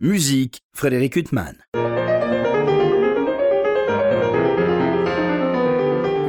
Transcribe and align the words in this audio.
Musique, 0.00 0.62
Frédéric 0.72 1.16
Huttman. 1.16 1.56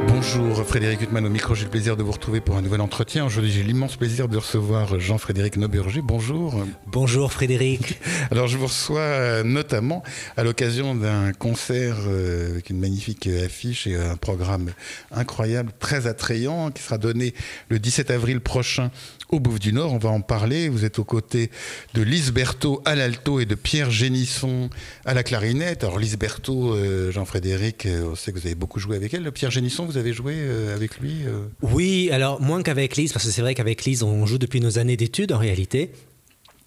Bonjour 0.08 0.66
Frédéric 0.66 1.02
Huttman 1.02 1.24
au 1.24 1.30
micro, 1.30 1.54
j'ai 1.54 1.66
le 1.66 1.70
plaisir 1.70 1.96
de 1.96 2.02
vous 2.02 2.12
retrouver 2.12 2.42
pour 2.42 2.58
un 2.58 2.64
nouvel 2.64 2.82
entretien. 2.82 3.28
Aujourd'hui 3.28 3.52
j'ai 3.52 3.62
l'immense 3.62 3.96
plaisir 3.96 4.28
de 4.28 4.38
recevoir 4.38 5.00
Jean-Frédéric 5.00 5.58
Noburger. 5.58 6.02
Bonjour. 6.02 6.66
Bonjour 6.88 7.32
Frédéric. 7.32 8.00
Alors 8.32 8.48
je 8.48 8.58
vous 8.58 8.66
reçois 8.66 9.02
euh, 9.02 9.44
notamment 9.44 10.02
à 10.36 10.44
l'occasion 10.44 10.96
d'un 10.96 11.32
concert 11.34 11.98
euh, 12.08 12.50
avec 12.54 12.72
une 12.72 12.80
magnifique 12.80 13.28
affiche 13.28 13.86
et 13.86 13.96
un 13.96 14.18
programme 14.18 14.72
incroyable, 15.12 15.72
très 15.78 16.08
attrayant, 16.08 16.72
qui 16.72 16.82
sera 16.82 16.98
donné 16.98 17.36
le 17.70 17.78
17 17.78 18.10
avril 18.10 18.42
prochain 18.42 18.90
au 19.30 19.40
Bouffe 19.40 19.60
du 19.60 19.74
Nord. 19.74 19.94
On 19.94 19.98
va 19.98 20.10
en 20.10 20.22
parler. 20.22 20.70
Vous 20.70 20.86
êtes 20.86 21.00
aux 21.00 21.04
côtés 21.04 21.50
de 21.94 22.02
Lise 22.02 22.32
Berthaud 22.32 22.82
à 22.86 22.96
l'alto 22.96 23.40
et 23.40 23.46
de 23.46 23.56
Pierre 23.56 23.92
Génisson 23.92 24.70
à 25.06 25.14
la 25.14 25.24
clarinette. 25.24 25.84
Alors 25.84 26.00
Lise 26.00 26.18
Berthaud, 26.18 26.74
euh, 26.74 27.12
Jean-Frédéric, 27.12 27.88
on 28.10 28.16
sait 28.16 28.32
que 28.32 28.40
vous 28.40 28.46
avez 28.46 28.56
beaucoup 28.56 28.80
joué 28.80 28.96
avec 28.96 29.14
elle. 29.14 29.32
Pierre 29.32 29.52
Génisson, 29.52 29.86
vous 29.86 29.98
avez 29.98 30.14
joué 30.14 30.36
avec 30.74 31.00
lui 31.00 31.20
Oui, 31.62 32.10
alors 32.12 32.42
moins 32.42 32.64
qu'avec 32.64 32.96
Lise, 32.96 33.14
parce 33.14 33.26
que 33.26 33.32
c'est 33.32 33.42
vrai 33.42 33.56
qu'avec 33.56 33.86
Lise, 33.86 34.04
on 34.04 34.26
joue 34.26 34.38
depuis 34.38 34.62
nos 34.62 34.80
années 34.80 34.98
d'études 34.98 35.32
en 35.32 35.38
réalité. 35.38 35.92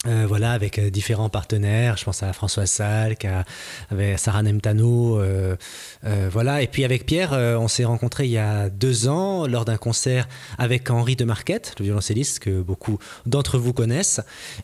Euh, 0.09 0.25
voilà, 0.27 0.51
avec 0.51 0.81
euh, 0.81 0.91
différents 0.91 1.29
partenaires. 1.29 1.97
Je 1.97 2.05
pense 2.05 2.25
à 2.25 2.33
François 2.33 2.67
Salk, 2.67 3.25
à, 3.25 3.45
Sarah 4.17 4.43
Nemtano. 4.43 5.21
Euh, 5.21 5.57
voilà. 6.31 6.63
Et 6.63 6.67
puis 6.67 6.85
avec 6.85 7.07
Pierre, 7.07 7.33
on 7.33 7.69
s'est 7.69 7.85
rencontrés 7.85 8.25
il 8.25 8.33
y 8.33 8.39
a 8.39 8.69
deux 8.69 9.09
ans 9.09 9.47
lors 9.47 9.65
d'un 9.65 9.77
concert 9.77 10.29
avec 10.59 10.91
Henri 10.91 11.17
de 11.17 11.25
Marquette, 11.25 11.75
le 11.79 11.85
violoncelliste 11.85 12.41
que 12.41 12.63
beaucoup 12.63 12.99
d'entre 13.27 13.59
vous 13.59 13.73
connaissent. 13.73 14.21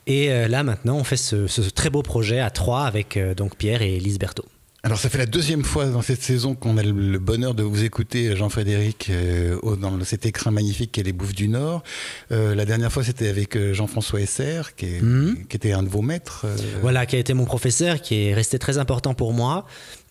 Et 0.07 0.29
là, 0.49 0.63
maintenant, 0.63 0.97
on 0.97 1.05
fait 1.05 1.17
ce, 1.17 1.47
ce, 1.47 1.63
très 1.63 1.91
beau 1.91 2.03
projet 2.03 2.41
à 2.41 2.51
trois 2.51 2.85
avec 2.85 3.19
donc 3.37 3.57
Pierre 3.57 3.83
et 3.83 3.99
Lise 3.99 4.19
Berthaud. 4.19 4.47
Alors 4.85 4.99
ça 4.99 5.09
fait 5.09 5.19
la 5.19 5.27
deuxième 5.27 5.65
fois 5.65 5.87
dans 5.87 6.03
cette 6.03 6.23
saison 6.23 6.55
qu'on 6.55 6.79
a 6.79 6.85
le 6.85 7.19
bonheur 7.19 7.55
de 7.55 7.65
vous 7.65 7.83
écouter, 7.83 8.37
Jean-Frédéric, 8.37 9.09
euh, 9.11 9.59
dans 9.77 9.99
cet 10.05 10.25
écrin 10.25 10.53
magnifique 10.53 10.93
qu'est 10.93 11.03
les 11.03 11.13
Bouffes 11.13 11.35
du 11.35 11.49
Nord. 11.49 11.83
Euh, 12.31 12.55
la 12.55 12.65
dernière 12.65 12.93
fois 12.93 13.03
c'était 13.03 13.29
avec 13.29 13.57
euh, 13.57 13.75
Jean-François 13.75 14.21
Esser, 14.21 14.63
qui, 14.77 14.87
mhm. 14.87 15.47
qui, 15.49 15.57
était 15.57 15.73
un 15.73 15.83
de 15.83 15.89
vos 15.89 16.01
maîtres. 16.01 16.47
Voilà, 16.81 17.07
qui 17.07 17.17
a 17.17 17.19
été 17.19 17.35
mon 17.35 17.45
professeur, 17.45 18.01
qui 18.01 18.29
est 18.29 18.35
resté 18.35 18.61
très 18.61 18.79
important 18.79 19.15
pour 19.15 19.33
moi. 19.33 19.67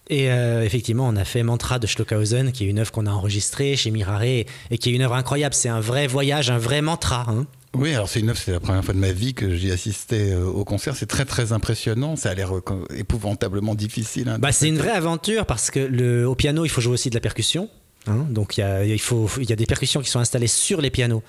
Et 0.10 0.28
effectivement, 0.28 1.06
on 1.06 1.18
a 1.18 1.26
fait 1.26 1.44
Mantra 1.44 1.80
de 1.80 1.88
Stockhausen, 1.88 2.54
qui 2.54 2.64
est 2.64 2.70
une 2.70 2.80
œuvre 2.80 2.94
qu'on 2.94 3.08
a 3.08 3.12
enregistrée 3.12 3.76
chez 3.76 3.92
Mirare, 3.92 4.24
et 4.24 4.46
qui 4.80 4.90
est 4.90 4.94
une 4.94 5.02
œuvre 5.02 5.16
incroyable. 5.16 5.54
C'est 5.54 5.68
un 5.68 5.82
vrai 5.82 6.08
voyage, 6.08 6.50
un 6.50 6.58
vrai 6.58 6.82
mantra. 6.82 7.26
Hein. 7.28 7.46
Oui, 7.74 7.94
alors 7.94 8.10
c'est 8.10 8.20
une 8.20 8.30
œuvre, 8.30 8.40
c'est 8.40 8.52
la 8.52 8.60
première 8.60 8.84
fois 8.84 8.94
de 8.94 9.00
ma 9.00 9.12
vie 9.12 9.34
que 9.34 9.56
j'y 9.56 9.72
assistais 9.72 10.32
euh, 10.32 10.46
au 10.46 10.64
concert. 10.64 10.96
C'est 10.96 11.06
très 11.06 11.26
très 11.26 11.52
impressionnant. 11.52 12.16
Ça 12.16 12.32
a 12.32 12.34
l'air 12.34 12.56
euh, 12.56 12.64
épouvantablement 12.96 13.76
difficile. 13.76 14.30
Hein, 14.30 14.40
bah, 14.40 14.52
c'est 14.52 14.68
une 14.68 14.78
vraie 14.78 14.92
aventure 14.92 15.46
parce 15.46 15.70
que 15.70 15.80
le, 15.80 16.28
au 16.28 16.36
piano, 16.36 16.66
il 16.66 16.70
faut 16.70 16.82
jouer 16.82 16.94
aussi 16.94 17.10
de 17.10 17.16
la 17.16 17.22
percussion. 17.22 17.70
Hein. 18.10 18.26
donc 18.30 18.56
il 18.56 18.62
y, 18.62 18.64
a, 18.64 18.86
il, 18.86 19.02
faut, 19.02 19.30
il 19.38 19.50
y 19.50 19.52
a 19.52 19.58
des 19.58 19.66
percussions 19.66 20.00
qui 20.00 20.10
sont 20.10 20.22
installées 20.22 20.48
sur 20.48 20.80
les 20.80 20.90
pianos, 20.90 21.22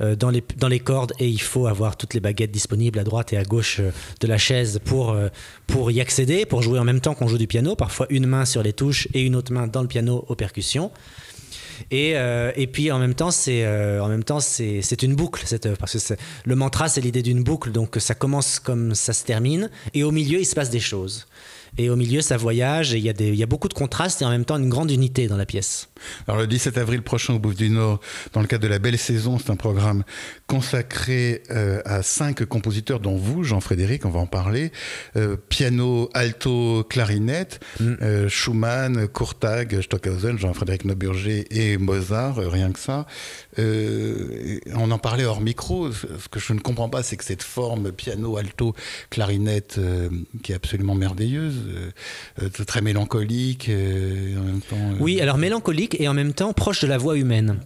euh, 0.00 0.16
dans, 0.16 0.30
les, 0.30 0.42
dans 0.56 0.66
les 0.66 0.80
cordes, 0.80 1.12
et 1.20 1.28
il 1.28 1.40
faut 1.40 1.68
avoir 1.68 1.96
toutes 1.96 2.14
les 2.14 2.20
baguettes 2.20 2.50
disponibles 2.50 2.98
à 2.98 3.04
droite 3.04 3.32
et 3.32 3.36
à 3.36 3.44
gauche 3.44 3.80
de 3.80 4.26
la 4.26 4.36
chaise 4.36 4.80
pour, 4.84 5.16
pour 5.68 5.92
y 5.92 6.00
accéder, 6.00 6.44
pour 6.44 6.62
jouer 6.62 6.80
en 6.80 6.84
même 6.84 7.00
temps 7.00 7.14
qu'on 7.14 7.28
joue 7.28 7.38
du 7.38 7.46
piano, 7.46 7.76
parfois 7.76 8.08
une 8.10 8.26
main 8.26 8.44
sur 8.44 8.64
les 8.64 8.72
touches 8.72 9.06
et 9.14 9.22
une 9.22 9.36
autre 9.36 9.52
main 9.52 9.68
dans 9.68 9.82
le 9.82 9.88
piano 9.88 10.24
aux 10.26 10.34
percussions. 10.34 10.90
Et, 11.90 12.12
euh, 12.16 12.52
et 12.56 12.66
puis 12.66 12.90
en 12.90 12.98
même 12.98 13.14
temps, 13.14 13.30
c'est 13.30 13.64
euh, 13.64 14.00
en 14.00 14.08
même 14.08 14.24
temps 14.24 14.40
c'est 14.40 15.02
une 15.02 15.14
boucle 15.14 15.42
cette 15.44 15.66
œuvre 15.66 15.78
parce 15.78 15.96
que 15.96 16.14
le 16.44 16.56
mantra 16.56 16.88
c'est 16.88 17.00
l'idée 17.00 17.22
d'une 17.22 17.42
boucle, 17.42 17.72
donc 17.72 17.96
ça 17.98 18.14
commence 18.14 18.58
comme 18.58 18.94
ça 18.94 19.12
se 19.12 19.24
termine, 19.24 19.70
et 19.94 20.02
au 20.02 20.10
milieu 20.10 20.38
il 20.38 20.46
se 20.46 20.54
passe 20.54 20.70
des 20.70 20.80
choses. 20.80 21.26
Et 21.78 21.90
au 21.90 21.96
milieu, 21.96 22.22
ça 22.22 22.36
voyage 22.36 22.94
et 22.94 22.98
il 22.98 23.04
y, 23.04 23.10
a 23.10 23.12
il 23.18 23.34
y 23.34 23.42
a 23.42 23.46
beaucoup 23.46 23.68
de 23.68 23.74
contrastes 23.74 24.22
et 24.22 24.24
en 24.24 24.30
même 24.30 24.44
temps 24.44 24.56
une 24.56 24.70
grande 24.70 24.90
unité 24.90 25.26
dans 25.26 25.36
la 25.36 25.44
pièce. 25.44 25.88
Alors 26.26 26.40
le 26.40 26.46
17 26.46 26.78
avril 26.78 27.02
prochain 27.02 27.34
au 27.34 27.38
Bouffe 27.38 27.56
du 27.56 27.70
Nord, 27.70 28.00
dans 28.32 28.40
le 28.40 28.46
cadre 28.46 28.62
de 28.62 28.68
la 28.68 28.78
Belle 28.78 28.98
Saison, 28.98 29.38
c'est 29.38 29.50
un 29.50 29.56
programme 29.56 30.04
consacré 30.46 31.42
euh, 31.50 31.80
à 31.84 32.02
cinq 32.02 32.44
compositeurs, 32.44 33.00
dont 33.00 33.16
vous, 33.16 33.44
Jean-Frédéric, 33.44 34.04
on 34.04 34.10
va 34.10 34.20
en 34.20 34.26
parler. 34.26 34.72
Euh, 35.16 35.36
piano, 35.36 36.10
alto, 36.14 36.84
clarinette, 36.88 37.60
mm. 37.80 37.94
euh, 38.02 38.28
Schumann, 38.28 39.08
Courtag, 39.08 39.80
Stockhausen, 39.80 40.38
Jean-Frédéric 40.38 40.84
Noburger 40.84 41.44
et 41.50 41.78
Mozart, 41.78 42.36
rien 42.36 42.72
que 42.72 42.78
ça. 42.78 43.06
on 43.58 44.90
en 44.90 44.98
parlait 44.98 45.24
hors 45.24 45.40
micro. 45.40 45.92
Ce 45.92 46.28
que 46.30 46.40
je 46.40 46.52
ne 46.52 46.60
comprends 46.60 46.88
pas, 46.88 47.02
c'est 47.02 47.16
que 47.16 47.24
cette 47.24 47.42
forme 47.42 47.92
piano, 47.92 48.36
alto, 48.36 48.74
clarinette, 49.10 49.80
qui 50.42 50.52
est 50.52 50.54
absolument 50.54 50.94
merveilleuse, 50.94 51.54
très 52.66 52.80
mélancolique, 52.80 53.70
en 53.70 54.42
même 54.42 54.60
temps. 54.60 54.94
oui, 55.00 55.20
alors 55.20 55.38
mélancolique 55.38 55.85
et 55.94 56.08
en 56.08 56.14
même 56.14 56.32
temps 56.32 56.52
proche 56.52 56.80
de 56.82 56.86
la 56.86 56.98
voix 56.98 57.16
humaine. 57.16 57.60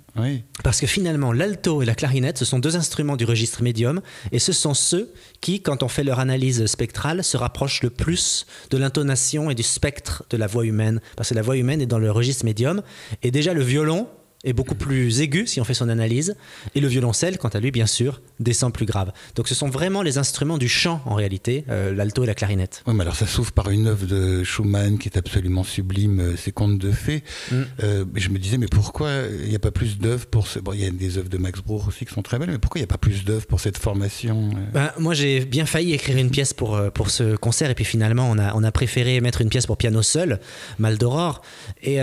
Parce 0.63 0.81
que 0.81 0.87
finalement, 0.87 1.33
l'alto 1.33 1.83
et 1.83 1.87
la 1.87 1.95
clarinette, 1.95 2.39
ce 2.39 2.45
sont 2.45 2.59
deux 2.59 2.77
instruments 2.77 3.17
du 3.17 3.25
registre 3.25 3.63
médium, 3.63 4.01
et 4.33 4.39
ce 4.39 4.53
sont 4.53 4.75
ceux 4.75 5.13
qui, 5.41 5.63
quand 5.63 5.83
on 5.83 5.89
fait 5.89 6.05
leur 6.05 6.21
analyse 6.21 6.67
spectrale, 6.67 7.25
se 7.25 7.37
rapprochent 7.37 7.83
le 7.83 7.91
plus 7.91 8.47
de 8.71 8.77
l'intonation 8.77 9.51
et 9.51 9.55
du 9.55 9.63
spectre 9.63 10.25
de 10.31 10.37
la 10.37 10.47
voix 10.47 10.67
humaine. 10.67 11.01
Parce 11.17 11.31
que 11.31 11.35
la 11.35 11.43
voix 11.43 11.57
humaine 11.57 11.81
est 11.81 11.87
dans 11.87 11.99
le 11.99 12.11
registre 12.11 12.45
médium, 12.45 12.83
et 13.23 13.31
déjà 13.31 13.55
le 13.55 13.63
violon, 13.63 14.09
est 14.45 14.53
beaucoup 14.53 14.75
plus 14.75 15.21
aigu 15.21 15.47
si 15.47 15.61
on 15.61 15.65
fait 15.65 15.75
son 15.75 15.89
analyse, 15.89 16.35
et 16.75 16.81
le 16.81 16.89
violoncelle, 16.89 17.39
quant 17.39 17.49
à 17.49 17.61
lui, 17.61 17.71
bien 17.71 17.87
sûr, 17.87 18.23
descend 18.39 18.73
plus 18.73 18.87
grave. 18.87 19.13
Donc 19.35 19.49
ce 19.49 19.55
sont 19.55 19.69
vraiment 19.69 20.03
les 20.03 20.19
instruments 20.19 20.59
du 20.59 20.69
chant, 20.69 21.03
en 21.05 21.15
réalité, 21.15 21.65
euh, 21.69 21.95
l'alto 21.95 22.25
et 22.25 22.27
la 22.27 22.35
clarinette. 22.35 22.83
Oui, 22.87 22.95
mais 22.95 23.03
alors 23.03 23.17
ça 23.17 23.27
s'ouvre 23.27 23.53
par 23.53 23.71
une 23.71 23.87
œuvre 23.87 24.07
de 24.07 24.43
Schumann 24.45 24.99
qui 24.99 25.09
est 25.09 25.19
absolument 25.19 25.65
sublime, 25.65 26.21
euh, 26.21 26.37
ces 26.37 26.53
contes 26.53 26.79
de 26.79 26.91
fées. 26.91 27.23
Mm. 27.51 27.57
Euh, 27.83 28.05
je 28.15 28.29
me 28.31 28.39
disais, 28.39 28.57
mais 28.57 28.67
pourquoi 28.67 29.11
il 29.43 29.49
n'y 29.49 29.57
a 29.57 29.61
pas 29.61 29.71
plus 29.71 29.99
d'œuvres 29.99 30.27
pour 30.27 30.47
ce... 30.47 30.59
Bon, 30.59 30.73
il 30.73 30.81
y 30.81 30.87
a 30.87 30.91
des 30.91 31.19
œuvres 31.19 31.29
de 31.29 31.39
Max 31.39 31.61
Bruch 31.61 31.87
aussi 31.87 32.07
qui 32.07 32.15
sont 32.15 32.23
très 32.23 32.39
belles, 32.39 32.51
mais 32.51 32.59
pourquoi 32.59 32.79
il 32.79 32.83
n'y 32.83 32.89
a 32.89 32.93
pas 32.93 32.99
plus 32.99 33.25
d'œuvres 33.25 33.47
pour 33.47 33.61
cette 33.61 33.77
formation 33.77 34.51
ben, 34.73 34.91
Moi, 34.99 35.15
j'ai 35.15 35.45
bien 35.45 35.67
failli 35.67 35.93
écrire 35.93 36.17
une 36.17 36.31
pièce 36.31 36.55
pour, 36.55 36.81
pour 36.93 37.11
ce 37.11 37.37
concert, 37.37 37.71
et 37.71 37.75
puis 37.75 37.85
finalement, 37.85 38.31
on 38.31 38.39
a, 38.39 38.55
on 38.55 38.65
a 38.65 38.73
préféré 38.73 39.21
mettre 39.21 39.43
une 39.43 39.51
pièce 39.51 39.67
pour 39.67 39.77
piano 39.77 40.03
seul, 40.03 40.41
Mal 40.79 40.97
d'Aurore. 40.97 41.43
Et 41.83 42.01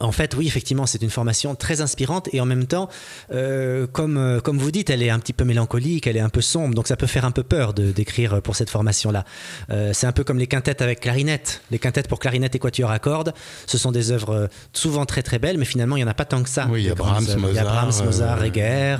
en 0.00 0.12
fait, 0.12 0.34
oui, 0.36 0.46
effectivement, 0.46 0.86
c'est 0.86 1.02
une 1.02 1.10
formation 1.10 1.54
très 1.54 1.80
inspirante 1.80 2.28
et 2.32 2.40
en 2.40 2.46
même 2.46 2.66
temps, 2.66 2.88
euh, 3.32 3.86
comme, 3.86 4.16
euh, 4.16 4.40
comme 4.40 4.58
vous 4.58 4.70
dites, 4.70 4.90
elle 4.90 5.02
est 5.02 5.10
un 5.10 5.18
petit 5.18 5.32
peu 5.32 5.44
mélancolique, 5.44 6.06
elle 6.06 6.16
est 6.16 6.20
un 6.20 6.28
peu 6.28 6.40
sombre, 6.40 6.74
donc 6.74 6.86
ça 6.86 6.96
peut 6.96 7.06
faire 7.06 7.24
un 7.24 7.30
peu 7.30 7.42
peur 7.42 7.72
de 7.72 7.92
d'écrire 7.92 8.42
pour 8.42 8.56
cette 8.56 8.70
formation-là. 8.70 9.24
Euh, 9.70 9.92
c'est 9.92 10.06
un 10.06 10.12
peu 10.12 10.24
comme 10.24 10.38
les 10.38 10.46
quintettes 10.46 10.82
avec 10.82 11.00
clarinette. 11.00 11.62
Les 11.70 11.78
quintettes 11.78 12.08
pour 12.08 12.18
clarinette 12.18 12.54
et 12.54 12.58
quatuor 12.58 12.90
à 12.90 12.98
cordes, 12.98 13.32
ce 13.66 13.78
sont 13.78 13.92
des 13.92 14.10
œuvres 14.10 14.48
souvent 14.72 15.06
très 15.06 15.22
très 15.22 15.38
belles, 15.38 15.58
mais 15.58 15.64
finalement, 15.64 15.96
il 15.96 16.00
n'y 16.00 16.04
en 16.04 16.10
a 16.10 16.14
pas 16.14 16.24
tant 16.24 16.42
que 16.42 16.48
ça. 16.48 16.68
Oui, 16.70 16.82
il 16.82 16.86
y 16.86 16.90
a 16.90 16.94
Brahms, 16.94 17.36
Mozart, 17.38 17.54
y 17.54 17.58
a 17.58 17.64
Brahms, 17.64 18.04
Mozart, 18.04 18.40
Reger, 18.40 18.96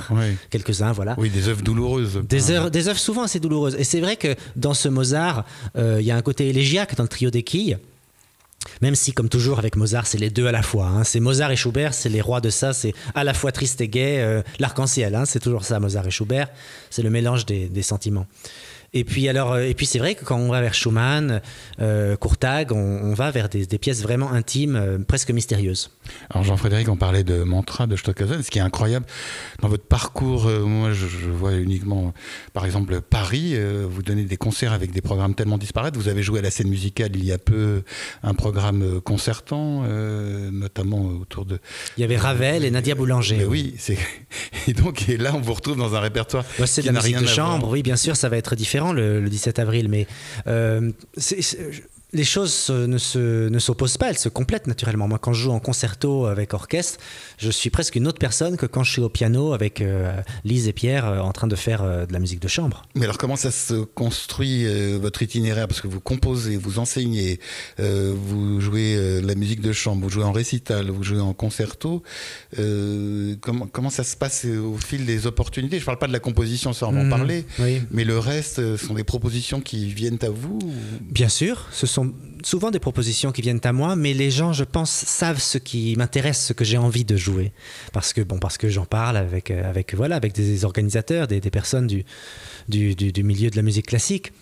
quelques-uns, 0.51 0.93
voilà. 0.93 1.15
Oui, 1.19 1.31
des 1.31 1.49
œuvres 1.49 1.63
douloureuses. 1.63 2.23
Des 2.29 2.51
œuvres, 2.51 2.71
des 2.71 2.89
œuvres 2.89 2.99
souvent 2.99 3.23
assez 3.23 3.41
douloureuses. 3.41 3.77
Et 3.79 3.85
c'est 3.85 4.01
vrai 4.01 4.17
que 4.17 4.35
dans 4.55 4.75
ce 4.75 4.89
Mozart, 4.89 5.45
il 5.77 6.03
y 6.03 6.11
a 6.11 6.17
un 6.17 6.23
côté 6.23 6.49
élégiaque 6.49 6.97
dans 6.97 7.03
le 7.03 7.09
trio 7.09 7.31
des 7.31 7.43
quilles. 7.43 7.79
Même 8.83 8.95
si, 8.95 9.13
comme 9.13 9.29
toujours 9.29 9.59
avec 9.59 9.77
Mozart, 9.77 10.07
c'est 10.07 10.19
les 10.19 10.31
deux 10.31 10.47
à 10.47 10.53
la 10.53 10.63
fois. 10.63 10.87
Hein. 10.87 11.05
C'est 11.05 11.21
Mozart 11.21 11.51
et 11.51 11.57
Schubert, 11.57 11.95
c'est 11.95 12.09
les 12.09 12.21
rois 12.21 12.41
de 12.41 12.51
ça. 12.51 12.73
C'est 12.73 12.95
à 13.15 13.25
la 13.25 13.35
fois 13.35 13.53
triste 13.53 13.81
et 13.81 13.89
gai, 13.89 14.21
euh, 14.21 14.43
l'arc-en-ciel. 14.59 15.15
Hein. 15.15 15.25
C'est 15.25 15.41
toujours 15.41 15.65
ça, 15.65 15.81
Mozart 15.81 16.07
et 16.07 16.11
Schubert. 16.11 16.49
C'est 16.91 17.03
le 17.03 17.11
mélange 17.11 17.47
des 17.47 17.83
sentiments. 17.83 18.27
Et 18.97 19.05
puis 19.05 19.29
alors, 19.29 19.53
euh, 19.53 19.61
et 19.61 19.75
puis 19.75 19.85
c'est 19.85 19.99
vrai 19.99 20.15
que 20.15 20.25
quand 20.25 20.39
on 20.39 20.49
va 20.49 20.63
vers 20.63 20.73
Schumann, 20.73 21.43
euh, 21.83 22.17
Courtag, 22.17 22.73
on, 22.73 23.13
va 23.13 23.31
vers 23.31 23.51
des, 23.51 23.67
pièces 23.79 24.01
vraiment 24.01 24.33
intimes, 24.33 24.75
euh, 24.75 24.99
presque 25.07 25.31
mystérieuses. 25.31 25.91
Alors 26.31 26.45
Jean-Frédéric, 26.45 26.89
on 26.89 26.97
parlait 26.97 27.23
de 27.23 27.43
Mantra 27.43 27.87
de 27.87 27.95
Stockhausen. 27.95 28.43
Ce 28.43 28.51
qui 28.51 28.57
est 28.57 28.63
incroyable 28.63 29.05
dans 29.61 29.69
votre 29.69 29.85
parcours, 29.85 30.49
moi 30.49 30.93
je, 30.93 31.29
vois 31.29 31.53
uniquement, 31.57 32.15
par 32.55 32.65
exemple 32.65 33.03
Paris. 33.03 33.55
vous 33.87 34.03
donnez 34.03 34.23
des 34.23 34.37
concerts 34.39 34.73
avec 34.73 34.93
des 34.93 35.03
programmes 35.03 35.35
tellement 35.35 35.59
disparates. 35.59 35.97
Vous 35.97 36.09
avez 36.09 36.23
joué 36.23 36.39
à 36.39 36.43
la 36.43 36.51
scène 36.51 36.69
musicale 36.69 37.11
il 37.15 37.25
y 37.25 37.33
a 37.33 37.39
peu 37.39 37.83
un 38.23 38.33
programme 38.33 39.03
concertant, 39.03 39.83
notamment 40.53 41.07
autour 41.21 41.45
de. 41.45 41.59
Il 41.99 42.01
y 42.01 42.05
avait 42.05 42.17
Ravel 42.17 42.65
et 42.65 42.71
Nadia 42.71 42.95
Boulanger. 42.95 43.45
oui, 43.45 43.75
c'est 43.79 43.99
et 44.69 44.73
donc 44.73 45.09
et 45.09 45.19
là 45.19 45.33
on 45.35 45.41
vous 45.41 45.55
retrouve 45.55 45.77
dans 45.77 45.95
un 45.95 46.01
répertoire. 46.01 46.45
c'est 46.65 46.83
de 46.83 46.87
la 46.87 46.93
musique 46.93 47.19
de 47.19 47.27
chambre, 47.27 47.69
oui, 47.69 47.83
bien 47.83 47.97
sûr, 47.97 48.17
ça 48.17 48.29
va 48.29 48.37
être 48.37 48.55
différent 48.55 48.86
le, 48.93 49.29
17 49.29 49.59
avril, 49.59 49.89
mais 49.89 50.07
euh, 50.47 50.91
les 52.13 52.25
choses 52.25 52.71
ne, 52.71 52.99
se, 52.99 53.49
ne 53.49 53.59
s'opposent 53.59 53.99
pas, 53.99 54.11
elles 54.11 54.19
se 54.19 54.29
complètent 54.29 54.67
naturellement. 54.67 55.09
Moi, 55.09 55.19
quand 55.19 55.33
je 55.33 55.45
joue 55.45 55.53
en 55.53 55.61
concerto 55.61 56.27
avec 56.27 56.55
orchestre, 56.55 56.99
je 57.39 57.51
suis 57.51 57.71
presque 57.71 57.97
une 57.97 58.07
autre 58.07 58.19
personne 58.19 58.57
que 58.57 58.67
quand 58.67 58.83
je 58.85 58.93
suis 58.93 59.03
au 59.03 59.09
piano 59.09 59.53
avec 59.53 59.81
euh, 59.81 60.13
Lise 60.45 60.69
et 60.69 60.73
Pierre 60.73 61.07
euh, 61.07 61.19
en 61.21 61.33
train 61.33 61.47
de 61.47 61.57
faire 61.57 61.83
euh, 61.83 62.07
de 62.07 62.13
la 62.13 62.19
musique 62.19 62.41
de 62.41 62.49
chambre. 62.49 62.83
Mais 62.95 63.05
alors, 63.05 63.19
comment 63.19 63.37
ça 63.37 63.51
se 63.51 63.75
construit 63.85 64.67
votre 64.99 65.23
itinéraire? 65.23 65.69
Parce 65.69 65.81
que 65.81 65.89
vous 65.89 66.01
composez, 66.01 66.57
vous 66.57 66.79
enseignez, 66.79 67.39
vous 67.79 68.61
jouez 68.61 69.21
la 69.23 69.35
musique 69.35 69.61
de 69.61 69.73
chambre, 69.73 70.03
vous 70.03 70.11
jouez 70.11 70.25
en 70.25 70.33
récital, 70.33 70.91
vous 70.91 71.03
jouez 71.03 71.21
en 71.21 71.33
concerto. 71.35 72.03
comment, 73.41 73.67
comment 73.67 73.91
ça 73.91 74.05
se 74.05 74.17
passe 74.17 74.45
au 74.47 74.77
fil 74.77 75.05
des 75.07 75.27
opportunités? 75.27 75.77
Je 75.79 75.83
ne 75.83 75.87
parle 75.87 75.99
pas 75.99 76.07
de 76.09 76.13
la 76.13 76.19
composition, 76.21 76.73
ça 76.73 76.89
on 76.89 76.93
va 76.93 77.01
en 77.01 77.05
Mhm, 77.05 77.11
parler. 77.11 77.45
oui. 77.59 77.83
Mais 77.91 78.05
le 78.05 78.19
reste, 78.19 78.57
ce 78.57 78.77
sont 78.77 78.95
des 78.95 79.05
propositions 79.05 79.61
qui 79.61 79.87
viennent 79.93 80.19
à 80.23 80.31
vous 80.31 80.59
ou- 80.63 80.73
Bien 81.11 81.29
sûr, 81.29 81.67
ce 81.73 81.87
sont 81.87 82.13
souvent 82.43 82.71
des 82.71 82.79
propositions 82.81 83.33
qui 83.33 83.43
viennent 83.43 83.61
à 83.65 83.73
moi, 83.73 83.97
mais 83.97 84.13
les 84.15 84.31
gens, 84.31 84.53
je 84.53 84.65
pense, 84.65 84.91
savent 84.91 85.41
ce 85.41 85.59
qui 85.59 85.95
m'intéresse, 85.97 86.45
ce 86.47 86.53
que 86.53 86.65
j'ai 86.65 86.79
envie 86.79 87.05
de 87.05 87.17
jouer, 87.17 87.26
parce 87.93 88.13
que 88.13 88.21
bon, 88.21 88.39
parce 88.39 88.59
que 88.59 88.69
j'en 88.69 88.85
parle 88.85 89.17
avec 89.17 89.51
euh, 89.51 89.69
avec 89.69 89.95
voilà, 89.95 90.17
avec 90.17 90.33
des 90.33 90.65
organisateurs, 90.65 91.27
des, 91.27 91.41
personnes 91.41 91.87
du- 91.87 92.05
du 92.69 93.23
milieu 93.25 93.51
de 93.51 93.57
la 93.57 93.63
musique 93.63 93.87
classique. 93.87 94.33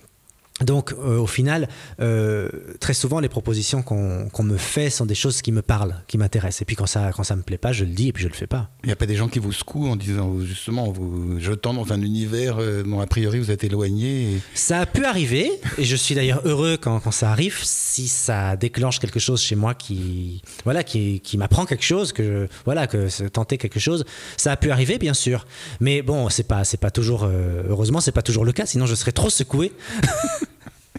Donc, 0.61 0.93
euh, 0.93 1.19
au 1.19 1.27
final, 1.27 1.69
euh, 2.01 2.49
très 2.79 2.95
souvent, 2.95 3.19
les 3.19 3.29
propositions 3.29 3.83
qu'on 3.83 4.43
me 4.45 4.57
fait 4.57 4.89
sont 4.89 5.05
des 5.05 5.17
choses 5.17 5.43
qui 5.43 5.51
me 5.51 5.63
parlent, 5.63 5.97
qui 6.07 6.17
m'intéressent. 6.17 6.63
Et 6.63 6.65
puis, 6.65 6.77
quand 6.77 6.87
ça, 6.87 7.11
quand 7.13 7.25
ça 7.25 7.35
me 7.35 7.43
plaît 7.43 7.59
pas, 7.59 7.73
je 7.73 7.85
le 7.85 7.91
dis 7.91 8.09
et 8.09 8.13
puis 8.13 8.23
je 8.23 8.29
le 8.29 8.35
fais 8.35 8.47
pas. 8.47 8.71
Il 8.85 8.87
n'y 8.87 8.93
a 8.93 8.97
pas 8.97 9.07
des 9.07 9.17
gens 9.17 9.27
qui 9.27 9.41
vous 9.41 9.51
secouent 9.53 9.89
en 9.89 9.97
disant 9.97 10.39
justement, 10.41 10.93
vous 10.93 11.41
jetant 11.41 11.75
dans 11.75 11.93
un 11.93 12.01
univers 12.01 12.59
euh, 12.61 12.85
dont 12.85 13.01
a 13.01 13.07
priori 13.09 13.41
vous 13.41 13.51
êtes 13.51 13.65
éloigné 13.65 14.35
et- 14.37 14.41
Ça 14.55 14.79
a 14.79 14.87
pu 14.87 15.05
arriver, 15.05 15.51
et 15.77 15.85
je 15.85 15.97
suis 15.97 16.15
d'ailleurs 16.15 16.41
heureux 16.45 16.77
quand, 16.81 17.01
quand 17.01 17.11
ça 17.11 17.33
arrive, 17.33 17.59
si 17.65 18.07
ça 18.07 18.55
déclenche 18.55 19.01
quelque 19.01 19.19
chose 19.19 19.43
chez 19.43 19.57
moi 19.57 19.75
qui, 19.75 20.41
voilà, 20.63 20.85
qui, 20.85 21.19
qui 21.19 21.37
m'apprend 21.37 21.67
quelque 21.67 21.85
chose, 21.85 22.13
que 22.13 22.23
je- 22.23 22.47
voilà, 22.65 22.87
que 22.87 23.09
tenter 23.27 23.59
quelque 23.59 23.81
chose. 23.81 24.05
Ça 24.37 24.53
a 24.53 24.57
pu 24.57 24.71
arriver, 24.71 24.99
bien 24.99 25.15
sûr, 25.15 25.47
mais 25.81 26.01
bon, 26.01 26.29
c'est 26.29 26.47
pas, 26.47 26.63
c'est 26.63 26.77
pas 26.81 26.93
toujours, 26.93 27.25
euh, 27.25 27.65
heureusement, 27.69 28.01
c'est 28.01 28.13
pas 28.13 28.23
toujours 28.23 28.45
le 28.45 28.53
cas, 28.53 28.67
sinon 28.67 28.87
je 28.87 28.95
serais 28.95 29.11
trop 29.13 29.31
secoué. 29.31 29.73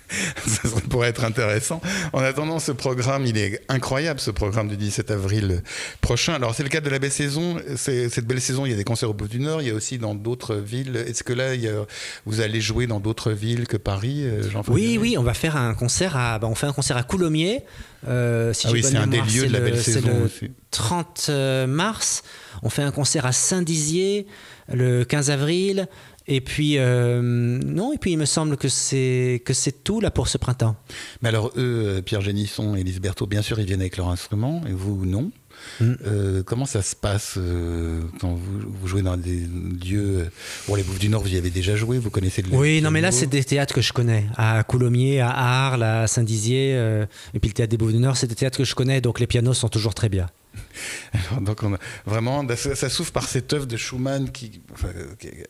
ça 0.47 0.69
pourrait 0.89 1.09
être 1.09 1.23
intéressant. 1.23 1.81
En 2.13 2.19
attendant, 2.21 2.59
ce 2.59 2.71
programme, 2.71 3.25
il 3.25 3.37
est 3.37 3.61
incroyable, 3.69 4.19
ce 4.19 4.31
programme 4.31 4.67
du 4.67 4.77
17 4.77 5.11
avril 5.11 5.63
prochain. 6.01 6.33
Alors, 6.35 6.53
c'est 6.55 6.63
le 6.63 6.69
cadre 6.69 6.85
de 6.85 6.91
la 6.91 6.99
belle 6.99 7.11
saison. 7.11 7.57
Cette 7.75 8.25
belle 8.25 8.41
saison, 8.41 8.65
il 8.65 8.71
y 8.71 8.73
a 8.73 8.77
des 8.77 8.83
concerts 8.83 9.09
au 9.09 9.13
bout 9.13 9.27
du 9.27 9.39
Nord, 9.39 9.61
il 9.61 9.67
y 9.67 9.71
a 9.71 9.73
aussi 9.73 9.97
dans 9.97 10.15
d'autres 10.15 10.55
villes. 10.55 10.95
Est-ce 11.07 11.23
que 11.23 11.33
là, 11.33 11.55
il 11.55 11.61
y 11.61 11.67
a- 11.67 11.85
vous 12.25 12.41
allez 12.41 12.61
jouer 12.61 12.87
dans 12.87 12.99
d'autres 12.99 13.31
villes 13.31 13.67
que 13.67 13.77
Paris, 13.77 14.23
euh, 14.25 14.49
Jean 14.49 14.61
Oui, 14.67 14.97
oui, 14.99 15.17
on 15.17 15.23
va 15.23 15.33
faire 15.33 15.55
un 15.57 15.73
concert 15.73 16.15
à, 16.15 16.39
bah, 16.39 16.47
on 16.47 16.55
fait 16.55 16.67
un 16.67 16.73
concert 16.73 16.97
à 16.97 17.03
Coulommiers. 17.03 17.63
euh, 18.07 18.53
si 18.53 18.67
Ah 18.67 18.71
oui, 18.71 18.83
c'est 18.83 18.97
un 18.97 19.07
des 19.07 19.21
lieux 19.21 19.47
de 19.47 19.53
la 19.53 19.59
le- 19.59 19.65
belle 19.65 19.81
saison 19.81 20.19
le 20.19 20.25
aussi. 20.25 20.51
30 20.69 21.29
mars. 21.67 22.21
On 22.61 22.69
fait 22.69 22.83
un 22.83 22.91
concert 22.91 23.25
à 23.25 23.31
Saint-Dizier 23.31 24.27
le 24.71 25.03
15 25.05 25.31
avril. 25.31 25.87
Et 26.27 26.41
puis, 26.41 26.77
euh, 26.77 27.21
non, 27.21 27.93
et 27.93 27.97
puis 27.97 28.11
il 28.11 28.17
me 28.17 28.25
semble 28.25 28.57
que 28.57 28.67
c'est, 28.67 29.41
que 29.45 29.53
c'est 29.53 29.83
tout 29.83 30.01
là 30.01 30.09
pour 30.09 30.27
ce 30.27 30.37
printemps. 30.37 30.75
Mais 31.21 31.29
alors, 31.29 31.51
eux, 31.57 31.83
euh, 31.85 32.01
Pierre 32.01 32.21
Génisson 32.21 32.75
et 32.75 32.83
Lise 32.83 32.99
Berthaud, 32.99 33.27
bien 33.27 33.41
sûr, 33.41 33.59
ils 33.59 33.65
viennent 33.65 33.81
avec 33.81 33.97
leur 33.97 34.09
instrument, 34.09 34.61
et 34.67 34.71
vous, 34.71 35.05
non. 35.05 35.31
Mm. 35.79 35.93
Euh, 36.05 36.43
comment 36.43 36.65
ça 36.65 36.81
se 36.81 36.95
passe 36.95 37.35
euh, 37.37 38.01
quand 38.19 38.33
vous, 38.33 38.59
vous 38.67 38.87
jouez 38.87 39.01
dans 39.01 39.17
des 39.17 39.41
lieux 39.85 40.29
Bon, 40.67 40.75
les 40.75 40.83
Bouffes 40.83 40.99
du 40.99 41.09
Nord, 41.09 41.21
vous 41.21 41.33
y 41.33 41.37
avez 41.37 41.49
déjà 41.49 41.75
joué, 41.75 41.97
vous 41.97 42.09
connaissez 42.09 42.41
le 42.41 42.55
Oui, 42.55 42.81
non, 42.81 42.91
mais 42.91 43.01
là, 43.01 43.11
c'est 43.11 43.27
des 43.27 43.43
théâtres 43.43 43.73
que 43.73 43.81
je 43.81 43.93
connais. 43.93 44.25
À 44.35 44.63
Coulommiers, 44.63 45.21
à 45.21 45.29
Arles, 45.29 45.83
à 45.83 46.07
Saint-Dizier, 46.07 46.73
euh, 46.75 47.05
et 47.33 47.39
puis 47.39 47.49
le 47.49 47.53
théâtre 47.53 47.71
des 47.71 47.77
Bouffes 47.77 47.93
du 47.93 47.99
Nord, 47.99 48.17
c'est 48.17 48.27
des 48.27 48.35
théâtres 48.35 48.57
que 48.57 48.63
je 48.63 48.75
connais, 48.75 49.01
donc 49.01 49.19
les 49.19 49.27
pianos 49.27 49.53
sont 49.53 49.69
toujours 49.69 49.93
très 49.93 50.09
bien. 50.09 50.27
Donc 51.41 51.61
vraiment, 52.05 52.45
ça, 52.55 52.75
ça 52.75 52.89
s'ouvre 52.89 53.11
par 53.11 53.27
cette 53.27 53.51
œuvre 53.53 53.65
de 53.65 53.77
Schumann 53.77 54.31
qui, 54.31 54.61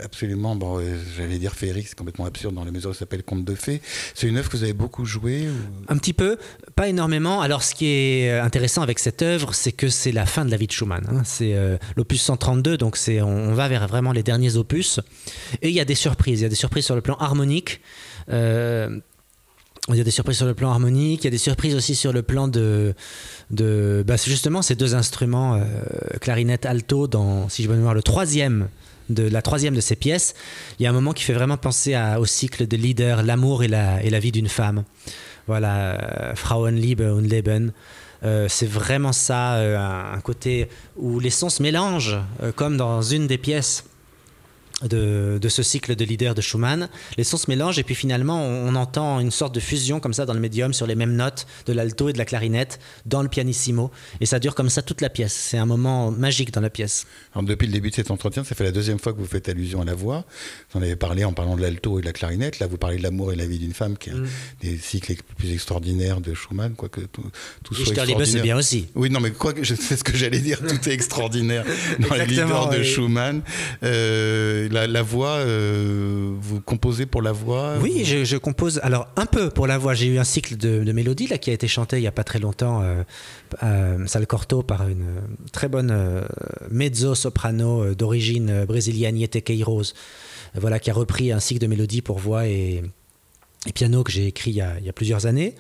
absolument, 0.04 0.56
bon, 0.56 0.80
euh, 0.80 0.98
j'allais 1.18 1.38
dire 1.38 1.54
féerique, 1.54 1.88
c'est 1.88 1.98
complètement 1.98 2.26
absurde 2.26 2.56
dans 2.56 2.64
la 2.66 2.72
mesure 2.72 2.92
où 2.92 2.94
ça 2.94 3.00
s'appelle 3.00 3.24
Conte 3.24 3.46
de 3.46 3.56
fées. 3.56 3.82
C'est 4.14 4.28
une 4.28 4.38
œuvre 4.38 4.50
que 4.50 4.58
vous 4.58 4.64
avez 4.64 4.74
beaucoup 4.74 5.06
jouée 5.06 5.48
ou... 5.48 5.54
Un 5.92 5.98
petit 5.98 6.14
peu, 6.14 6.38
pas 6.76 6.88
énormément. 6.88 7.42
Alors, 7.42 7.64
ce 7.64 7.76
qui 7.76 7.88
est 7.88 8.32
euh, 8.32 8.44
intéressant 8.44 8.82
avec 8.82 9.00
cette 9.00 9.22
œuvre, 9.22 9.54
c'est 9.54 9.72
que 9.72 9.90
c'est 9.90 10.12
la 10.12 10.26
fin 10.26 10.46
de 10.46 10.52
la 10.52 10.58
vie 10.58 10.68
de 10.68 10.72
Schumann. 10.72 11.06
hein. 11.10 11.22
C'est 11.26 11.54
euh, 11.56 11.78
l'opus 11.96 12.22
132, 12.22 12.78
donc 12.78 12.98
c'est, 12.98 13.22
on, 13.22 13.30
on 13.30 13.54
va 13.54 13.68
vers 13.68 13.88
vraiment 13.88 14.12
les 14.12 14.24
derniers 14.24 14.56
opus. 14.58 15.00
Et 15.62 15.70
il 15.70 15.76
y 15.76 15.80
a 15.80 15.86
des 15.86 15.96
surprises. 15.96 16.40
Il 16.40 16.44
y 16.44 16.48
a 16.48 16.50
des 16.50 16.56
surprises 16.56 16.86
sur 16.86 16.96
le 16.96 17.02
plan 17.02 17.16
harmonique. 17.16 17.82
Euh, 18.30 19.00
il 19.90 19.96
y 19.96 20.02
a 20.02 20.04
des 20.04 20.12
surprises 20.12 20.38
sur 20.38 20.48
le 20.48 20.56
plan 20.56 20.72
harmonique, 20.72 21.22
il 21.22 21.26
y 21.26 21.28
a 21.28 21.32
des 21.32 21.38
surprises 21.38 21.76
aussi 21.76 21.96
sur 21.96 22.12
le 22.12 22.24
plan 22.24 22.48
de, 22.48 22.96
de 23.52 24.04
bah, 24.06 24.16
justement 24.16 24.62
ces 24.62 24.76
deux 24.76 24.96
instruments, 24.96 25.56
euh, 25.56 25.64
clarinette, 26.22 26.66
alto, 26.66 27.08
dans, 27.08 27.50
si 27.50 27.64
je 27.64 27.70
me 27.70 27.76
mémoire, 27.76 27.94
le 27.94 28.02
troisième 28.02 28.68
de 29.10 29.28
la 29.28 29.44
troisième 29.44 29.76
de 29.76 29.82
ces 29.82 29.96
pièces. 29.96 30.34
Il 30.80 30.84
y 30.84 30.88
a 30.88 30.90
un 30.90 30.94
moment 30.94 31.14
qui 31.14 31.24
fait 31.24 31.34
vraiment 31.34 31.58
penser 31.58 31.96
au 32.18 32.26
cycle 32.26 32.68
de 32.68 32.76
Leader, 32.76 33.22
l'amour 33.22 33.64
et 33.64 33.68
la, 33.68 34.20
vie 34.20 34.32
d'une 34.32 34.50
femme. 34.50 34.84
Voilà, 35.46 35.76
euh, 35.76 36.36
Frauenliebe 36.36 37.02
und 37.02 37.22
Leben. 37.22 37.72
Euh, 38.24 38.48
c'est 38.50 38.66
vraiment 38.66 39.14
ça, 39.14 39.60
un, 39.60 40.20
côté 40.22 40.68
où 40.96 41.20
les 41.20 41.30
sons 41.30 41.50
se 41.50 41.62
mélangent, 41.62 42.18
comme 42.56 42.78
dans 42.78 43.04
une 43.04 43.28
des 43.28 43.38
pièces 43.38 43.84
de, 44.84 45.38
de 45.42 45.50
ce 45.50 45.64
cycle 45.64 45.96
de 45.96 46.04
leader 46.06 46.36
de 46.36 46.42
Schumann. 46.42 46.90
Les 47.18 47.24
sons 47.24 47.38
se 47.38 47.50
mélangent 47.50 47.80
et 47.80 47.84
puis 47.84 47.96
finalement 47.96 48.42
on, 48.44 48.70
on 48.70 48.76
entend 48.76 49.20
une 49.20 49.32
sorte 49.32 49.56
de 49.56 49.60
fusion 49.60 50.00
comme 50.00 50.14
ça 50.14 50.26
dans 50.26 50.34
le 50.34 50.40
médium 50.40 50.74
sur 50.74 50.86
les 50.88 50.96
mêmes 50.96 51.16
notes 51.16 51.48
de 51.66 51.74
l'alto 51.74 52.10
et 52.10 52.14
de 52.14 52.18
la 52.18 52.26
clarinette 52.26 52.80
dans 53.06 53.22
le 53.22 53.30
pianissimo. 53.30 53.92
Et 54.22 54.26
ça 54.26 54.40
dure 54.40 54.54
comme 54.56 54.70
ça 54.70 54.82
toute 54.82 55.02
la 55.02 55.10
pièce. 55.10 55.34
C'est 55.34 55.58
un 55.58 55.66
moment 55.66 56.12
magique 56.12 56.52
dans 56.52 56.62
la 56.62 56.70
pièce. 56.70 57.06
Alors, 57.34 57.44
depuis 57.46 57.68
le 57.68 57.74
début 57.74 57.90
de 57.90 57.96
cet 57.96 58.12
entretien, 58.12 58.44
ça 58.44 58.54
fait 58.56 58.64
la 58.64 58.72
deuxième 58.72 59.00
fois 59.00 59.14
que 59.14 59.20
vous 59.20 59.26
faites 59.28 59.48
allusion 59.50 59.82
à 59.82 59.86
la 59.86 59.94
voix. 59.96 60.26
Vous 60.72 60.80
en 60.80 60.82
avez 60.84 60.96
parlé 60.96 61.24
en 61.24 61.34
parlant 61.34 61.56
de 61.56 61.62
l'alto 61.62 61.98
et 62.00 62.02
de 62.02 62.06
la 62.06 62.14
clarinette. 62.14 62.60
Là, 62.60 62.68
vous 62.68 62.78
parlez 62.78 62.98
de 62.98 63.04
l'amour 63.04 63.32
et 63.32 63.36
la 63.36 63.46
vie 63.46 63.60
d'une 63.60 63.74
femme, 63.74 63.98
qui 63.98 64.10
est 64.10 64.14
un 64.14 64.18
Mm. 64.18 64.28
des 64.62 64.78
cycles 64.78 65.12
les 65.14 65.18
plus 65.38 65.52
extraordinaires 65.54 66.20
de 66.22 66.34
Schumann, 66.34 66.74
quoique 66.76 67.02
tout, 67.02 67.24
tout 67.64 67.74
soit 67.76 67.84
Liebe, 67.86 67.86
c'est 67.86 68.02
extraordinaire. 68.02 68.44
bien 68.44 68.58
aussi. 68.58 68.88
Oui, 68.96 69.10
non, 69.10 69.20
mais 69.20 69.32
quoi 69.32 69.54
que 69.54 69.64
je 69.64 69.76
sais 69.76 69.96
ce 69.96 70.04
que 70.04 70.16
j'allais 70.18 70.40
dire, 70.40 70.60
tout 70.60 70.90
est 70.90 70.94
extraordinaire 70.94 71.66
dans 72.00 72.16
les 72.16 72.26
leaders 72.26 72.70
de 72.70 72.78
oui. 72.80 72.86
Schumann. 72.86 73.42
Euh, 73.84 74.65
la, 74.70 74.88
la 74.88 75.02
voix, 75.02 75.36
euh, 75.38 76.34
vous 76.40 76.62
composez 76.62 77.06
pour 77.06 77.22
la 77.22 77.32
voix 77.32 77.76
Oui, 77.82 78.04
je, 78.06 78.24
je 78.24 78.38
compose 78.38 78.80
alors 78.84 79.08
un 79.16 79.26
peu 79.26 79.50
pour 79.50 79.68
la 79.68 79.78
voix. 79.78 79.94
J'ai 79.94 80.08
eu 80.08 80.20
un 80.20 80.24
cycle 80.24 80.58
de, 80.58 80.84
de 80.84 80.92
mélodies 80.92 81.28
là 81.28 81.38
qui 81.38 81.50
a 81.50 81.54
été 81.54 81.68
chanté 81.68 81.98
il 81.98 82.04
y 82.04 82.08
a 82.08 82.12
pas 82.12 82.24
très 82.24 82.40
longtemps, 82.40 82.82
euh, 82.82 83.04
euh, 83.64 84.06
Sal 84.08 84.28
Corto 84.28 84.64
par 84.64 84.88
une 84.88 85.04
euh, 85.04 85.22
très 85.52 85.68
bonne 85.70 85.92
euh, 85.92 86.22
mezzo-soprano 86.72 87.84
euh, 87.84 87.96
d'origine 87.96 88.50
euh, 88.50 88.66
brésilienne, 88.66 89.18
Yete 89.18 89.44
Queiroz, 89.44 89.94
euh, 90.56 90.60
voilà, 90.60 90.80
qui 90.80 90.90
a 90.90 90.94
repris 90.94 91.32
un 91.32 91.40
cycle 91.40 91.62
de 91.62 91.68
mélodies 91.68 92.02
pour 92.02 92.20
voix 92.20 92.48
et, 92.48 92.84
et 93.68 93.72
piano 93.74 94.04
que 94.04 94.12
j'ai 94.12 94.28
écrit 94.28 94.52
il 94.52 94.58
y, 94.58 94.62
a, 94.62 94.74
il 94.80 94.86
y 94.86 94.90
a 94.90 94.94
plusieurs 94.94 95.26
années 95.26 95.56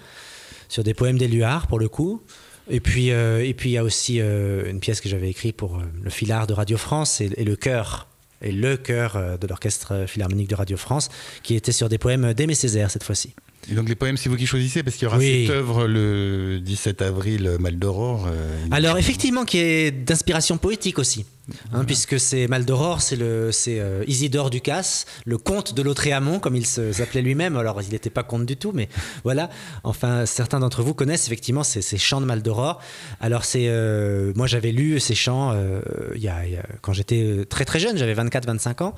sur 0.69 0.83
des 0.83 0.93
poèmes 0.93 1.17
d'Éluard 1.17 1.67
pour 1.67 1.79
le 1.79 1.89
coup. 1.89 2.21
Et 2.67 2.79
puis, 2.79 3.11
euh, 3.11 3.45
et 3.45 3.53
puis 3.53 3.69
il 3.69 3.73
y 3.73 3.77
a 3.77 3.83
aussi 3.83 4.19
euh, 4.19 4.67
une 4.67 4.79
pièce 4.79 4.99
que 4.99 5.07
j'avais 5.07 5.29
écrite 5.29 5.55
pour 5.55 5.75
euh, 5.75 5.83
le 6.01 6.09
filard 6.09 6.47
de 6.47 6.53
Radio 6.53 6.77
France 6.77 7.21
et, 7.21 7.29
et 7.37 7.43
le 7.43 7.55
chœur 7.55 8.07
et 8.41 8.51
le 8.51 8.77
chœur 8.77 9.15
euh, 9.15 9.37
de 9.37 9.47
l'orchestre 9.47 10.05
philharmonique 10.07 10.49
de 10.49 10.55
Radio 10.55 10.77
France, 10.77 11.09
qui 11.43 11.55
était 11.55 11.71
sur 11.71 11.89
des 11.89 11.97
poèmes 11.97 12.33
d'Aimé 12.33 12.55
Césaire 12.55 12.91
cette 12.91 13.03
fois-ci. 13.03 13.33
Et 13.71 13.73
donc 13.73 13.89
les 13.89 13.95
poèmes, 13.95 14.15
c'est 14.17 14.29
vous 14.29 14.35
qui 14.37 14.45
choisissez, 14.45 14.83
parce 14.83 14.95
qu'il 14.95 15.05
y 15.05 15.07
aura 15.07 15.17
Oui. 15.17 15.45
cette 15.47 15.55
œuvre 15.55 15.87
le 15.87 16.59
17 16.59 17.01
avril, 17.01 17.57
Mal 17.59 17.79
d'Aurore. 17.79 18.27
euh, 18.27 18.65
Alors 18.71 18.97
effectivement, 18.99 19.43
qui 19.45 19.57
est 19.57 19.89
d'inspiration 19.91 20.57
poétique 20.57 20.99
aussi, 20.99 21.25
hein, 21.73 21.83
puisque 21.85 22.19
c'est 22.19 22.47
Mal 22.47 22.65
d'Aurore, 22.65 23.01
c'est 23.01 23.15
le 23.15 23.51
c'est 23.51 23.79
euh, 23.79 24.03
Isidore 24.07 24.49
Ducasse, 24.49 25.05
le 25.25 25.37
comte 25.37 25.73
de 25.73 25.81
Lautréamont, 25.81 26.39
comme 26.39 26.55
il 26.55 26.65
se- 26.65 26.91
s'appelait 26.91 27.21
lui-même. 27.21 27.55
Alors 27.57 27.81
il 27.81 27.89
n'était 27.89 28.09
pas 28.09 28.23
comte 28.23 28.45
du 28.45 28.57
tout, 28.57 28.71
mais 28.73 28.89
voilà. 29.23 29.49
Enfin, 29.83 30.25
certains 30.25 30.59
d'entre 30.59 30.81
vous 30.83 30.93
connaissent 30.93 31.27
effectivement 31.27 31.63
ces, 31.63 31.81
ces 31.81 31.97
chants 31.97 32.21
de 32.21 32.25
Mal 32.25 32.41
d'Aurore. 32.41 32.81
Alors 33.21 33.45
c'est 33.45 33.67
euh, 33.67 34.33
moi 34.35 34.47
j'avais 34.47 34.71
lu 34.71 34.99
ces 34.99 35.15
chants 35.15 35.51
euh, 35.53 35.81
il 36.15 36.21
y 36.21 36.27
a, 36.27 36.45
il 36.45 36.53
y 36.53 36.57
a- 36.57 36.65
quand 36.81 36.93
j'étais 36.93 37.45
très 37.49 37.65
très 37.65 37.79
jeune, 37.79 37.97
j'avais 37.97 38.13
24-25 38.15 38.83
ans. 38.83 38.95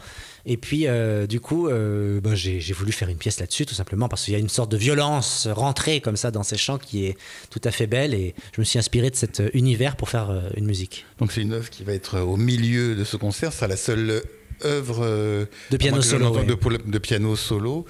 Et 0.50 0.56
puis, 0.56 0.88
euh, 0.88 1.28
du 1.28 1.42
coup, 1.42 1.68
euh, 1.68 2.22
bah, 2.22 2.30
j'ai 2.34 2.60
voulu 2.72 2.94
faire 2.94 3.10
une 3.10 3.18
pièce 3.18 3.38
là-dessus, 3.42 3.66
tout 3.66 3.74
simplement, 3.76 4.08
parce 4.08 4.24
qu'il 4.24 4.32
y 4.34 4.38
a 4.38 4.40
une 4.40 4.48
sorte 4.48 4.72
de 4.72 4.78
violence 4.78 5.46
rentrée 5.52 6.00
comme 6.00 6.16
ça 6.16 6.32
dans 6.32 6.44
ces 6.44 6.56
chants 6.56 6.78
qui 6.78 7.06
est 7.06 7.18
tout 7.50 7.60
à 7.66 7.72
fait 7.72 7.86
belle. 7.86 8.14
Et 8.14 8.34
je 8.56 8.62
me 8.62 8.64
suis 8.64 8.80
inspiré 8.80 9.10
de 9.10 9.16
cet 9.18 9.44
univers 9.54 9.98
pour 9.98 10.08
faire 10.08 10.30
euh, 10.30 10.40
une 10.56 10.66
musique. 10.66 11.06
Donc 11.20 11.34
c'est 11.34 11.42
une 11.42 11.52
œuvre 11.52 11.70
qui 11.70 11.84
va 11.84 11.92
être 11.92 12.22
au 12.22 12.37
milieu 12.38 12.96
de 12.96 13.04
ce 13.04 13.18
concert. 13.18 13.52
Ce 13.52 13.58
sera 13.60 13.68
la 13.68 13.78
seule 13.78 14.22
œuvre 14.66 15.02
euh, 15.04 15.46
De 15.70 15.78
piano 15.78 16.02
solo, 16.02 16.32
ouais. 16.36 16.46
de, 16.46 16.98
piano 16.98 17.36
solo. 17.36 17.86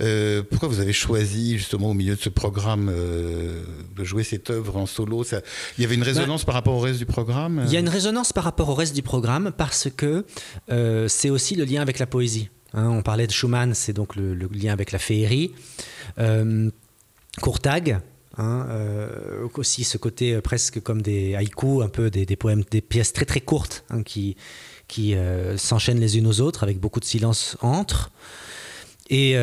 Euh, 0.00 0.42
pourquoi 0.42 0.68
vous 0.68 0.80
avez 0.80 0.92
choisi 0.92 1.56
justement 1.58 1.90
au 1.90 1.94
milieu 1.94 2.16
de 2.16 2.20
ce 2.20 2.28
programme 2.28 2.90
euh, 2.92 3.62
de 3.96 4.02
jouer 4.04 4.24
cette 4.24 4.50
œuvre 4.50 4.76
en 4.76 4.86
solo? 4.86 5.22
Ça- 5.22 5.42
Il 5.76 5.82
y 5.82 5.84
avait 5.84 5.94
une 5.94 6.02
résonance 6.02 6.44
par 6.44 6.54
rapport 6.56 6.74
au 6.74 6.80
reste 6.80 6.98
du 6.98 7.06
programme? 7.06 7.62
Il 7.66 7.72
y 7.72 7.76
a 7.76 7.80
une 7.80 7.88
résonance 7.88 8.32
par 8.32 8.42
rapport 8.44 8.68
au 8.68 8.74
reste 8.74 8.94
du 8.96 9.02
programme 9.02 9.52
parce 9.56 9.88
que 9.96 10.24
euh, 10.72 11.06
c'est 11.06 11.30
aussi 11.30 11.54
le 11.54 11.64
lien 11.64 11.82
avec 11.82 12.00
la 12.00 12.06
poésie. 12.06 12.48
Hein, 12.74 12.88
on 12.88 13.02
parlait 13.02 13.26
de 13.28 13.32
Schumann, 13.32 13.72
c'est 13.74 13.92
donc 13.92 14.16
le, 14.16 14.34
le 14.34 14.48
lien 14.52 14.72
avec 14.72 14.90
la 14.92 14.98
féerie. 14.98 15.52
Euh, 16.18 16.68
Courtag, 17.40 18.00
hein, 18.38 18.66
aussi 19.54 19.84
ce 19.84 19.98
côté 19.98 20.40
presque 20.40 20.80
comme 20.80 21.02
des 21.02 21.34
haïkus, 21.34 21.82
un 21.82 21.88
peu 21.88 22.10
des, 22.10 22.36
poèmes, 22.36 22.64
des 22.70 22.80
pièces 22.80 23.12
très 23.12 23.24
très 23.24 23.40
courtes 23.40 23.84
hein, 23.90 24.02
qui, 24.02 24.36
qui 24.86 25.14
s'enchaînent 25.56 26.00
les 26.00 26.18
unes 26.18 26.26
aux 26.26 26.40
autres 26.40 26.62
avec 26.62 26.78
beaucoup 26.78 27.00
de 27.00 27.04
silence 27.04 27.56
entre. 27.60 28.10
Et 29.10 29.34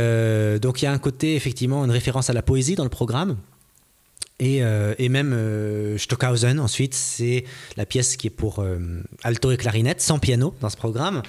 donc 0.61 0.81
il 0.81 0.85
y 0.85 0.87
a 0.87 0.91
un 0.91 0.97
côté 0.97 1.35
effectivement 1.35 1.83
une 1.85 1.91
référence 1.91 2.29
à 2.29 2.33
la 2.33 2.41
poésie 2.41 2.75
dans 2.75 2.83
le 2.83 2.89
programme. 2.89 3.37
Et, 4.39 4.59
même 5.09 5.97
Stockhausen, 5.97 6.59
ensuite, 6.59 6.93
c'est 6.93 7.45
la 7.77 7.85
pièce 7.85 8.17
qui 8.17 8.27
est 8.27 8.31
pour 8.31 8.65
alto 9.23 9.51
et 9.51 9.57
clarinette, 9.57 10.01
sans 10.01 10.19
piano 10.19 10.53
dans 10.61 10.69
ce 10.69 10.77
programme 10.77 11.21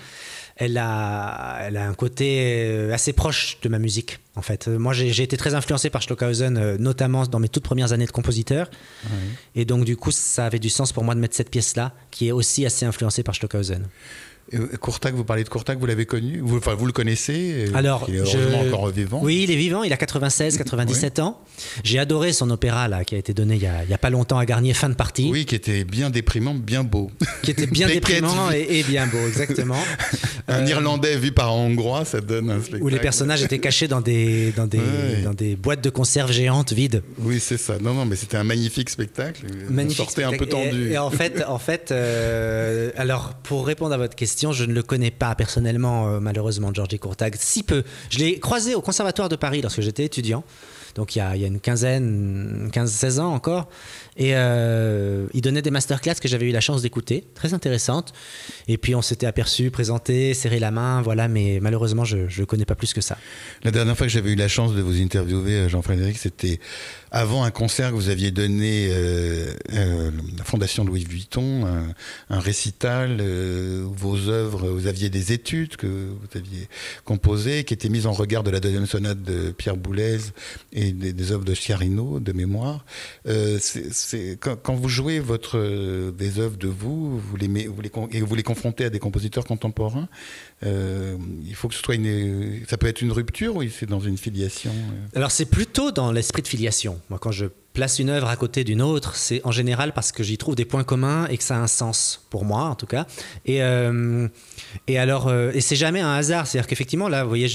elle 0.56 0.78
a, 0.78 1.58
elle 1.60 1.76
a 1.76 1.86
un 1.86 1.92
côté 1.94 2.64
euh, 2.66 2.92
assez 2.92 3.12
proche 3.12 3.58
de 3.60 3.68
ma 3.68 3.78
musique, 3.78 4.20
en 4.36 4.42
fait. 4.42 4.68
Moi, 4.68 4.94
j'ai 4.94 5.22
été 5.22 5.36
très 5.36 5.54
influencé 5.54 5.90
par 5.90 6.02
Stockhausen, 6.02 6.56
euh, 6.56 6.78
notamment 6.78 7.26
dans 7.26 7.38
mes 7.38 7.48
toutes 7.48 7.62
premières 7.62 7.92
années 7.92 8.06
de 8.06 8.10
compositeur. 8.10 8.70
Et 9.54 9.66
donc, 9.66 9.84
du 9.84 9.96
coup, 9.96 10.10
ça 10.10 10.46
avait 10.46 10.58
du 10.58 10.70
sens 10.70 10.92
pour 10.92 11.04
moi 11.04 11.14
de 11.14 11.20
mettre 11.20 11.36
cette 11.36 11.50
pièce-là, 11.50 11.92
qui 12.10 12.28
est 12.28 12.32
aussi 12.32 12.64
assez 12.64 12.86
influencée 12.86 13.22
par 13.22 13.34
Stockhausen. 13.34 13.86
Courtac, 14.80 15.14
vous 15.14 15.24
parlez 15.24 15.42
de 15.42 15.48
Courtac, 15.48 15.78
vous 15.78 15.86
l'avez 15.86 16.06
connu? 16.06 16.40
Vous, 16.40 16.58
enfin, 16.58 16.74
vous 16.74 16.86
le 16.86 16.92
connaissez? 16.92 17.68
Alors, 17.74 18.04
il 18.08 18.16
est 18.16 18.18
heureusement 18.18 18.60
encore 18.60 18.88
vivant. 18.90 19.20
Oui, 19.22 19.42
il 19.42 19.50
est 19.50 19.56
vivant, 19.56 19.82
il 19.82 19.92
a 19.92 19.96
96, 19.96 20.56
97 20.56 21.18
ans. 21.18 21.40
J'ai 21.82 21.98
adoré 21.98 22.32
son 22.32 22.50
opéra 22.50 22.86
là, 22.86 23.04
qui 23.04 23.16
a 23.16 23.18
été 23.18 23.34
donné 23.34 23.56
il 23.56 23.62
y 23.62 23.94
a, 23.94 23.98
pas 23.98 24.10
longtemps 24.10 24.38
à 24.38 24.46
Garnier, 24.46 24.72
fin 24.72 24.88
de 24.88 24.94
partie. 24.94 25.28
Oui, 25.32 25.46
qui 25.46 25.56
était 25.56 25.84
bien 25.84 26.10
déprimant, 26.10 26.54
bien 26.54 26.84
beau. 26.84 27.10
Qui 27.42 27.50
était 27.50 27.66
bien 27.66 27.86
déprimant 27.88 28.50
et, 28.52 28.84
bien 28.84 29.06
beau, 29.06 29.26
exactement. 29.26 29.82
un 30.48 30.64
euh, 30.64 30.70
Irlandais 30.70 31.16
vu 31.16 31.32
par 31.32 31.48
un 31.48 31.56
Hongrois, 31.56 32.04
ça 32.04 32.20
donne 32.20 32.50
un 32.50 32.60
spectacle. 32.60 32.84
Où 32.84 32.88
les 32.88 33.00
personnages 33.00 33.42
étaient 33.42 33.58
cachés 33.58 33.88
dans 33.88 34.00
des, 34.00 34.52
dans 34.52 34.66
des, 34.66 34.78
dans 35.24 35.34
des 35.34 35.56
boîtes 35.56 35.82
de 35.82 35.90
conserve 35.90 36.30
géantes 36.30 36.72
vides. 36.72 37.02
Oui, 37.18 37.40
c'est 37.40 37.58
ça. 37.58 37.78
Non, 37.80 37.94
non, 37.94 38.04
mais 38.04 38.14
c'était 38.14 38.36
un 38.36 38.44
magnifique 38.44 38.90
spectacle. 38.90 39.46
Magnifique. 39.68 40.00
On 40.00 40.04
sortait 40.04 40.24
un 40.24 40.32
peu 40.32 40.46
tendu. 40.46 40.92
Et, 40.92 40.98
en 40.98 41.10
fait, 41.10 41.42
en 41.46 41.58
fait 41.58 41.90
euh, 41.90 42.90
alors 42.96 43.34
pour 43.42 43.66
répondre 43.66 43.94
à 43.94 43.96
votre 43.96 44.14
question, 44.14 44.36
je 44.52 44.64
ne 44.64 44.73
le 44.73 44.83
connais 44.83 45.11
pas 45.11 45.35
personnellement, 45.35 46.09
euh, 46.09 46.21
malheureusement, 46.21 46.73
Georgie 46.73 46.99
Courtag, 46.99 47.37
si 47.38 47.62
peu. 47.62 47.83
Je 48.11 48.19
l'ai 48.19 48.38
croisé 48.38 48.75
au 48.75 48.81
Conservatoire 48.81 49.28
de 49.28 49.37
Paris 49.37 49.62
lorsque 49.62 49.81
j'étais 49.81 50.05
étudiant. 50.05 50.45
Donc 50.95 51.14
il 51.14 51.19
y, 51.19 51.23
a, 51.23 51.35
une 51.35 51.61
quinzaine, 51.61 52.71
15-16 52.73 53.21
ans 53.21 53.35
encore. 53.35 53.69
Et 54.18 54.35
euh, 54.35 55.26
il 55.35 55.42
donnait 55.42 55.61
des 55.61 55.70
masterclass 55.70 56.14
que 56.14 56.28
j'avais 56.28 56.46
eu 56.46 56.52
la 56.52 56.61
chance 56.61 56.80
d'écouter, 56.80 57.25
très 57.35 57.52
intéressantes. 57.52 58.14
Et 58.66 58.78
puis 58.78 58.94
on 58.94 59.02
s'était 59.02 59.26
aperçu, 59.26 59.70
présenté, 59.70 60.32
serré 60.32 60.58
la 60.58 60.70
main, 60.70 61.02
voilà, 61.02 61.28
mais 61.28 61.58
malheureusement 61.61 62.04
je 62.04 62.18
ne 62.18 62.44
connais 62.44 62.64
pas 62.64 62.75
plus 62.75 62.94
que 62.94 63.02
ça. 63.02 63.18
La 63.62 63.70
dernière 63.70 63.96
fois 63.96 64.06
que 64.06 64.12
j'avais 64.12 64.32
eu 64.32 64.37
la 64.37 64.49
chance 64.49 64.75
de 64.75 64.80
vous 64.80 65.02
interviewer, 65.02 65.52
euh, 65.52 65.68
Jean-Frédéric, 65.68 66.16
c'était 66.16 66.61
avant 67.11 67.44
un 67.44 67.50
concert 67.50 67.90
que 67.90 67.94
vous 67.94 68.08
aviez 68.08 68.30
donné 68.30 68.88
euh, 68.90 69.52
euh 69.75 70.11
la 70.38 70.44
Fondation 70.44 70.85
Louis 70.85 71.04
Vuitton, 71.04 71.66
un, 72.30 72.40
récital, 72.40 73.23
vos 73.23 74.28
œuvres, 74.28 74.68
vous 74.68 74.87
aviez 74.87 75.08
des 75.08 75.32
études 75.32 75.76
que 75.76 75.87
vous 75.87 76.38
aviez 76.38 76.68
composées, 77.04 77.64
qui 77.64 77.75
étaient 77.75 77.88
mises 77.88 78.06
en 78.06 78.12
regard 78.12 78.42
de 78.42 78.50
la 78.50 78.61
deuxième 78.61 78.87
sonate 78.87 79.23
de 79.23 79.50
Pierre 79.50 79.76
Boulez 79.76 80.18
et 80.73 80.92
des, 80.92 81.32
œuvres 81.32 81.44
de 81.44 81.54
Chiarino, 81.54 82.20
de 82.20 82.32
mémoire. 82.32 82.85
Quand, 84.40 84.75
vous 84.75 84.88
jouez 84.88 85.22
euh, 85.54 86.10
des 86.10 86.38
œuvres 86.38 86.56
de 86.56 86.68
vous, 86.68 87.18
vous 87.18 87.36
les, 87.36 87.48
vous 87.66 87.80
les, 87.80 87.90
et 88.12 88.20
vous 88.20 88.34
les 88.34 88.42
confrontez 88.42 88.84
à 88.84 88.90
des 88.90 88.98
compositeurs 88.98 89.44
contemporains, 89.44 90.08
euh, 90.64 91.16
il 91.46 91.54
faut 91.54 91.68
que 91.68 91.75
ce 91.75 91.82
soit 91.82 91.94
une. 91.94 92.62
Ça 92.68 92.76
peut 92.76 92.86
être 92.86 93.02
une 93.02 93.12
rupture 93.12 93.56
ou 93.56 93.64
c'est 93.68 93.86
dans 93.86 94.00
une 94.00 94.16
filiation 94.16 94.72
euh 94.72 95.16
Alors 95.16 95.30
c'est 95.30 95.46
plutôt 95.46 95.90
dans 95.90 96.12
l'esprit 96.12 96.42
de 96.42 96.48
filiation. 96.48 97.00
Moi, 97.10 97.18
quand 97.18 97.32
je 97.32 97.46
place 97.72 97.98
une 97.98 98.08
œuvre 98.08 98.28
à 98.28 98.36
côté 98.36 98.64
d'une 98.64 98.80
autre, 98.80 99.16
c'est 99.16 99.40
en 99.44 99.52
général 99.52 99.92
parce 99.92 100.10
que 100.10 100.22
j'y 100.22 100.38
trouve 100.38 100.54
des 100.54 100.64
points 100.64 100.84
communs 100.84 101.26
et 101.28 101.36
que 101.36 101.44
ça 101.44 101.56
a 101.56 101.60
un 101.60 101.66
sens 101.66 102.26
pour 102.30 102.44
moi, 102.44 102.64
en 102.64 102.75
tout 102.75 102.86
cas. 102.86 103.06
Et, 103.44 103.60
alors, 103.60 105.30
et 105.30 105.60
c'est 105.60 105.76
jamais 105.76 106.00
un 106.00 106.14
hasard. 106.14 106.46
C'est-à-dire 106.46 106.68
qu'effectivement, 106.68 107.08
là, 107.08 107.22
vous 107.22 107.28
voyez, 107.28 107.48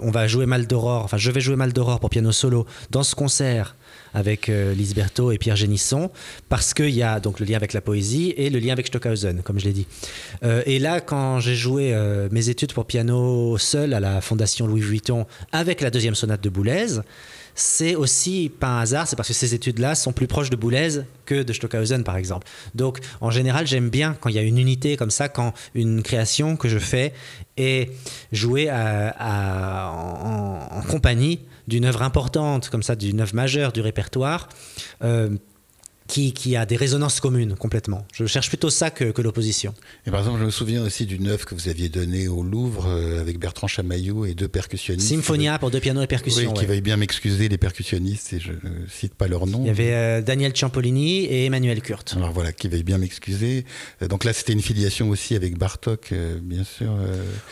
on 0.00 0.12
va 0.12 0.28
jouer 0.28 0.46
Mal. 0.46 0.68
Enfin, 0.72 1.16
je 1.16 1.30
vais 1.32 1.40
jouer 1.40 1.56
Mal 1.56 1.72
pour 1.72 2.08
piano 2.08 2.30
solo 2.30 2.66
dans 2.90 3.02
ce 3.02 3.16
concert 3.16 3.74
avec 4.14 4.48
euh, 4.48 4.74
Lisberto 4.74 5.32
et 5.32 5.38
Pierre 5.38 5.56
Génisson, 5.56 6.10
parce 6.48 6.72
qu'il 6.72 6.90
y 6.90 7.02
a 7.02 7.20
donc 7.20 7.40
le 7.40 7.46
lien 7.46 7.56
avec 7.56 7.72
la 7.72 7.80
poésie 7.80 8.32
et 8.36 8.48
le 8.48 8.60
lien 8.60 8.72
avec 8.72 8.86
Stockhausen, 8.86 9.42
comme 9.42 9.58
je 9.58 9.64
l'ai 9.64 9.72
dit. 9.72 9.86
Euh, 10.44 10.62
et 10.66 10.78
là, 10.78 11.00
quand 11.00 11.40
j'ai 11.40 11.56
joué 11.56 11.92
euh, 11.92 12.28
mes 12.30 12.48
études 12.48 12.72
pour 12.72 12.86
piano 12.86 13.58
seul 13.58 13.92
à 13.92 14.00
la 14.00 14.20
Fondation 14.20 14.66
Louis 14.66 14.80
Vuitton 14.80 15.26
avec 15.52 15.80
la 15.80 15.90
deuxième 15.90 16.14
sonate 16.14 16.40
de 16.40 16.48
Boulez, 16.48 17.00
c'est 17.56 17.94
aussi 17.94 18.50
pas 18.58 18.66
un 18.66 18.80
hasard, 18.80 19.06
c'est 19.06 19.16
parce 19.16 19.28
que 19.28 19.34
ces 19.34 19.54
études-là 19.54 19.94
sont 19.94 20.12
plus 20.12 20.26
proches 20.26 20.50
de 20.50 20.56
Boulez 20.56 21.02
que 21.24 21.42
de 21.42 21.52
Stockhausen, 21.52 22.02
par 22.02 22.16
exemple. 22.16 22.46
Donc, 22.74 22.98
en 23.20 23.30
général, 23.30 23.66
j'aime 23.66 23.90
bien 23.90 24.16
quand 24.18 24.28
il 24.28 24.34
y 24.34 24.38
a 24.38 24.42
une 24.42 24.58
unité 24.58 24.96
comme 24.96 25.10
ça, 25.10 25.28
quand 25.28 25.52
une 25.74 26.02
création 26.02 26.56
que 26.56 26.68
je 26.68 26.78
fais 26.78 27.12
est 27.56 27.90
jouée 28.32 28.70
en, 28.70 30.82
compagnie 30.88 31.40
d'une 31.68 31.84
œuvre 31.84 32.02
importante, 32.02 32.68
comme 32.70 32.82
ça, 32.82 32.96
d'une 32.96 33.20
œuvre 33.20 33.34
majeure 33.34 33.72
du 33.72 33.80
répertoire. 33.80 34.48
Euh, 35.02 35.30
qui, 36.06 36.56
a 36.56 36.66
des 36.66 36.76
résonances 36.76 37.20
communes 37.20 37.56
complètement. 37.56 38.06
Je 38.12 38.26
cherche 38.26 38.48
plutôt 38.48 38.70
ça 38.70 38.90
que, 38.90 39.12
l'opposition. 39.22 39.74
Et 40.06 40.10
par 40.10 40.20
exemple, 40.20 40.40
je 40.40 40.44
me 40.44 40.50
souviens 40.50 40.82
aussi 40.82 41.06
d'une 41.06 41.28
œuvre 41.28 41.46
que 41.46 41.54
vous 41.54 41.68
aviez 41.68 41.88
donnée 41.88 42.28
au 42.28 42.42
Louvre 42.42 42.86
euh, 42.88 43.20
avec 43.20 43.38
Bertrand 43.38 43.66
Chamaillou 43.66 44.26
et 44.26 44.34
deux 44.34 44.48
percussionnistes. 44.48 45.08
Symphonia 45.08 45.58
pour 45.58 45.70
deux 45.70 45.80
pianos 45.80 46.02
et 46.02 46.06
percussions. 46.06 46.52
Oui, 46.52 46.58
qui 46.58 46.66
veuillent 46.66 46.82
bien 46.82 46.98
m'excuser 46.98 47.48
les 47.48 47.56
percussionnistes 47.56 48.34
et 48.34 48.40
je 48.40 48.52
ne 48.52 48.86
cite 48.88 49.14
pas 49.14 49.28
leur 49.28 49.46
nom. 49.46 49.62
Il 49.62 49.68
y 49.68 49.70
avait 49.70 49.94
euh, 49.94 50.20
Daniel 50.20 50.52
Ciampolini 50.52 51.24
et 51.24 51.46
Emmanuel 51.46 51.80
Kurt. 51.80 52.14
Alors 52.16 52.32
voilà, 52.32 52.52
qui 52.52 52.68
veuillent 52.68 52.82
bien 52.82 52.98
m'excuser. 52.98 53.64
Euh, 54.02 54.08
donc 54.08 54.24
là, 54.24 54.34
c'était 54.34 54.52
une 54.52 54.62
filiation 54.62 55.08
aussi 55.08 55.34
avec 55.34 55.56
Bartok, 55.56 56.12
bien 56.42 56.64
sûr. 56.64 56.94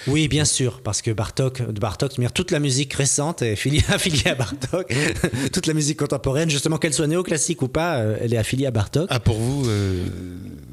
Oui, 0.07 0.29
bien 0.29 0.45
sûr, 0.45 0.83
parce 0.83 1.01
que 1.01 1.11
Bartok, 1.11 1.63
Bartok, 1.63 2.13
toute 2.35 2.51
la 2.51 2.61
musique 2.61 2.93
récente 2.93 3.41
est 3.41 3.53
affiliée 3.89 4.29
à 4.29 4.35
Bartok. 4.35 4.93
toute 5.53 5.67
la 5.67 5.75
musique 5.75 5.99
contemporaine, 5.99 6.51
justement, 6.51 6.77
qu'elle 6.77 6.95
soit 6.95 7.07
néoclassique 7.07 7.63
ou 7.63 7.69
pas, 7.69 7.99
elle 8.21 8.35
est 8.35 8.42
affilié 8.43 8.67
à 8.67 8.71
Bartok. 8.71 9.07
Ah, 9.09 9.21
pour 9.21 9.37
vous, 9.37 9.69
euh, 9.69 10.05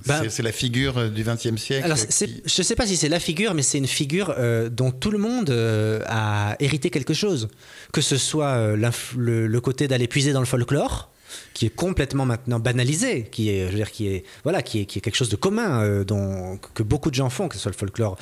bah, 0.05 0.21
c'est 0.27 0.43
la 0.43 0.51
figure 0.51 0.97
euh, 0.97 1.09
du 1.09 1.23
XXe 1.23 1.55
siècle 1.55 1.85
Alors, 1.85 1.97
je 1.97 2.25
ne 2.25 2.63
sais 2.63 2.75
pas 2.75 2.85
si 2.85 2.97
c'est 2.97 3.09
la 3.09 3.19
figure, 3.19 3.53
mais 3.53 3.61
c'est 3.61 3.77
une 3.77 3.88
figure 3.88 4.33
euh, 4.38 4.69
dont 4.69 4.91
tout 4.91 5.11
le 5.11 5.17
monde 5.17 5.49
a 6.05 6.55
hérité 6.59 6.89
quelque 6.89 7.13
chose. 7.13 7.47
Que 7.93 8.01
ce 8.01 8.17
soit 8.17 8.75
le, 8.75 9.59
côté 9.59 9.88
d'aller 9.88 10.07
puiser 10.07 10.33
dans 10.33 10.39
le 10.39 10.45
folklore, 10.45 11.09
qui 11.53 11.65
est 11.67 11.69
complètement 11.69 12.25
maintenant 12.25 12.59
banalisé, 12.59 13.25
qui 13.31 13.49
est, 13.49 13.67
je 13.67 13.71
veux 13.71 13.77
dire, 13.77 13.91
qui 13.91 14.07
est, 14.07 14.25
voilà, 14.43 14.61
qui 14.61 14.81
est, 14.81 14.85
qui 14.85 14.97
est 14.97 15.01
quelque 15.01 15.15
chose 15.15 15.29
de 15.29 15.35
commun, 15.35 16.03
dont, 16.03 16.57
que 16.73 16.83
beaucoup 16.83 17.09
de 17.11 17.15
gens 17.15 17.29
font, 17.29 17.47
que 17.47 17.55
ce 17.55 17.61
soit 17.61 17.71
le 17.71 17.77
folklore 17.77 18.17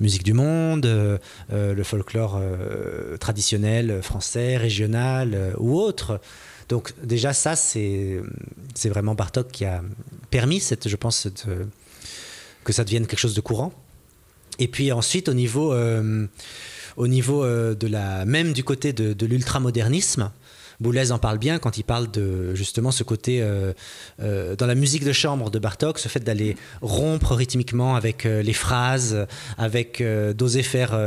musique 0.00 0.24
du 0.24 0.32
monde, 0.32 0.86
le 1.50 1.82
folklore 1.84 2.40
traditionnel 3.20 4.00
français, 4.02 4.56
régional 4.56 5.54
ou 5.58 5.78
autre. 5.78 6.20
Donc 6.68 6.94
déjà 7.02 7.32
ça, 7.32 7.56
c'est 7.56 8.20
vraiment 8.84 9.14
Bartok 9.14 9.48
qui 9.48 9.64
a 9.64 9.82
permis, 10.30 10.60
cette, 10.60 10.88
je 10.88 10.96
pense, 10.96 11.28
que 12.64 12.72
ça 12.72 12.84
devienne 12.84 13.06
quelque 13.06 13.18
chose 13.18 13.34
de 13.34 13.40
courant. 13.40 13.72
Et 14.58 14.68
puis 14.68 14.92
ensuite, 14.92 15.28
au 15.28 15.34
niveau, 15.34 15.72
euh, 15.72 16.26
au 16.96 17.08
niveau 17.08 17.44
euh, 17.44 17.74
de 17.74 17.86
la, 17.86 18.24
même 18.24 18.52
du 18.52 18.64
côté 18.64 18.92
de, 18.92 19.12
de 19.12 19.26
l'ultramodernisme, 19.26 20.30
Boulez 20.80 21.12
en 21.12 21.18
parle 21.18 21.38
bien 21.38 21.58
quand 21.58 21.78
il 21.78 21.84
parle 21.84 22.10
de 22.10 22.54
justement 22.54 22.90
ce 22.90 23.04
côté 23.04 23.40
euh, 23.40 23.72
euh, 24.20 24.56
dans 24.56 24.66
la 24.66 24.74
musique 24.74 25.04
de 25.04 25.12
chambre 25.12 25.50
de 25.50 25.58
Bartok, 25.58 25.98
ce 25.98 26.08
fait 26.08 26.20
d'aller 26.20 26.56
rompre 26.82 27.34
rythmiquement 27.34 27.94
avec 27.94 28.26
euh, 28.26 28.42
les 28.42 28.52
phrases, 28.52 29.26
avec 29.56 30.02
d'oser 30.36 30.62
faire 30.62 30.98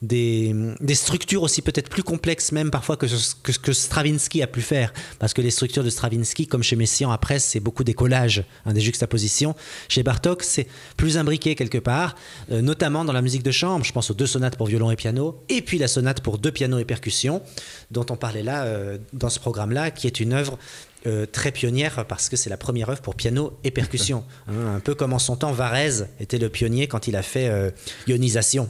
des, 0.00 0.54
structures 0.94 1.42
aussi 1.42 1.62
peut-être 1.62 1.88
plus 1.88 2.02
complexes 2.02 2.52
même 2.52 2.70
parfois 2.70 2.96
que 2.96 3.06
ce 3.06 3.34
que, 3.34 3.72
Stravinsky 3.72 4.42
a 4.42 4.46
pu 4.46 4.60
faire, 4.60 4.92
parce 5.18 5.34
que 5.34 5.42
les 5.42 5.50
structures 5.50 5.84
de 5.84 5.90
Stravinsky, 5.90 6.46
comme 6.46 6.62
chez 6.62 6.76
Messiaen 6.76 7.10
après, 7.10 7.38
c'est 7.38 7.60
beaucoup 7.60 7.84
des 7.84 7.94
collages, 7.94 8.44
hein, 8.64 8.72
des 8.72 8.80
juxtapositions. 8.80 9.54
Chez 9.88 10.02
Bartok, 10.02 10.42
c'est 10.42 10.66
plus 10.96 11.18
imbriqué 11.18 11.54
quelque 11.54 11.78
part, 11.78 12.14
notamment 12.50 13.04
dans 13.04 13.12
la 13.12 13.22
musique 13.22 13.42
de 13.42 13.50
chambre. 13.50 13.84
Je 13.84 13.92
pense 13.92 14.10
aux 14.10 14.14
deux 14.14 14.26
sonates 14.26 14.56
pour 14.56 14.66
violon 14.66 14.90
et 14.90 14.96
piano, 14.96 15.42
et 15.48 15.62
puis 15.62 15.78
la 15.78 15.88
sonate 15.88 16.20
pour 16.20 16.38
deux 16.38 16.52
pianos 16.52 16.78
et 16.78 16.84
percussions, 16.84 17.42
dont 17.90 18.06
on 18.10 18.16
parlait 18.16 18.42
là 18.42 18.66
dans 19.12 19.28
ce 19.28 19.38
programme-là, 19.38 19.90
qui 19.90 20.06
est 20.06 20.20
une 20.20 20.32
œuvre 20.32 20.58
euh, 21.06 21.26
très 21.26 21.52
pionnière 21.52 22.04
parce 22.06 22.28
que 22.28 22.36
c'est 22.36 22.50
la 22.50 22.56
première 22.56 22.90
œuvre 22.90 23.00
pour 23.00 23.14
piano 23.14 23.56
et 23.62 23.70
percussion. 23.70 24.24
Hein, 24.48 24.76
un 24.76 24.80
peu 24.80 24.94
comme 24.94 25.12
en 25.12 25.18
son 25.18 25.36
temps, 25.36 25.52
Varese 25.52 26.06
était 26.20 26.38
le 26.38 26.48
pionnier 26.48 26.86
quand 26.86 27.06
il 27.06 27.16
a 27.16 27.22
fait 27.22 27.48
euh, 27.48 27.70
Ionisation, 28.06 28.68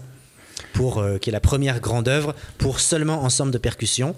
pour, 0.73 0.99
euh, 0.99 1.19
qui 1.19 1.31
est 1.31 1.33
la 1.33 1.41
première 1.41 1.81
grande 1.81 2.09
œuvre 2.09 2.35
pour 2.59 2.81
seulement 2.81 3.23
ensemble 3.23 3.53
de 3.53 3.59
percussions. 3.59 4.15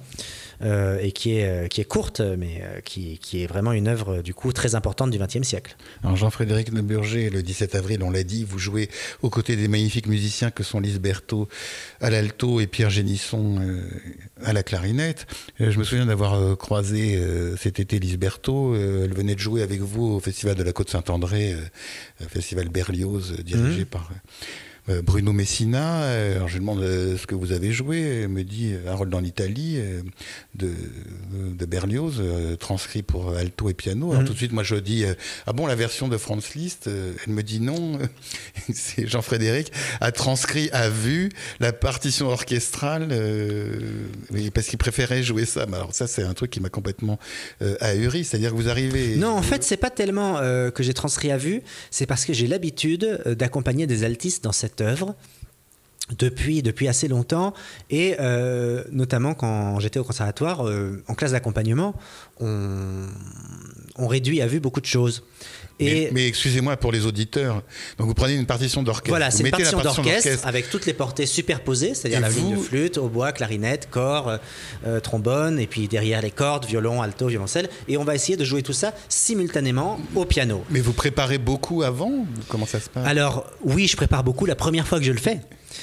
et 1.02 1.12
qui 1.12 1.36
est, 1.38 1.70
qui 1.70 1.80
est 1.80 1.86
courte, 1.86 2.20
mais 2.20 2.62
qui, 2.84 3.16
qui, 3.16 3.42
est 3.42 3.46
vraiment 3.46 3.72
une 3.72 3.88
œuvre 3.88 4.20
du 4.20 4.34
coup 4.34 4.52
très 4.52 4.74
importante 4.74 5.10
du 5.10 5.18
XXe 5.18 5.42
siècle. 5.42 5.74
Alors 6.04 6.18
Jean-Frédéric 6.18 6.70
Neuburger, 6.70 7.30
le 7.30 7.42
17 7.42 7.76
avril, 7.76 8.02
on 8.02 8.10
l'a 8.10 8.24
dit, 8.24 8.44
vous 8.44 8.58
jouez 8.58 8.90
aux 9.22 9.30
côtés 9.30 9.56
des 9.56 9.68
magnifiques 9.68 10.06
musiciens 10.06 10.50
que 10.50 10.62
sont 10.62 10.78
Lise 10.78 11.00
Berthaud 11.00 11.48
à 12.02 12.10
l'alto 12.10 12.60
et 12.60 12.66
Pierre 12.66 12.90
Génisson 12.90 13.58
à 14.44 14.52
la 14.52 14.62
clarinette. 14.62 15.26
Je 15.60 15.78
me 15.78 15.84
souviens 15.84 16.04
d'avoir 16.04 16.58
croisé 16.58 17.18
cet 17.56 17.80
été 17.80 17.98
Lise 17.98 18.18
Berthaud. 18.18 18.76
elle 18.76 19.14
venait 19.14 19.36
de 19.36 19.40
jouer 19.40 19.62
avec 19.62 19.80
vous 19.80 20.08
au 20.16 20.20
Festival 20.20 20.56
de 20.56 20.62
la 20.62 20.74
Côte-Saint-André, 20.74 21.56
Festival 22.28 22.68
Berlioz, 22.68 23.32
dirigé 23.44 23.82
mmh. 23.82 23.86
par 23.86 24.10
euh, 24.12 24.46
Bruno 25.02 25.32
Messina, 25.32 26.02
euh, 26.02 26.36
alors 26.36 26.48
je 26.48 26.54
lui 26.54 26.60
demande 26.60 26.80
euh, 26.80 27.16
ce 27.16 27.26
que 27.26 27.34
vous 27.34 27.52
avez 27.52 27.72
joué, 27.72 28.26
me 28.28 28.42
dit 28.42 28.74
un 28.86 28.94
rôle 28.94 29.10
dans 29.10 29.20
l'Italie 29.20 29.78
de, 30.54 30.72
de, 31.32 31.66
Berlioz, 31.66 32.22
transcrit 32.58 33.02
pour 33.02 33.36
alto 33.36 33.68
et 33.68 33.74
piano. 33.74 34.10
Alors 34.10 34.22
mhm. 34.22 34.26
tout 34.26 34.32
de 34.32 34.38
suite, 34.38 34.52
moi 34.52 34.62
je 34.62 34.76
dis 34.76 35.04
ah 35.46 35.52
bon 35.52 35.66
la 35.66 35.74
version 35.74 36.08
de 36.08 36.16
Franz 36.16 36.54
Liszt 36.54 36.88
Elle 36.88 37.32
me 37.32 37.42
dit 37.42 37.60
non, 37.60 37.98
c'est 38.72 39.06
Jean-Frédéric 39.06 39.72
a 40.00 40.12
transcrit 40.12 40.68
à 40.72 40.88
vue 40.88 41.30
la 41.60 41.72
partition 41.72 42.28
orchestrale 42.28 43.08
parce 44.54 44.66
qu'il 44.66 44.78
préférait 44.78 45.22
jouer 45.22 45.44
ça. 45.44 45.66
Mais 45.66 45.76
alors 45.76 45.94
ça 45.94 46.06
c'est 46.06 46.22
un 46.22 46.34
truc 46.34 46.50
qui 46.50 46.60
m'a 46.60 46.70
complètement 46.70 47.18
ahuri, 47.80 48.24
c'est-à-dire 48.24 48.50
que 48.50 48.56
vous 48.56 48.68
arrivez. 48.68 49.16
Non, 49.16 49.30
en 49.30 49.42
fait 49.42 49.62
c'est 49.62 49.76
pas 49.76 49.90
tellement 49.90 50.40
que 50.70 50.82
j'ai 50.82 50.94
transcrit 50.94 51.30
à 51.30 51.36
vue, 51.36 51.62
c'est 51.90 52.06
parce 52.06 52.24
que 52.24 52.32
j'ai 52.32 52.46
l'habitude 52.46 53.22
d'accompagner 53.26 53.86
des 53.86 54.04
altistes 54.04 54.42
dans 54.42 54.52
cette 54.52 54.79
œuvre 54.80 55.14
depuis, 56.18 56.62
depuis 56.62 56.88
assez 56.88 57.08
longtemps. 57.08 57.54
Et 57.90 58.16
euh, 58.20 58.84
notamment 58.92 59.34
quand 59.34 59.80
j'étais 59.80 59.98
au 59.98 60.04
conservatoire, 60.04 60.66
euh, 60.66 61.02
en 61.08 61.14
classe 61.14 61.32
d'accompagnement, 61.32 61.94
on, 62.40 63.06
on, 63.96 64.06
réduit 64.06 64.40
à 64.40 64.46
vue 64.46 64.60
beaucoup 64.60 64.80
de 64.80 64.86
choses. 64.86 65.22
Mais, 65.80 66.28
excusez-moi 66.28 66.76
pour 66.76 66.92
les 66.92 67.06
auditeurs. 67.06 67.62
Donc 67.98 68.06
vous 68.06 68.14
prenez 68.14 68.34
une 68.34 68.46
partition 68.46 68.82
d'orchestre. 68.82 69.08
Voilà, 69.08 69.30
c'est 69.30 69.44
une 69.44 69.50
partition 69.50 69.80
d'orchestre 69.80 70.46
avec 70.46 70.68
toutes 70.68 70.86
les 70.86 70.92
portées 70.92 71.26
superposées, 71.26 71.94
c'est-à-dire 71.94 72.20
la 72.20 72.28
ligne 72.28 72.56
de 72.56 72.60
flûte, 72.60 72.98
hautbois, 72.98 73.32
clarinette, 73.32 73.88
corps, 73.90 74.38
euh, 74.86 75.00
trombone, 75.00 75.58
et 75.58 75.66
puis 75.66 75.88
derrière 75.88 76.22
les 76.22 76.30
cordes, 76.30 76.66
violon, 76.66 77.02
alto, 77.02 77.28
violoncelle. 77.28 77.68
Et 77.88 77.96
on 77.96 78.04
va 78.04 78.14
essayer 78.14 78.36
de 78.36 78.44
jouer 78.44 78.62
tout 78.62 78.72
ça 78.72 78.92
simultanément 79.08 79.98
au 80.14 80.24
piano. 80.24 80.64
Mais 80.70 80.80
vous 80.80 80.92
préparez 80.92 81.38
beaucoup 81.38 81.82
avant? 81.82 82.26
Comment 82.48 82.66
ça 82.66 82.80
se 82.80 82.90
passe? 82.90 83.06
Alors 83.06 83.46
oui, 83.64 83.86
je 83.86 83.96
prépare 83.96 84.24
beaucoup 84.24 84.46
la 84.46 84.56
première 84.56 84.86
fois 84.86 84.98
que 84.98 85.04
je 85.04 85.12
le 85.12 85.18
fais. 85.18 85.40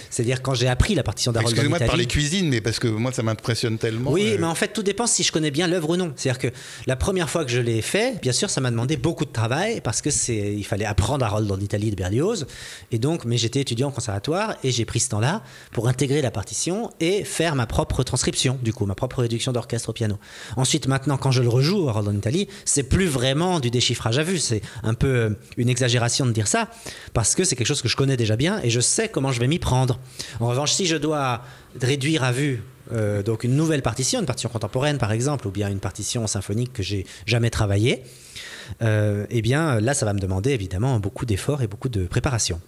C'est-à-dire 0.09 0.41
quand 0.41 0.53
j'ai 0.53 0.67
appris 0.67 0.95
la 0.95 1.03
partition 1.03 1.31
d'Harold 1.31 1.51
Excusez-moi 1.51 1.79
de 1.79 1.85
parler 1.85 2.05
cuisine, 2.05 2.49
mais 2.49 2.61
parce 2.61 2.79
que 2.79 2.87
moi 2.87 3.11
ça 3.11 3.23
m'impressionne 3.23 3.77
tellement. 3.77 4.11
Oui, 4.11 4.33
euh. 4.33 4.37
mais 4.39 4.47
en 4.47 4.55
fait 4.55 4.69
tout 4.69 4.83
dépend 4.83 5.07
si 5.07 5.23
je 5.23 5.31
connais 5.31 5.51
bien 5.51 5.67
l'œuvre 5.67 5.91
ou 5.91 5.97
non. 5.97 6.13
C'est-à-dire 6.15 6.39
que 6.39 6.55
la 6.85 6.95
première 6.95 7.29
fois 7.29 7.45
que 7.45 7.51
je 7.51 7.59
l'ai 7.59 7.81
fait, 7.81 8.19
bien 8.21 8.31
sûr, 8.31 8.49
ça 8.49 8.61
m'a 8.61 8.71
demandé 8.71 8.97
beaucoup 8.97 9.25
de 9.25 9.31
travail 9.31 9.81
parce 9.81 10.01
que 10.01 10.09
c'est, 10.09 10.53
il 10.55 10.63
fallait 10.63 10.85
apprendre 10.85 11.25
Harold 11.25 11.51
en 11.51 11.59
Italie 11.59 11.91
de 11.91 11.95
Berlioz. 11.95 12.47
Et 12.91 12.99
donc, 12.99 13.25
mais 13.25 13.37
j'étais 13.37 13.61
étudiant 13.61 13.89
en 13.89 13.91
conservatoire 13.91 14.55
et 14.63 14.71
j'ai 14.71 14.85
pris 14.85 14.99
ce 14.99 15.09
temps-là 15.09 15.43
pour 15.71 15.87
intégrer 15.87 16.21
la 16.21 16.31
partition 16.31 16.91
et 16.99 17.23
faire 17.23 17.55
ma 17.55 17.65
propre 17.65 18.03
transcription, 18.03 18.57
du 18.61 18.73
coup, 18.73 18.85
ma 18.85 18.95
propre 18.95 19.21
réduction 19.21 19.51
d'orchestre 19.51 19.89
au 19.89 19.93
piano. 19.93 20.17
Ensuite, 20.55 20.87
maintenant, 20.87 21.17
quand 21.17 21.31
je 21.31 21.41
le 21.41 21.49
rejoue 21.49 21.89
Harold 21.89 22.07
en 22.07 22.15
Italie, 22.15 22.47
c'est 22.65 22.83
plus 22.83 23.05
vraiment 23.05 23.59
du 23.59 23.69
déchiffrage 23.69 24.17
à 24.17 24.23
vue. 24.23 24.39
C'est 24.39 24.61
un 24.83 24.93
peu 24.93 25.07
euh, 25.07 25.29
une 25.57 25.69
exagération 25.69 26.25
de 26.25 26.31
dire 26.31 26.47
ça 26.47 26.69
parce 27.13 27.35
que 27.35 27.43
c'est 27.43 27.55
quelque 27.55 27.67
chose 27.67 27.81
que 27.81 27.87
je 27.87 27.95
connais 27.95 28.17
déjà 28.17 28.35
bien 28.35 28.59
et 28.63 28.69
je 28.69 28.79
sais 28.79 29.09
comment 29.09 29.31
je 29.31 29.39
vais 29.39 29.47
m'y 29.47 29.59
prendre. 29.59 29.76
En 30.39 30.47
revanche, 30.47 30.71
si 30.73 30.85
je 30.85 30.95
dois 30.95 31.41
réduire 31.81 32.23
à 32.23 32.31
vue 32.31 32.63
euh, 32.93 33.21
donc 33.21 33.43
une 33.43 33.55
nouvelle 33.55 33.81
partition, 33.81 34.19
une 34.19 34.25
partition 34.25 34.49
contemporaine 34.49 34.97
par 34.97 35.11
exemple, 35.11 35.47
ou 35.47 35.51
bien 35.51 35.69
une 35.69 35.79
partition 35.79 36.25
symphonique 36.27 36.73
que 36.73 36.83
j'ai 36.83 37.05
jamais 37.25 37.49
travaillée, 37.49 38.03
euh, 38.81 39.25
eh 39.29 39.41
bien 39.41 39.79
là, 39.79 39.93
ça 39.93 40.05
va 40.05 40.13
me 40.13 40.19
demander 40.19 40.51
évidemment 40.51 40.99
beaucoup 40.99 41.25
d'efforts 41.25 41.61
et 41.61 41.67
beaucoup 41.67 41.89
de 41.89 42.05
préparation. 42.05 42.61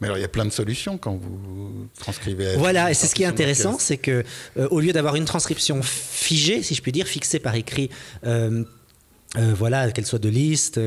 Mais 0.00 0.08
alors, 0.08 0.18
il 0.18 0.22
y 0.22 0.24
a 0.24 0.28
plein 0.28 0.44
de 0.44 0.50
solutions 0.50 0.98
quand 0.98 1.14
vous 1.14 1.88
transcrivez. 2.00 2.56
Voilà, 2.56 2.90
et 2.90 2.94
c'est 2.94 3.06
ce 3.06 3.14
qui 3.14 3.22
est 3.22 3.26
intéressant, 3.26 3.78
c'est 3.78 3.96
que 3.96 4.24
euh, 4.58 4.66
au 4.70 4.80
lieu 4.80 4.92
d'avoir 4.92 5.14
une 5.14 5.24
transcription 5.24 5.80
figée, 5.82 6.64
si 6.64 6.74
je 6.74 6.82
puis 6.82 6.90
dire, 6.90 7.06
fixée 7.06 7.38
par 7.38 7.54
écrit. 7.54 7.90
Voilà, 9.36 9.90
qu'elle 9.90 10.06
soit 10.06 10.18
de 10.18 10.28
liste 10.28 10.78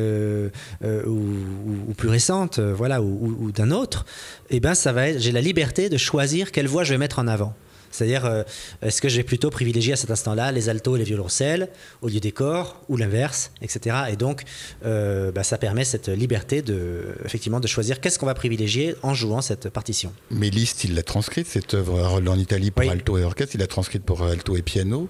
ou, 0.81 1.93
plus 1.95 2.09
récente, 2.09 2.59
voilà, 2.59 3.01
ou, 3.01 3.51
d'un 3.51 3.71
autre, 3.71 4.05
eh 4.49 4.59
ben 4.59 4.73
ça 4.73 4.91
va 4.91 5.17
j'ai 5.17 5.31
la 5.31 5.41
liberté 5.41 5.89
de 5.89 5.97
choisir 5.97 6.51
quelle 6.51 6.67
voix 6.67 6.83
je 6.83 6.93
vais 6.93 6.97
mettre 6.97 7.19
en 7.19 7.27
avant. 7.27 7.53
C'est-à-dire, 7.91 8.25
euh, 8.25 8.43
est-ce 8.81 9.01
que 9.01 9.09
je 9.09 9.17
vais 9.17 9.23
plutôt 9.23 9.49
privilégier 9.49 9.93
à 9.93 9.95
cet 9.95 10.11
instant-là 10.11 10.51
les 10.51 10.69
altos 10.69 10.95
et 10.95 10.99
les 10.99 11.05
violoncelles 11.05 11.69
au 12.01 12.09
lieu 12.09 12.19
des 12.19 12.31
corps, 12.31 12.81
ou 12.89 12.97
l'inverse, 12.97 13.51
etc. 13.61 13.95
Et 14.11 14.15
donc, 14.15 14.43
euh, 14.85 15.31
bah, 15.31 15.43
ça 15.43 15.57
permet 15.57 15.83
cette 15.83 16.09
liberté 16.09 16.61
de, 16.61 17.15
effectivement, 17.25 17.59
de 17.59 17.67
choisir 17.67 17.99
qu'est-ce 17.99 18.19
qu'on 18.19 18.25
va 18.25 18.33
privilégier 18.33 18.95
en 19.01 19.13
jouant 19.13 19.41
cette 19.41 19.69
partition. 19.69 20.13
Mais 20.31 20.49
Liszt, 20.49 20.83
il 20.83 20.95
l'a 20.95 21.03
transcrite, 21.03 21.47
cette 21.47 21.73
œuvre 21.73 22.21
en 22.25 22.37
Italie 22.37 22.71
pour 22.71 22.89
alto 22.89 23.17
et 23.17 23.23
orchestre, 23.23 23.55
il 23.55 23.59
l'a 23.59 23.67
transcrite 23.67 24.03
pour 24.03 24.23
alto 24.23 24.55
et 24.55 24.61
piano. 24.61 25.09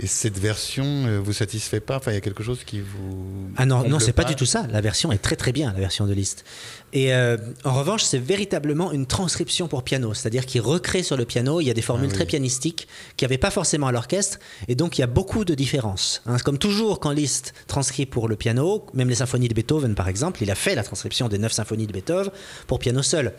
Et 0.00 0.06
cette 0.06 0.38
version 0.38 0.84
ne 0.84 1.10
euh, 1.10 1.18
vous 1.18 1.32
satisfait 1.32 1.80
pas? 1.80 1.96
Enfin, 1.96 2.12
il 2.12 2.14
y 2.14 2.18
a 2.18 2.20
quelque 2.20 2.42
chose 2.42 2.60
qui 2.64 2.80
vous. 2.80 3.50
Ah 3.56 3.66
non, 3.66 3.88
non, 3.88 3.98
c'est 3.98 4.12
pas. 4.12 4.22
pas 4.22 4.28
du 4.28 4.36
tout 4.36 4.46
ça. 4.46 4.66
La 4.70 4.80
version 4.80 5.10
est 5.10 5.18
très 5.18 5.36
très 5.36 5.52
bien, 5.52 5.72
la 5.72 5.80
version 5.80 6.06
de 6.06 6.12
Liszt. 6.12 6.44
Et 6.92 7.12
euh, 7.12 7.36
en 7.64 7.74
revanche, 7.74 8.02
c'est 8.02 8.18
véritablement 8.18 8.92
une 8.92 9.06
transcription 9.06 9.68
pour 9.68 9.82
piano, 9.82 10.14
c'est-à-dire 10.14 10.46
qu'il 10.46 10.60
recrée 10.60 11.02
sur 11.02 11.16
le 11.16 11.24
piano, 11.24 11.60
il 11.60 11.64
y 11.64 11.70
a 11.70 11.74
des 11.74 11.82
formules 11.82 12.08
ah 12.12 12.14
très 12.14 12.26
pianistiques 12.26 12.88
qu'il 13.16 13.26
n'y 13.26 13.32
avait 13.32 13.38
pas 13.38 13.50
forcément 13.50 13.88
à 13.88 13.92
l'orchestre, 13.92 14.38
et 14.68 14.74
donc 14.74 14.96
il 14.96 15.02
y 15.02 15.04
a 15.04 15.08
beaucoup 15.08 15.44
de 15.44 15.54
différences. 15.54 16.22
Hein. 16.26 16.38
Comme 16.38 16.56
toujours, 16.56 16.98
quand 17.00 17.10
Liszt 17.10 17.52
transcrit 17.66 18.06
pour 18.06 18.28
le 18.28 18.36
piano, 18.36 18.86
même 18.94 19.08
les 19.08 19.16
symphonies 19.16 19.48
de 19.48 19.54
Beethoven 19.54 19.94
par 19.94 20.08
exemple, 20.08 20.42
il 20.42 20.50
a 20.50 20.54
fait 20.54 20.74
la 20.74 20.82
transcription 20.82 21.28
des 21.28 21.38
neuf 21.38 21.52
symphonies 21.52 21.86
de 21.86 21.92
Beethoven 21.92 22.30
pour 22.66 22.78
piano 22.78 23.02
seul. 23.02 23.34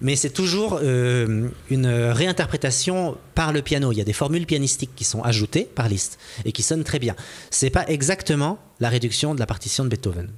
Mais 0.00 0.16
c'est 0.16 0.30
toujours 0.30 0.80
euh, 0.82 1.48
une 1.70 1.86
réinterprétation 1.86 3.16
par 3.34 3.52
le 3.52 3.62
piano. 3.62 3.92
Il 3.92 3.98
y 3.98 4.00
a 4.00 4.04
des 4.04 4.12
formules 4.12 4.46
pianistiques 4.46 4.94
qui 4.96 5.04
sont 5.04 5.22
ajoutées 5.22 5.64
par 5.64 5.88
Et 6.44 6.52
qui 6.52 6.62
sonnent 6.62 6.84
très 6.84 6.98
bien. 6.98 7.16
C'est 7.50 7.70
pas 7.70 7.86
exactement 7.88 8.58
la 8.80 8.88
réduction 8.88 9.34
de 9.34 9.40
la 9.40 9.46
partition 9.46 9.84
de 9.84 9.88
Beethoven. 9.88 10.30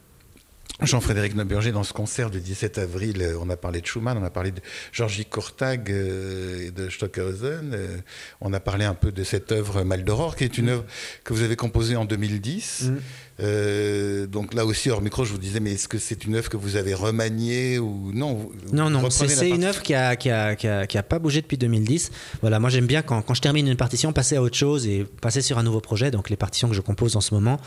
Jean-Frédéric 0.81 1.37
Neuberger, 1.37 1.71
dans 1.71 1.85
ce 1.85 1.93
concert 1.93 2.31
du 2.31 2.41
17 2.41 2.79
avril, 2.79 3.23
euh, 3.23 3.37
on 3.41 3.49
a 3.51 3.57
parlé 3.57 3.81
de 3.81 3.87
Schumann, 3.87 4.19
on 4.19 4.25
a 4.25 4.31
parlé 4.31 4.51
de 4.51 4.61
Georgi 4.91 5.25
Kortag 5.25 5.91
euh, 5.91 6.67
et 6.67 6.71
de 6.71 6.89
Stockhausen, 6.89 7.73
euh, 7.73 7.99
on 8.41 8.53
a 8.53 8.59
parlé 8.59 8.85
un 8.85 8.95
peu 8.95 9.13
de 9.13 9.23
cette 9.23 9.53
œuvre 9.53 9.85
Maldoror, 9.85 10.35
qui 10.35 10.45
est 10.45 10.59
une 10.59 10.71
œuvre 10.71 10.85
que 11.25 11.35
vous 11.35 11.43
avez 11.43 11.57
composée 11.57 11.95
en 11.95 12.05
2010. 12.05 12.91
Euh, 13.41 14.27
donc 14.27 14.55
là 14.55 14.65
aussi, 14.67 14.91
hors 14.91 15.01
micro, 15.01 15.25
je 15.25 15.33
vous 15.33 15.39
disais, 15.39 15.61
mais 15.61 15.73
est-ce 15.73 15.89
que 15.89 15.99
c'est 15.99 16.25
une 16.25 16.35
œuvre 16.35 16.49
que 16.49 16.57
vous 16.57 16.77
avez 16.77 16.95
remaniée 16.95 17.79
ou 17.79 18.11
non 18.13 18.51
Non, 18.73 18.91
non, 18.91 19.09
c'est 19.11 19.49
une 19.49 19.65
œuvre 19.65 19.83
qui 19.83 19.95
a, 19.95 20.17
qui, 20.17 20.31
a, 20.31 20.55
qui, 20.55 20.99
a, 20.99 21.03
pas 21.03 21.19
bougé 21.19 21.41
depuis 21.41 21.57
2010. 21.57 22.11
Voilà, 22.41 22.61
moi 22.61 22.71
j'aime 22.71 22.87
bien 22.87 23.03
quand, 23.03 23.23
quand, 23.23 23.35
je 23.35 23.41
termine 23.41 23.67
une 23.69 23.77
partition, 23.77 24.13
passer 24.13 24.37
à 24.37 24.43
autre 24.43 24.57
chose 24.57 24.87
et 24.87 25.07
passer 25.21 25.43
sur 25.43 25.59
un 25.59 25.63
nouveau 25.63 25.81
projet. 25.81 26.11
Donc 26.11 26.31
les 26.31 26.37
partitions 26.37 26.69
que 26.69 26.75
je 26.75 26.81
compose 26.81 27.17
en 27.17 27.21
ce 27.21 27.35
moment 27.35 27.59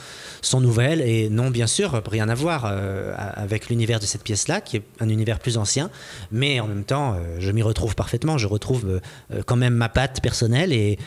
sont 0.41 0.62
nouvelles 0.62 1.01
et 1.01 1.30
non, 1.30 1.49
bien 1.49 1.67
sûr, 1.67 2.01
rien 2.10 2.30
à 2.30 2.36
voir 2.36 2.65
euh, 2.65 3.13
avec 3.17 3.69
l'univers 3.69 3.99
de 3.99 4.06
cette 4.06 4.23
pièce-là, 4.23 4.62
qui 4.62 4.78
est 4.78 4.84
un 4.99 5.10
univers 5.10 5.39
plus 5.39 5.58
ancien, 5.58 5.89
mais 6.32 6.60
en 6.60 6.67
même 6.67 6.84
temps, 6.84 7.13
euh, 7.13 7.38
je 7.39 7.51
m'y 7.51 7.62
retrouve 7.62 7.95
parfaitement. 7.95 8.38
Je 8.38 8.47
retrouve 8.47 9.01
quand 9.45 9.56
même 9.56 9.73
ma 9.73 9.89
patte 9.89 10.21
personnelle 10.21 10.71
et, 10.71 10.97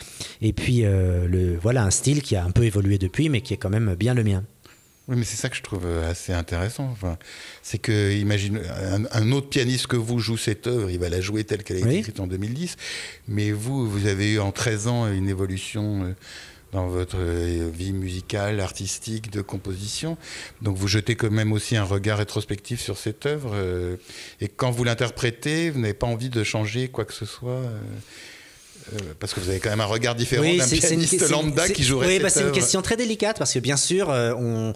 et 0.43 0.53
puis 0.53 0.83
le, 0.83 1.57
voilà, 1.61 1.85
un 1.85 1.91
style 1.91 2.23
qui 2.23 2.37
a 2.37 2.45
un 2.45 2.51
peu 2.51 2.65
évolué 2.65 2.99
depuis, 2.99 3.29
mais 3.29 3.41
qui 3.41 3.55
est 3.55 3.57
quand 3.57 3.71
même 3.71 3.95
bien 3.95 4.15
le 4.15 4.25
mien. 4.25 4.43
Oui, 5.09 5.17
mais 5.17 5.25
c'est 5.25 5.37
ça 5.37 5.49
que 5.49 5.57
je 5.57 5.63
trouve 5.63 5.87
euh, 5.87 6.11
assez 6.11 6.35
intéressant. 6.35 6.85
Enfin, 6.93 7.17
c'est 7.63 7.79
que, 7.79 8.13
imagine, 8.13 8.61
un, 9.13 9.33
autre 9.33 9.49
pianiste 9.49 9.87
que 9.87 9.97
vous 9.97 10.19
joue 10.19 10.37
cette 10.37 10.67
œuvre, 10.67 10.91
il 10.91 10.99
va 10.99 11.09
la 11.09 11.23
jouer 11.23 11.45
telle 11.45 11.65
qu'elle 11.65 11.79
a 11.79 11.81
été 11.81 11.97
écrite 11.97 12.21
en 12.21 12.27
2010. 12.27 12.77
Mais 13.27 13.51
vous, 13.51 13.89
vous 13.89 14.07
avez 14.07 14.35
eu 14.35 14.39
en 14.39 14.53
13 14.53 14.87
ans 14.87 15.11
une 15.11 15.31
évolution 15.31 16.05
euh, 16.05 16.13
dans 16.73 16.89
votre 16.89 17.17
euh, 17.19 17.71
vie 17.73 17.95
musicale, 17.95 18.61
artistique, 18.61 19.31
de 19.31 19.41
composition. 19.41 20.19
Donc 20.61 20.77
vous 20.77 20.89
jetez 20.89 21.17
quand 21.17 21.31
même 21.31 21.53
aussi 21.53 21.75
un 21.77 21.85
regard 21.85 22.19
rétrospectif 22.19 22.79
sur 22.79 22.99
cette 22.99 23.25
œuvre. 23.25 23.57
Et 24.43 24.49
quand 24.49 24.71
vous 24.71 24.85
l'interprétez, 24.85 25.71
vous 25.71 25.81
n'avez 25.81 25.95
pas 25.95 26.07
envie 26.07 26.29
de 26.29 26.45
changer 26.45 26.89
quoi 26.89 27.07
que 27.07 27.15
ce 27.15 27.25
soit. 27.25 27.63
Euh, 28.95 29.13
parce 29.21 29.35
que 29.35 29.41
vous 29.41 29.51
avez 29.51 29.61
quand 29.61 29.71
même 29.71 29.81
un 29.81 29.87
regard 29.87 30.15
différent 30.15 30.43
d'un 30.43 30.67
pianiste 30.67 31.29
lambda 31.29 31.69
qui 31.69 31.85
jouerait. 31.85 32.07
Oui, 32.07 32.19
bah, 32.21 32.31
c'est 32.31 32.43
une 32.43 32.53
question 32.53 32.81
très 32.83 32.97
délicate 32.97 33.39
parce 33.39 33.53
que 33.53 33.59
bien 33.59 33.77
sûr, 33.77 34.11
euh, 34.11 34.33
on. 34.35 34.73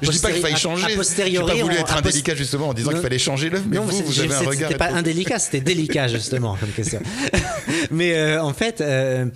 je 0.00 0.06
ne 0.06 0.12
dis 0.12 0.18
pas 0.18 0.32
qu'il 0.32 0.40
fallait 0.40 0.56
changer. 0.56 0.86
Je 0.90 1.24
n'ai 1.24 1.38
pas 1.38 1.54
voulu 1.54 1.76
être 1.76 1.96
indélicat 1.96 2.34
justement 2.34 2.68
en 2.68 2.74
disant 2.74 2.90
qu'il 2.90 3.00
fallait 3.00 3.18
changer 3.18 3.50
l'œuvre, 3.50 3.64
mais 3.68 3.76
non, 3.76 3.84
vous, 3.84 4.02
vous 4.04 4.20
avez 4.20 4.34
un 4.34 4.38
regard. 4.40 4.70
C'était 4.70 4.78
pas 4.78 4.92
indélicat, 4.92 5.38
c'était 5.38 5.60
délicat 5.60 6.08
justement 6.08 6.56
comme 6.56 6.70
question. 6.70 7.00
mais 7.90 8.14
euh, 8.14 8.42
en 8.42 8.52
fait, 8.52 8.80
euh, 8.80 9.26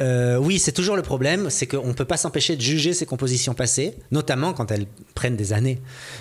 euh, 0.00 0.36
oui, 0.36 0.58
c'est 0.58 0.72
toujours 0.72 0.96
le 0.96 1.02
problème, 1.02 1.50
c'est 1.50 1.66
qu'on 1.66 1.88
ne 1.88 1.92
peut 1.92 2.04
pas 2.04 2.16
s'empêcher 2.16 2.56
de 2.56 2.60
juger 2.60 2.92
ces 2.92 3.06
compositions 3.06 3.54
passées, 3.54 3.96
notamment 4.10 4.52
quand 4.52 4.70
elles 4.70 4.86
prennent 5.14 5.36
des 5.36 5.52
années. 5.52 5.80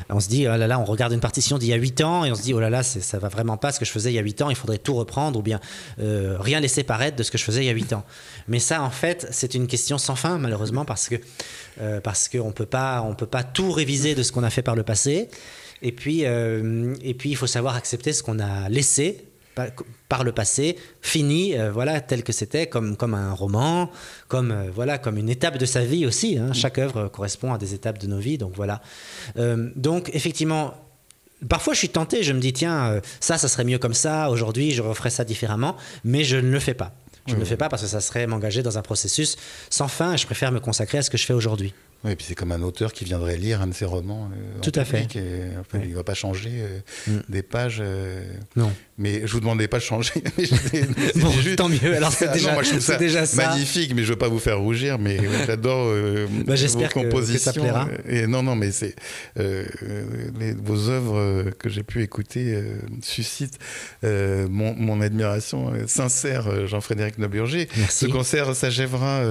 On 0.09 0.19
se 0.19 0.29
dit, 0.29 0.47
oh 0.47 0.57
là 0.57 0.67
là, 0.67 0.79
on 0.79 0.85
regarde 0.85 1.13
une 1.13 1.19
partition 1.19 1.57
d'il 1.57 1.69
y 1.69 1.73
a 1.73 1.77
8 1.77 2.01
ans 2.01 2.25
et 2.25 2.31
on 2.31 2.35
se 2.35 2.41
dit, 2.41 2.53
oh 2.53 2.59
là 2.59 2.69
là, 2.69 2.83
ça 2.83 3.19
va 3.19 3.29
vraiment 3.29 3.57
pas 3.57 3.71
ce 3.71 3.79
que 3.79 3.85
je 3.85 3.91
faisais 3.91 4.11
il 4.11 4.15
y 4.15 4.19
a 4.19 4.23
8 4.23 4.41
ans, 4.43 4.49
il 4.49 4.55
faudrait 4.55 4.77
tout 4.77 4.93
reprendre 4.93 5.39
ou 5.39 5.41
bien 5.41 5.59
rien 5.97 6.59
laisser 6.59 6.83
paraître 6.83 7.17
de 7.17 7.23
ce 7.23 7.31
que 7.31 7.37
je 7.37 7.43
faisais 7.43 7.63
il 7.63 7.67
y 7.67 7.69
a 7.69 7.73
8 7.73 7.93
ans. 7.93 8.03
Mais 8.47 8.59
ça, 8.59 8.81
en 8.81 8.89
fait, 8.89 9.27
c'est 9.31 9.53
une 9.55 9.67
question 9.67 9.97
sans 9.97 10.15
fin, 10.15 10.37
malheureusement, 10.37 10.85
parce 10.85 11.09
que 11.09 11.15
parce 12.03 12.29
qu'on 12.29 12.49
on 12.49 12.51
peut 12.51 12.65
pas 12.65 13.43
tout 13.43 13.71
réviser 13.71 14.15
de 14.15 14.23
ce 14.23 14.31
qu'on 14.31 14.43
a 14.43 14.49
fait 14.49 14.61
par 14.61 14.75
le 14.75 14.83
passé. 14.83 15.29
Et 15.81 15.91
puis, 15.91 16.21
et 16.21 17.13
puis, 17.13 17.29
il 17.31 17.35
faut 17.35 17.47
savoir 17.47 17.75
accepter 17.75 18.13
ce 18.13 18.23
qu'on 18.23 18.39
a 18.39 18.69
laissé 18.69 19.30
par, 20.09 20.23
le 20.23 20.31
passé, 20.31 20.77
fini, 21.01 21.57
euh, 21.57 21.71
voilà, 21.71 22.01
tel 22.01 22.23
que 22.23 22.31
c'était, 22.31 22.67
comme, 22.67 22.95
comme 22.97 23.13
un 23.13 23.33
roman, 23.33 23.89
comme, 24.27 24.51
euh, 24.51 24.69
voilà, 24.73 24.97
comme 24.97 25.17
une 25.17 25.29
étape 25.29 25.57
de 25.57 25.65
sa 25.65 25.83
vie 25.83 26.05
aussi. 26.05 26.37
hein. 26.37 26.53
Chaque 26.53 26.77
œuvre 26.77 27.07
correspond 27.07 27.53
à 27.53 27.57
des 27.57 27.73
étapes 27.73 27.97
de 27.97 28.07
nos 28.07 28.19
vies, 28.19 28.37
donc 28.37 28.53
voilà. 28.55 28.81
Euh, 29.37 29.69
donc, 29.75 30.09
effectivement, 30.13 30.73
Parfois, 31.49 31.73
je 31.73 31.79
suis 31.79 31.89
tenté, 31.89 32.21
je 32.21 32.33
me 32.33 32.39
dis, 32.39 32.53
tiens, 32.53 33.01
ça, 33.19 33.39
ça 33.39 33.47
serait 33.47 33.63
mieux 33.63 33.79
comme 33.79 33.95
ça, 33.95 34.29
aujourd'hui, 34.29 34.73
je 34.73 34.83
referais 34.83 35.09
ça 35.09 35.23
différemment, 35.23 35.75
mais 36.03 36.23
je 36.23 36.37
ne 36.37 36.51
le 36.51 36.59
fais 36.59 36.75
pas. 36.75 36.93
Je 37.27 37.33
ne 37.33 37.39
le 37.39 37.45
fais 37.45 37.57
pas 37.57 37.67
parce 37.67 37.81
que 37.81 37.87
ça 37.87 37.99
serait 37.99 38.27
m'engager 38.27 38.61
dans 38.61 38.77
un 38.77 38.83
processus 38.83 39.37
sans 39.71 39.87
fin 39.87 40.13
et 40.13 40.17
je 40.17 40.27
préfère 40.27 40.51
me 40.51 40.59
consacrer 40.59 40.99
à 40.99 41.01
ce 41.01 41.09
que 41.09 41.17
je 41.17 41.25
fais 41.25 41.33
aujourd'hui. 41.33 41.73
Oui, 42.03 42.11
et 42.11 42.15
puis 42.15 42.25
c'est 42.27 42.35
comme 42.35 42.51
un 42.51 42.61
auteur 42.63 42.93
qui 42.93 43.05
viendrait 43.05 43.37
lire 43.37 43.61
un 43.61 43.67
de 43.67 43.73
ses 43.73 43.85
romans. 43.85 44.29
euh, 44.33 44.57
en 44.57 44.61
Tout 44.61 44.71
à 44.75 44.85
fait. 44.85 45.07
et, 45.15 45.21
enfin. 45.59 45.79
Il 45.83 45.91
ne 45.91 45.95
va 45.95 46.03
pas 46.03 46.13
changer 46.15 46.49
euh, 46.53 46.79
Mm. 47.07 47.19
des 47.29 47.43
pages. 47.43 47.77
euh, 47.81 48.23
Non. 48.55 48.71
Mais 48.97 49.21
je 49.25 49.31
vous 49.33 49.39
demandais 49.39 49.67
pas 49.67 49.77
de 49.77 49.83
changer. 49.83 50.13
mais 50.37 50.81
Bon, 51.15 51.31
juste- 51.31 51.55
tant 51.57 51.69
mieux. 51.69 51.95
Alors, 51.95 52.11
c'est 52.11 52.27
Ah 52.27 52.33
déjà, 52.33 52.55
ça 52.79 52.95
déjà 52.97 53.25
ça. 53.25 53.35
magnifique, 53.49 53.93
mais 53.95 54.03
je 54.03 54.09
veux 54.13 54.17
pas 54.17 54.27
vous 54.29 54.39
faire 54.39 54.59
rougir, 54.59 54.97
mais 54.99 55.17
j'adore 55.45 55.87
Bah, 56.45 56.55
vos 56.55 56.79
que- 56.79 56.87
que 56.87 56.93
compositions. 56.93 57.39
ça 57.39 57.53
plaira. 57.59 57.87
Et 58.07 58.27
non, 58.27 58.43
non, 58.43 58.55
mais 58.55 58.71
c'est 58.71 58.95
vos 60.63 60.89
œuvres 60.89 61.51
que 61.59 61.69
j'ai 61.69 61.83
pu 61.83 62.01
écouter 62.03 62.61
suscitent 63.01 63.57
mon, 64.03 64.73
mon 64.75 65.01
admiration 65.01 65.71
sincère, 65.87 66.67
Jean-Frédéric 66.67 67.17
Noburger. 67.17 67.67
Merci. 67.77 68.05
Ce 68.05 68.11
concert 68.11 68.55
s'achèvera 68.55 69.21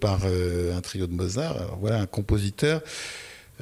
par 0.00 0.20
un 0.26 0.80
trio 0.80 1.06
de 1.06 1.12
Mozart. 1.14 1.56
Alors, 1.56 1.78
voilà, 1.80 2.05
compositeur. 2.06 2.82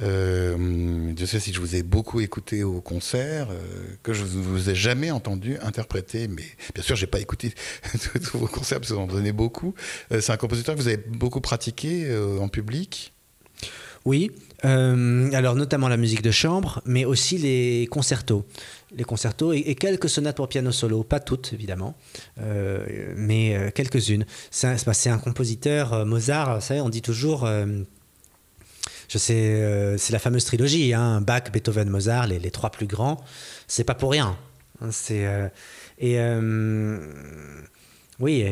Euh, 0.01 1.13
je 1.17 1.25
sais 1.25 1.39
si 1.39 1.53
je 1.53 1.59
vous 1.61 1.75
ai 1.75 1.83
beaucoup 1.83 2.19
écouté 2.19 2.63
au 2.63 2.81
concert, 2.81 3.47
euh, 3.49 3.61
que 4.03 4.13
je 4.13 4.23
ne 4.23 4.27
vous 4.27 4.69
ai 4.69 4.75
jamais 4.75 5.09
entendu 5.09 5.57
interpréter, 5.61 6.27
mais 6.27 6.43
bien 6.73 6.83
sûr, 6.83 6.97
j'ai 6.97 7.07
pas 7.07 7.19
écouté 7.19 7.53
tous 8.23 8.37
vos 8.37 8.47
concerts 8.47 8.79
parce 8.79 8.89
que 8.89 8.95
vous 8.95 9.01
en 9.01 9.07
donnez 9.07 9.31
beaucoup. 9.31 9.73
Euh, 10.11 10.19
c'est 10.19 10.33
un 10.33 10.37
compositeur 10.37 10.75
que 10.75 10.81
vous 10.81 10.87
avez 10.87 10.97
beaucoup 10.97 11.39
pratiqué 11.41 12.05
euh, 12.07 12.39
en 12.39 12.49
public? 12.49 13.13
Oui, 14.05 14.31
euh, 14.65 15.31
alors 15.33 15.55
notamment 15.55 15.87
la 15.87 15.97
musique 15.97 16.21
de 16.21 16.29
chambre, 16.29 16.81
mais 16.85 17.05
aussi 17.05 17.39
les 17.39 17.87
concertos. 17.89 18.45
Les 18.95 19.03
concertos 19.03 19.51
et, 19.51 19.75
quelques 19.75 20.09
sonates 20.09 20.37
pour 20.37 20.47
piano 20.47 20.71
solo, 20.71 21.03
pas 21.03 21.19
toutes 21.19 21.53
évidemment, 21.53 21.95
euh, 22.39 23.13
mais 23.17 23.55
euh, 23.55 23.71
quelques-unes. 23.71 24.25
C'est 24.51 24.67
un, 24.67 25.13
un 25.13 25.17
compositeur, 25.17 25.93
euh, 25.93 26.05
Mozart, 26.05 26.55
vous 26.55 26.65
savez, 26.65 26.81
on 26.81 26.89
dit 26.89 27.01
toujours, 27.01 27.45
euh, 27.45 27.65
je 29.07 29.17
sais, 29.17 29.33
euh, 29.33 29.97
c'est 29.97 30.13
la 30.13 30.19
fameuse 30.19 30.45
trilogie, 30.45 30.93
hein, 30.93 31.21
Bach, 31.21 31.51
Beethoven, 31.51 31.89
Mozart, 31.89 32.27
les, 32.27 32.51
trois 32.51 32.69
plus 32.69 32.87
grands, 32.87 33.23
c'est 33.67 33.83
pas 33.83 33.95
pour 33.95 34.11
rien. 34.11 34.37
Euh, 35.11 35.49
et 35.99 36.19
euh, 36.19 36.97
oui, 38.19 38.45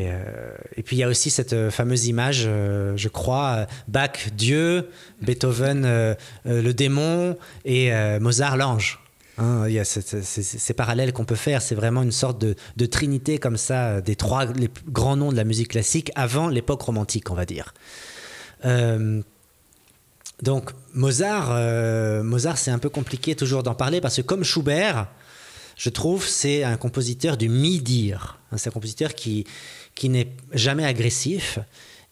et, 0.76 0.82
puis 0.82 0.96
il 0.96 0.98
y 0.98 1.02
a 1.02 1.08
aussi 1.08 1.30
cette 1.30 1.70
fameuse 1.70 2.06
image, 2.06 2.42
je 2.42 3.08
crois, 3.08 3.66
Bach, 3.88 4.28
Dieu, 4.34 4.88
Beethoven, 5.22 6.16
le 6.44 6.72
démon, 6.72 7.36
et 7.64 7.90
Mozart, 8.20 8.56
l'ange. 8.56 9.00
Hein, 9.36 9.64
il 9.66 9.72
y 9.72 9.80
a 9.80 9.84
ces, 9.84 10.74
parallèles 10.74 11.12
qu'on 11.12 11.24
peut 11.24 11.34
faire, 11.34 11.60
c'est 11.60 11.74
vraiment 11.74 12.02
une 12.02 12.12
sorte 12.12 12.38
de, 12.40 12.86
trinité 12.86 13.38
comme 13.38 13.56
ça, 13.56 14.00
des 14.00 14.16
trois 14.16 14.46
grands 14.86 15.16
noms 15.16 15.32
de 15.32 15.36
la 15.36 15.44
musique 15.44 15.68
classique 15.68 16.12
avant 16.14 16.48
l'époque 16.48 16.82
romantique, 16.82 17.30
on 17.30 17.34
va 17.34 17.46
dire. 17.46 17.72
Donc 20.44 20.72
Mozart, 20.92 21.48
euh, 21.52 22.22
Mozart 22.22 22.58
c'est 22.58 22.70
un 22.70 22.78
peu 22.78 22.90
compliqué 22.90 23.34
toujours 23.34 23.62
d'en 23.62 23.74
parler 23.74 24.02
parce 24.02 24.16
que 24.16 24.22
comme 24.22 24.44
Schubert, 24.44 25.08
je 25.76 25.88
trouve 25.88 26.26
c'est 26.26 26.62
un 26.62 26.76
compositeur 26.76 27.38
du 27.38 27.48
mi-dire. 27.48 28.38
Hein, 28.52 28.58
C'est 28.58 28.68
un 28.68 28.72
compositeur 28.72 29.14
qui, 29.14 29.46
qui 29.94 30.10
n'est 30.10 30.36
jamais 30.52 30.84
agressif 30.84 31.58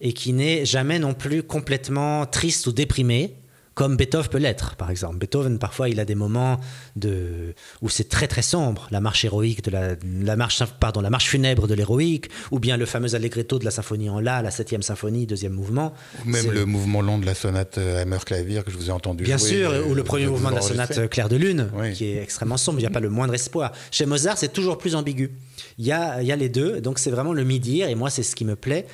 et 0.01 0.14
qui 0.14 0.33
n'est 0.33 0.64
jamais 0.64 0.99
non 0.99 1.12
plus 1.12 1.42
complètement 1.42 2.25
triste 2.25 2.66
ou 2.66 2.73
déprimé. 2.73 3.37
Comme 3.75 3.97
Beethoven 3.97 4.29
peut 4.29 4.39
l'être, 4.39 4.77
par 4.77 4.91
exemple. 4.91 5.17
Beethoven, 5.17 5.59
parfois, 5.59 5.89
il 5.89 5.99
a 5.99 6.05
des 6.05 6.15
moments 6.15 6.61
de... 6.97 7.55
où 7.81 7.89
c'est 7.89 8.09
très 8.09 8.29
très 8.29 8.43
sombre. 8.43 8.87
La 8.91 9.01
marche 9.01 9.25
héroïque 9.25 9.65
de 9.65 9.71
la, 9.71 9.95
la 10.23 10.37
marche, 10.37 10.63
pardon, 10.79 11.01
la 11.01 11.09
marche 11.11 11.29
funèbre 11.29 11.67
de 11.67 11.75
l'héroïque, 11.75 12.29
ou 12.51 12.59
bien 12.59 12.77
le 12.77 12.85
fameux 12.85 13.15
allegretto 13.15 13.59
de 13.59 13.65
la 13.65 13.71
symphonie 13.71 14.11
en 14.11 14.21
la, 14.21 14.43
la 14.43 14.51
septième 14.51 14.83
symphonie, 14.83 15.27
deuxième 15.27 15.53
mouvement. 15.53 15.95
Ou 16.25 16.29
même 16.29 16.51
le 16.51 16.67
mouvement 16.67 17.01
long 17.01 17.19
de 17.19 17.25
la 17.27 17.35
sonate 17.35 17.79
euh, 17.79 18.03
Hammer 18.03 18.19
Clavier 18.27 18.63
que 18.63 18.71
je 18.71 18.77
vous 18.77 18.89
ai 18.89 18.93
entendu 18.93 19.25
Bien 19.25 19.39
jouer, 19.39 19.49
sûr, 19.49 19.71
euh, 19.71 19.83
ou 19.85 19.95
le 19.95 20.05
premier 20.05 20.27
mouvement 20.27 20.51
de 20.51 20.57
la 20.57 20.61
sonate 20.63 21.09
Clair 21.09 21.29
de 21.31 21.37
Lune, 21.37 21.71
Oui. 21.75 21.93
qui 21.95 22.07
est 22.07 22.23
extrêmement 22.23 22.59
sombre, 22.59 22.79
il 22.79 22.83
n'y 22.83 22.87
a 22.87 22.91
pas 22.91 23.01
le 23.01 23.09
moindre 23.11 23.35
espoir. 23.35 23.73
Chez 23.91 24.05
Mozart, 24.05 24.37
c'est 24.37 24.53
toujours 24.53 24.77
plus 24.77 24.95
ambigu. 24.95 25.31
Il 25.79 25.87
y 25.87 25.93
a, 25.93 26.21
il 26.21 26.27
y 26.29 26.33
a 26.33 26.37
les 26.37 26.49
deux, 26.51 26.81
donc 26.81 26.99
c'est 26.99 27.11
vraiment 27.11 27.33
le 27.33 27.45
mi-dire, 27.45 27.89
et 27.89 27.95
moi, 27.95 28.11
c'est 28.11 28.23
ce 28.23 28.37
qui 28.37 28.45
me 28.45 28.57
plaît. 28.57 28.87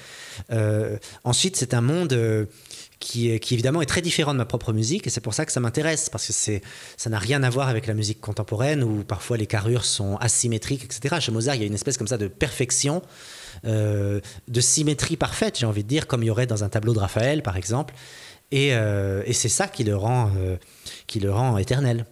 Euh, 0.53 0.97
ensuite, 1.25 1.57
c'est 1.57 1.75
un 1.75 1.81
monde 1.81 2.13
euh, 2.13 2.47
qui, 2.99 3.31
évidemment, 3.31 3.81
est 3.81 3.87
très 3.87 4.03
différent 4.03 4.33
de 4.33 4.39
ma 4.39 4.45
propre 4.45 4.73
musique, 4.73 5.07
et 5.07 5.11
c'est 5.11 5.21
pour 5.21 5.35
ça 5.35 5.47
que 5.47 5.53
ça 5.53 5.61
m'intéresse, 5.61 6.11
parce 6.11 6.27
que 6.27 6.33
c'est, 6.33 6.63
ça 6.97 7.11
n'a 7.11 7.19
rien 7.19 7.43
à 7.43 7.51
voir 7.51 7.69
avec 7.69 7.87
la 7.87 7.95
musique 7.95 8.21
contemporaine, 8.21 8.83
où 8.83 9.05
parfois 9.05 9.37
les 9.37 9.47
carrures 9.47 9.85
sont 9.85 10.17
asymétriques, 10.17 10.85
etc. 10.85 11.17
Chez 11.21 11.33
Mozart, 11.33 11.55
il 11.55 11.61
y 11.61 11.65
a 11.65 11.67
une 11.67 11.75
espèce 11.75 11.97
comme 11.97 12.09
ça 12.09 12.19
de 12.19 12.29
perfection. 12.29 13.03
euh, 13.65 14.21
de 14.47 14.61
symétrie 14.61 15.17
parfaite, 15.17 15.59
j'ai 15.59 15.67
envie 15.67 15.83
de 15.83 15.89
dire, 15.89 16.07
comme 16.07 16.23
il 16.23 16.27
y 16.27 16.31
aurait 16.31 16.47
dans 16.47 16.65
un 16.65 16.69
tableau 16.69 16.93
de 16.93 17.01
Raphaël, 17.01 17.43
par 17.43 17.57
exemple. 17.57 17.95
Et, 18.51 18.75
euh, 18.75 19.23
et 19.27 19.33
c'est 19.33 19.49
ça 19.49 19.69
qui 19.69 19.85
le 19.85 19.97
rend, 19.97 20.31
euh, 20.37 20.57
qui 21.07 21.21
le 21.21 21.33
rend 21.33 21.59
éternel. 21.59 22.07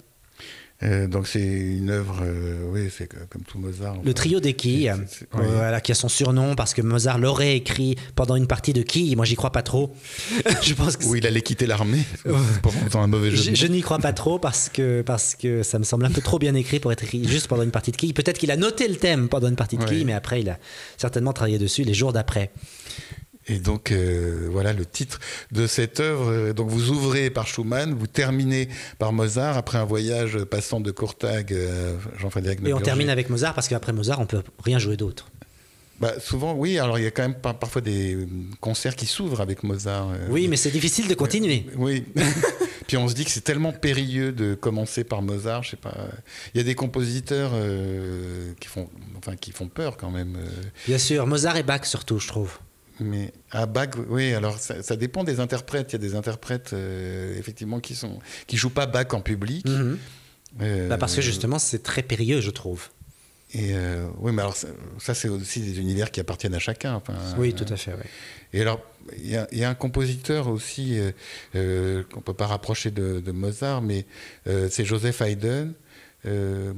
Euh, 0.83 1.07
donc 1.07 1.27
c'est 1.27 1.41
une 1.41 1.89
œuvre, 1.89 2.19
euh, 2.23 2.69
oui, 2.71 2.91
c'est 2.95 3.09
comme 3.31 3.43
tout 3.43 3.59
Mozart. 3.59 3.95
Le 3.95 4.01
enfin. 4.01 4.13
trio 4.13 4.41
des 4.41 4.53
quilles, 4.53 4.93
voilà, 5.33 5.81
qui 5.81 5.91
a 5.93 5.95
son 5.95 6.09
surnom 6.11 6.55
parce 6.55 6.75
que 6.75 6.83
Mozart 6.83 7.19
l'aurait 7.19 7.57
écrit 7.57 7.97
pendant 8.15 8.37
une 8.37 8.47
partie 8.47 8.75
de 8.75 8.83
quilles. 8.83 9.17
Moi, 9.17 9.25
j'y 9.25 9.37
crois 9.37 9.53
pas 9.53 9.63
trop. 9.63 9.95
je 10.63 10.75
pense 10.75 10.99
que 10.99 11.05
Où 11.07 11.17
il 11.17 11.27
allait 11.27 11.41
quitter 11.41 11.67
l'armée 11.67 12.03
pour 12.63 12.75
faisant 12.75 13.01
un 13.03 13.07
mauvais 13.07 13.31
jeu. 13.31 13.55
je 13.55 13.67
n'y 13.67 13.81
crois 13.81 13.99
pas 14.01 14.13
trop 14.13 14.39
parce 14.39 14.69
que, 14.69 15.01
parce 15.01 15.35
que 15.35 15.63
ça 15.63 15.79
me 15.79 15.85
semble 15.85 16.05
un 16.05 16.11
peu 16.11 16.21
trop 16.21 16.39
bien 16.39 16.55
écrit 16.55 16.79
pour 16.79 16.93
être 16.93 17.05
écrit 17.05 17.27
juste 17.27 17.49
pendant 17.49 17.63
une 17.63 17.71
partie 17.71 17.91
de 17.91 17.97
quilles. 17.97 18.13
Peut-être 18.13 18.37
qu'il 18.39 18.51
a 18.51 18.57
noté 18.57 18.87
le 18.87 18.97
thème 18.97 19.29
pendant 19.31 19.49
une 19.49 19.57
partie 19.57 19.77
de 19.79 19.83
Ouais. 19.83 19.89
quilles, 19.89 20.05
mais 20.05 20.13
après, 20.15 20.43
il 20.43 20.51
a 20.51 20.59
certainement 20.99 21.33
travaillé 21.33 21.59
dessus 21.59 21.85
les 21.85 21.95
jours 21.95 22.13
d'après. 22.13 22.51
Et 23.49 23.59
donc 23.61 23.93
euh, 23.93 24.49
voilà 24.51 24.73
le 24.73 24.85
titre 24.85 25.21
de 25.53 25.67
cette 25.67 26.01
œuvre. 26.01 26.31
Euh, 26.33 26.53
Donc 26.53 26.69
vous 26.69 26.91
ouvrez 26.91 27.31
par 27.31 27.47
Schumann, 27.47 27.95
vous 27.95 28.07
terminez 28.09 28.69
par 28.99 29.13
Mozart 29.13 29.57
après 29.57 29.79
un 29.79 29.85
voyage 29.85 30.39
passant 30.45 30.81
de 30.81 30.91
Courtag, 30.91 31.53
euh, 31.53 31.97
Jean-Frédéric 32.19 32.61
Et 32.67 32.73
on 32.73 32.81
termine 32.81 33.09
avec 33.11 33.31
Mozart 33.31 33.55
parce 33.55 33.69
qu'après 33.69 33.93
Mozart, 33.93 34.21
on 34.21 34.27
peut 34.27 34.43
rien 34.65 34.79
jouer 34.81 34.97
d'autre. 34.97 35.31
Bah, 36.01 36.13
souvent, 36.21 36.53
oui. 36.55 36.79
Alors 36.79 36.99
il 36.99 37.05
y 37.05 37.07
a 37.07 37.11
quand 37.11 37.23
même 37.23 37.37
par- 37.41 37.59
parfois 37.59 37.81
des 37.81 38.15
euh, 38.17 38.27
concerts 38.61 38.97
qui 38.97 39.07
s'ouvrent 39.07 39.41
avec 39.41 39.63
Mozart. 39.63 40.11
euh, 40.11 40.27
Oui, 40.29 40.49
mais 40.49 40.57
c'est 40.57 40.71
difficile 40.73 41.07
de 41.09 41.15
continuer. 41.15 41.67
Oui. 41.77 42.05
Puis 42.89 42.97
on 42.97 43.09
se 43.09 43.15
dit 43.15 43.25
que 43.25 43.31
c'est 43.31 43.41
tellement 43.41 43.73
périlleux 43.73 44.33
de 44.33 44.55
commencer 44.55 45.05
par 45.05 45.23
Mozart. 45.23 45.63
Je 45.63 45.71
sais 45.71 45.77
pas. 45.77 45.95
Il 46.55 46.59
y 46.59 46.61
a 46.61 46.65
des 46.65 46.75
compositeurs 46.75 47.53
euh, 47.55 48.53
qui 48.61 48.69
font, 48.69 48.91
enfin, 49.19 49.37
qui 49.37 49.53
font 49.53 49.69
peur 49.69 49.97
quand 49.97 50.11
même. 50.11 50.37
Bien 50.87 50.99
sûr, 50.99 51.27
Mozart 51.27 51.57
et 51.57 51.63
Bach 51.63 51.85
surtout, 51.85 52.19
je 52.19 52.29
trouve. 52.29 52.59
Mais 53.01 53.33
à 53.51 53.67
Bach, 53.67 53.91
oui, 54.09 54.33
alors 54.33 54.59
ça, 54.59 54.83
ça 54.83 54.97
dépend 54.97 55.23
des 55.25 55.39
interprètes. 55.41 55.93
Il 55.93 55.95
y 55.95 55.97
a 55.97 56.09
des 56.09 56.15
interprètes 56.15 56.71
euh, 56.73 57.39
effectivement 57.39 57.79
qui 57.81 57.95
sont 57.95 58.19
qui 58.47 58.57
jouent 58.57 58.71
pas 58.71 58.87
Bach 58.87 59.09
en 59.13 59.21
public. 59.21 59.67
Mhm. 59.69 59.99
Euh, 60.63 60.89
Bah, 60.89 60.97
parce 60.97 61.15
que 61.15 61.21
justement, 61.21 61.59
c'est 61.59 61.83
très 61.83 62.03
périlleux, 62.03 62.41
je 62.41 62.51
trouve. 62.51 62.89
Et 63.53 63.71
euh, 63.75 64.07
oui, 64.19 64.33
mais 64.33 64.43
alors 64.43 64.57
ça, 64.57 64.69
ça, 64.99 65.15
c'est 65.15 65.29
aussi 65.29 65.61
des 65.61 65.79
univers 65.79 66.11
qui 66.11 66.21
appartiennent 66.21 66.55
à 66.55 66.59
chacun. 66.59 66.95
enfin, 66.95 67.15
Oui, 67.39 67.55
tout 67.55 67.67
à 67.73 67.77
fait. 67.77 67.93
oui. 67.93 68.09
Et 68.53 68.61
alors, 68.63 68.81
il 69.19 69.29
y, 69.31 69.37
a- 69.37 69.47
il 69.53 69.59
y 69.59 69.65
a 69.65 69.71
un 69.71 69.75
compositeur 69.75 70.49
aussi 70.49 70.99
euh, 71.55 72.03
qu'on 72.13 72.21
peut 72.23 72.35
pas 72.35 72.47
rapprocher 72.47 72.91
de, 72.91 73.21
de 73.21 73.33
Mozart, 73.33 73.83
mais 73.83 74.05
c'est 74.47 74.85
Joseph 74.85 75.21
Haydn. 75.21 75.73
Euh, 76.27 76.73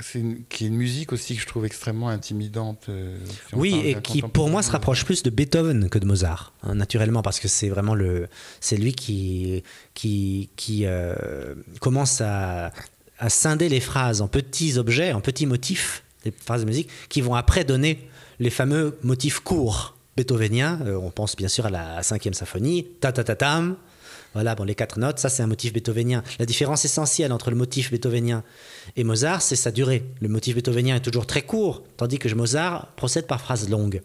c'est- 0.00 0.18
une- 0.18 0.44
qui 0.48 0.64
est 0.64 0.68
une 0.68 0.76
musique 0.76 1.12
aussi 1.12 1.34
que 1.36 1.40
je 1.42 1.46
trouve 1.46 1.64
extrêmement 1.64 2.08
intimidante. 2.08 2.86
euh, 2.88 3.16
si 3.48 3.54
Oui, 3.54 3.80
et 3.84 3.94
qui 4.02 4.22
pour 4.22 4.48
moi 4.48 4.62
se 4.62 4.70
rapproche 4.70 5.04
plus 5.04 5.22
de 5.22 5.30
Beethoven 5.30 5.88
que 5.88 5.98
de 5.98 6.06
Mozart, 6.06 6.52
hein, 6.62 6.74
naturellement, 6.74 7.22
parce 7.22 7.40
que 7.40 7.48
c'est 7.48 7.68
vraiment 7.68 7.94
le, 7.94 8.28
c'est 8.60 8.76
lui 8.76 8.92
qui 8.94 9.62
qui 9.94 10.50
qui 10.56 10.86
euh, 10.86 11.54
commence 11.80 12.20
à, 12.20 12.72
à 13.18 13.28
scinder 13.28 13.68
les 13.68 13.80
phrases 13.80 14.20
en 14.20 14.28
petits 14.28 14.78
objets, 14.78 15.12
en 15.12 15.20
petits 15.20 15.46
motifs, 15.46 16.02
des 16.24 16.32
phrases 16.32 16.62
de 16.62 16.66
musique, 16.66 16.88
qui 17.08 17.20
vont 17.20 17.34
après 17.34 17.64
donner 17.64 18.08
les 18.40 18.50
fameux 18.50 18.98
motifs 19.02 19.40
courts 19.40 19.96
beethoveniens. 20.16 20.80
On 21.02 21.10
pense 21.10 21.36
bien 21.36 21.48
sûr 21.48 21.66
à 21.66 21.70
la 21.70 22.02
cinquième 22.02 22.34
symphonie, 22.34 22.86
ta 23.00 23.12
ta 23.12 23.22
ta 23.24 23.36
tam. 23.36 23.76
Voilà, 24.36 24.54
bon, 24.54 24.64
les 24.64 24.74
quatre 24.74 24.98
notes, 24.98 25.18
ça 25.18 25.30
c'est 25.30 25.42
un 25.42 25.46
motif 25.46 25.72
beethovenien. 25.72 26.22
La 26.38 26.44
différence 26.44 26.84
essentielle 26.84 27.32
entre 27.32 27.48
le 27.48 27.56
motif 27.56 27.90
beethovenien 27.90 28.44
et 28.94 29.02
Mozart, 29.02 29.40
c'est 29.40 29.56
sa 29.56 29.70
durée. 29.70 30.04
Le 30.20 30.28
motif 30.28 30.56
beethovenien 30.56 30.94
est 30.94 31.00
toujours 31.00 31.24
très 31.24 31.40
court, 31.40 31.82
tandis 31.96 32.18
que 32.18 32.28
Mozart 32.34 32.88
procède 32.96 33.26
par 33.26 33.40
phrases 33.40 33.70
longues. 33.70 34.02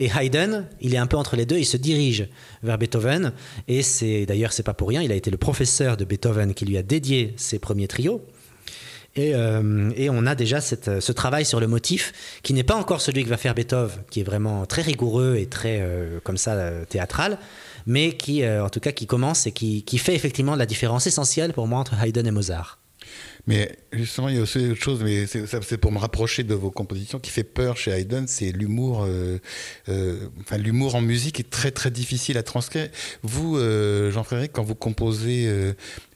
Et 0.00 0.08
Haydn, 0.08 0.64
il 0.80 0.96
est 0.96 0.98
un 0.98 1.06
peu 1.06 1.16
entre 1.16 1.36
les 1.36 1.46
deux, 1.46 1.58
il 1.58 1.64
se 1.64 1.76
dirige 1.76 2.28
vers 2.64 2.76
Beethoven, 2.76 3.32
et 3.68 3.82
c'est 3.82 4.26
d'ailleurs 4.26 4.52
c'est 4.52 4.64
pas 4.64 4.74
pour 4.74 4.88
rien, 4.88 5.00
il 5.00 5.12
a 5.12 5.14
été 5.14 5.30
le 5.30 5.36
professeur 5.36 5.96
de 5.96 6.04
Beethoven 6.04 6.54
qui 6.54 6.64
lui 6.64 6.76
a 6.76 6.82
dédié 6.82 7.32
ses 7.36 7.60
premiers 7.60 7.86
trios. 7.86 8.20
Et, 9.14 9.34
euh, 9.34 9.90
et 9.94 10.08
on 10.08 10.24
a 10.24 10.34
déjà 10.34 10.60
cette, 10.60 11.00
ce 11.00 11.12
travail 11.12 11.44
sur 11.44 11.60
le 11.60 11.66
motif 11.66 12.40
qui 12.42 12.54
n'est 12.54 12.64
pas 12.64 12.76
encore 12.76 13.02
celui 13.02 13.24
que 13.24 13.28
va 13.28 13.36
faire 13.36 13.54
Beethoven, 13.54 14.02
qui 14.10 14.20
est 14.20 14.24
vraiment 14.24 14.64
très 14.64 14.82
rigoureux 14.82 15.36
et 15.36 15.46
très 15.46 15.80
euh, 15.82 16.18
comme 16.24 16.38
ça 16.38 16.54
euh, 16.54 16.84
théâtral, 16.86 17.38
mais 17.86 18.12
qui 18.16 18.46
en 18.46 18.68
tout 18.68 18.80
cas 18.80 18.92
qui 18.92 19.06
commence 19.06 19.46
et 19.46 19.52
qui, 19.52 19.82
qui 19.84 19.98
fait 19.98 20.14
effectivement 20.14 20.54
la 20.54 20.66
différence 20.66 21.06
essentielle 21.06 21.52
pour 21.52 21.66
moi 21.66 21.80
entre 21.80 21.94
Haydn 22.02 22.26
et 22.26 22.30
Mozart. 22.30 22.82
Mais 23.46 23.76
justement, 23.92 24.28
il 24.28 24.36
y 24.36 24.38
a 24.38 24.42
aussi 24.42 24.70
autre 24.70 24.80
chose, 24.80 25.02
mais 25.02 25.26
c'est 25.26 25.76
pour 25.78 25.90
me 25.90 25.98
rapprocher 25.98 26.44
de 26.44 26.54
vos 26.54 26.70
compositions 26.70 27.18
qui 27.18 27.30
fait 27.30 27.44
peur 27.44 27.76
chez 27.76 27.90
Haydn, 27.90 28.26
c'est 28.26 28.52
l'humour. 28.52 29.04
Euh, 29.04 29.38
euh, 29.88 30.28
enfin, 30.40 30.58
l'humour 30.58 30.94
en 30.94 31.00
musique 31.00 31.40
est 31.40 31.50
très 31.50 31.72
très 31.72 31.90
difficile 31.90 32.38
à 32.38 32.44
transcrire. 32.44 32.88
Vous, 33.22 33.56
euh, 33.56 34.12
Jean-Frédéric, 34.12 34.52
quand 34.52 34.62
vous 34.62 34.76
composez, 34.76 35.44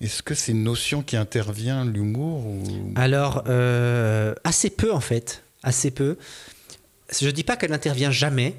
est-ce 0.01 0.23
que 0.23 0.35
c'est 0.35 0.53
une 0.53 0.63
notion 0.63 1.03
qui 1.03 1.17
intervient, 1.17 1.85
l'humour 1.85 2.47
ou... 2.47 2.93
Alors, 2.95 3.45
assez 4.45 4.71
peu 4.71 4.93
en 4.93 5.01
fait, 5.01 5.43
assez 5.63 5.91
peu. 5.91 6.17
Je 7.21 7.29
dis 7.31 7.45
pas 7.45 7.57
qu'elle 7.57 7.71
n'intervient 7.71 8.11
jamais. 8.11 8.55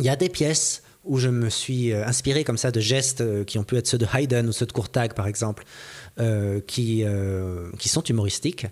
Il 0.00 0.04
y 0.04 0.08
a 0.08 0.16
des 0.16 0.28
pièces 0.28 0.83
où 1.04 1.18
je 1.18 1.28
me 1.28 1.50
suis 1.50 1.92
inspiré 1.92 2.44
comme 2.44 2.58
ça 2.58 2.70
de 2.70 2.80
gestes 2.80 3.44
qui 3.44 3.58
ont 3.58 3.64
pu 3.64 3.76
être 3.76 3.86
ceux 3.86 3.98
de 3.98 4.06
Haydn 4.12 4.48
ou 4.48 4.52
ceux 4.52 4.66
de 4.66 4.72
Courtag 4.72 5.14
par 5.14 5.26
exemple, 5.26 5.64
euh, 6.20 6.60
qui, 6.60 7.02
euh, 7.02 7.72
qui 7.80 7.88
sont 7.88 8.02
humoristiques. 8.02 8.66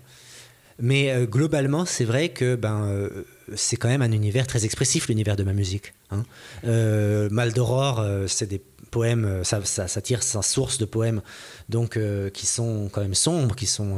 Mais 0.79 1.11
euh, 1.11 1.25
globalement, 1.25 1.83
c'est 1.83 2.05
vrai 2.05 2.29
que 2.29 2.55
ben, 2.55 3.09
c'est 3.53 3.75
quand 3.75 3.89
même 3.89 4.01
un 4.01 4.13
univers 4.13 4.47
très 4.47 4.63
expressif, 4.63 5.09
l'univers 5.09 5.35
de 5.35 5.43
ma 5.43 5.51
musique. 5.51 5.93
Hein. 6.09 6.23
Mal 6.63 7.51
d'aurore, 7.51 8.05
c'est 8.27 8.47
des 8.47 8.61
poèmes, 8.91 9.43
ça, 9.43 9.61
ça, 9.65 10.01
tire 10.01 10.23
sa 10.23 10.41
source 10.41 10.77
de 10.77 10.85
poèmes 10.85 11.21
donc, 11.67 11.99
qui 12.31 12.45
sont 12.45 12.89
quand 12.93 13.01
même 13.01 13.13
sombres, 13.13 13.57
qui 13.57 13.65
sont 13.65 13.97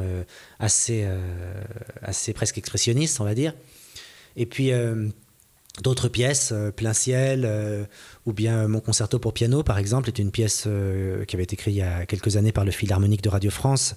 assez, 0.57 1.07
assez 2.01 2.33
presque 2.33 2.57
expressionnistes, 2.57 3.21
on 3.21 3.25
va 3.25 3.35
dire. 3.35 3.53
Et 4.35 4.47
puis, 4.47 4.71
d'autres 5.81 6.07
pièces, 6.07 6.53
Plein 6.75 6.93
Ciel, 6.93 7.87
ou 8.25 8.33
bien 8.33 8.67
mon 8.67 8.79
concerto 8.79 9.19
pour 9.19 9.33
piano, 9.33 9.63
par 9.63 9.77
exemple, 9.77 10.09
est 10.09 10.19
une 10.19 10.31
pièce 10.31 10.63
euh, 10.67 11.25
qui 11.25 11.35
avait 11.35 11.43
été 11.43 11.55
créée 11.55 11.73
il 11.73 11.77
y 11.77 11.81
a 11.81 12.05
quelques 12.05 12.37
années 12.37 12.51
par 12.51 12.65
le 12.65 12.71
Philharmonique 12.71 13.21
de 13.21 13.29
Radio 13.29 13.51
France. 13.51 13.95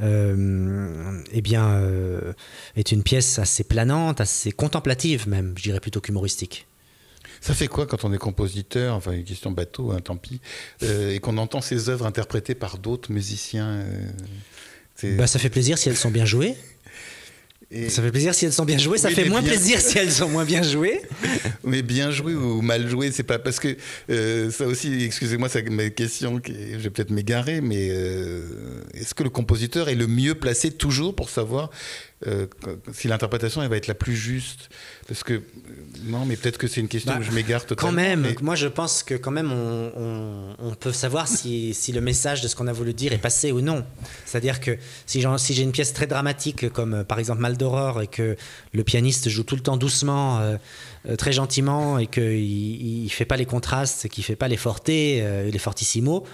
Euh, 0.00 1.22
eh 1.32 1.42
bien, 1.42 1.68
euh, 1.72 2.32
est 2.76 2.92
une 2.92 3.02
pièce 3.02 3.38
assez 3.38 3.62
planante, 3.62 4.20
assez 4.20 4.50
contemplative 4.52 5.28
même, 5.28 5.54
je 5.56 5.62
dirais 5.62 5.80
plutôt 5.80 6.00
qu'humoristique. 6.00 6.66
Ça 7.40 7.54
fait 7.54 7.68
quoi 7.68 7.86
quand 7.86 8.04
on 8.04 8.12
est 8.12 8.18
compositeur, 8.18 8.94
enfin 8.94 9.12
une 9.12 9.24
question 9.24 9.50
bateau, 9.50 9.90
hein, 9.90 9.98
tant 10.00 10.16
pis, 10.16 10.40
et 10.80 11.18
qu'on 11.20 11.38
entend 11.38 11.60
ces 11.60 11.88
œuvres 11.88 12.06
interprétées 12.06 12.54
par 12.54 12.78
d'autres 12.78 13.10
musiciens 13.10 13.84
bah, 15.02 15.26
Ça 15.26 15.40
fait 15.40 15.50
plaisir 15.50 15.76
si 15.76 15.88
elles 15.88 15.96
sont 15.96 16.12
bien 16.12 16.24
jouées. 16.24 16.56
Ça 17.88 18.02
fait 18.02 18.10
plaisir 18.10 18.34
si 18.34 18.44
elles 18.44 18.52
sont 18.52 18.66
bien 18.66 18.76
jouées, 18.76 18.98
ça 18.98 19.08
fait 19.08 19.24
moins 19.24 19.42
plaisir 19.42 19.80
si 19.80 19.96
elles 19.96 20.12
sont 20.12 20.28
moins 20.28 20.44
bien 20.44 20.62
jouées. 20.62 21.00
Mais 21.64 21.82
bien 21.82 22.10
jouées 22.10 22.34
ou 22.34 22.60
mal 22.60 22.88
jouées, 22.88 23.10
c'est 23.12 23.22
pas 23.22 23.38
parce 23.38 23.60
que 23.60 23.76
euh, 24.10 24.50
ça 24.50 24.66
aussi, 24.66 25.04
excusez-moi, 25.04 25.48
c'est 25.48 25.68
ma 25.70 25.88
question, 25.88 26.40
je 26.46 26.76
vais 26.76 26.90
peut-être 26.90 27.10
m'égarer, 27.10 27.60
mais 27.60 27.88
euh, 27.90 28.42
est-ce 28.94 29.14
que 29.14 29.22
le 29.22 29.30
compositeur 29.30 29.88
est 29.88 29.94
le 29.94 30.06
mieux 30.06 30.34
placé 30.34 30.70
toujours 30.70 31.14
pour 31.14 31.30
savoir 31.30 31.70
euh, 32.26 32.46
si 32.92 33.08
l'interprétation 33.08 33.62
elle 33.62 33.68
va 33.68 33.76
être 33.76 33.86
la 33.86 33.94
plus 33.94 34.14
juste 34.14 34.68
Parce 35.08 35.24
que 35.24 35.42
non, 36.04 36.24
mais 36.24 36.36
peut-être 36.36 36.58
que 36.58 36.66
c'est 36.66 36.80
une 36.80 36.88
question 36.88 37.12
bah, 37.12 37.18
où 37.20 37.22
je 37.22 37.32
m'égare 37.32 37.66
totalement. 37.66 37.90
Quand 37.90 37.96
même, 37.96 38.34
moi 38.42 38.54
je 38.54 38.68
pense 38.68 39.02
que 39.02 39.14
quand 39.14 39.30
même 39.30 39.50
on, 39.50 40.54
on, 40.58 40.74
peut 40.74 40.92
savoir 40.92 41.28
si, 41.28 41.74
si, 41.74 41.92
le 41.92 42.00
message 42.00 42.40
de 42.40 42.48
ce 42.48 42.56
qu'on 42.56 42.66
a 42.66 42.72
voulu 42.72 42.94
dire 42.94 43.12
est 43.12 43.18
passé 43.18 43.52
ou 43.52 43.60
non. 43.60 43.84
C'est-à-dire 44.24 44.60
que 44.60 44.78
si, 45.06 45.24
si 45.38 45.54
j'ai 45.54 45.62
une 45.62 45.72
pièce 45.72 45.92
très 45.92 46.06
dramatique 46.06 46.70
comme 46.70 46.94
euh, 46.94 47.04
par 47.04 47.18
exemple 47.18 47.40
Mal 47.40 47.56
d'Aurore 47.56 48.02
et 48.02 48.06
que 48.06 48.36
le 48.72 48.84
pianiste 48.84 49.28
joue 49.28 49.42
tout 49.42 49.56
le 49.56 49.62
temps 49.62 49.76
doucement, 49.76 50.38
euh, 50.40 50.56
très 51.16 51.32
gentiment 51.32 51.98
et 51.98 52.06
qu'il 52.06 53.04
ne 53.04 53.08
fait 53.08 53.24
pas 53.24 53.36
les 53.36 53.46
contrastes, 53.46 54.08
qu'il 54.08 54.22
ne 54.22 54.26
fait 54.26 54.36
pas 54.36 54.48
les 54.48 54.56
fortés, 54.56 55.24
les 55.50 55.58
fortissimos, 55.58 56.24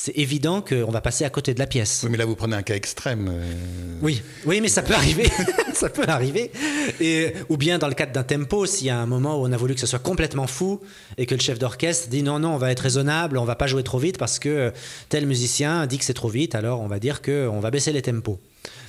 c'est 0.00 0.16
évident 0.16 0.60
qu'on 0.62 0.92
va 0.92 1.00
passer 1.00 1.24
à 1.24 1.30
côté 1.30 1.54
de 1.54 1.58
la 1.58 1.66
pièce. 1.66 2.02
Oui, 2.04 2.10
mais 2.12 2.18
là, 2.18 2.24
vous 2.24 2.36
prenez 2.36 2.54
un 2.54 2.62
cas 2.62 2.76
extrême. 2.76 3.28
Euh. 3.32 3.98
Oui, 4.00 4.22
oui, 4.46 4.60
mais 4.60 4.68
ça 4.68 4.82
peut 4.82 4.94
arriver. 4.94 5.28
ça 5.74 5.88
peut 5.88 6.04
arriver. 6.06 6.52
Et, 7.00 7.32
ou 7.48 7.56
bien 7.56 7.78
dans 7.78 7.88
le 7.88 7.94
cadre 7.94 8.12
d'un 8.12 8.22
tempo, 8.22 8.64
s'il 8.64 8.86
y 8.86 8.90
a 8.90 8.96
un 8.96 9.06
moment 9.06 9.42
où 9.42 9.44
on 9.44 9.50
a 9.50 9.56
voulu 9.56 9.74
que 9.74 9.80
ce 9.80 9.88
soit 9.88 9.98
complètement 9.98 10.46
fou 10.46 10.80
et 11.16 11.26
que 11.26 11.34
le 11.34 11.40
chef 11.40 11.58
d'orchestre 11.58 12.10
dit 12.10 12.22
non, 12.22 12.38
non, 12.38 12.50
on 12.54 12.58
va 12.58 12.70
être 12.70 12.78
raisonnable, 12.78 13.38
on 13.38 13.44
va 13.44 13.56
pas 13.56 13.66
jouer 13.66 13.82
trop 13.82 13.98
vite 13.98 14.18
parce 14.18 14.38
que 14.38 14.72
tel 15.08 15.26
musicien 15.26 15.84
dit 15.88 15.98
que 15.98 16.04
c'est 16.04 16.14
trop 16.14 16.28
vite, 16.28 16.54
alors 16.54 16.80
on 16.80 16.86
va 16.86 17.00
dire 17.00 17.20
qu'on 17.20 17.58
va 17.58 17.72
baisser 17.72 17.90
les 17.92 18.02
tempos. 18.02 18.38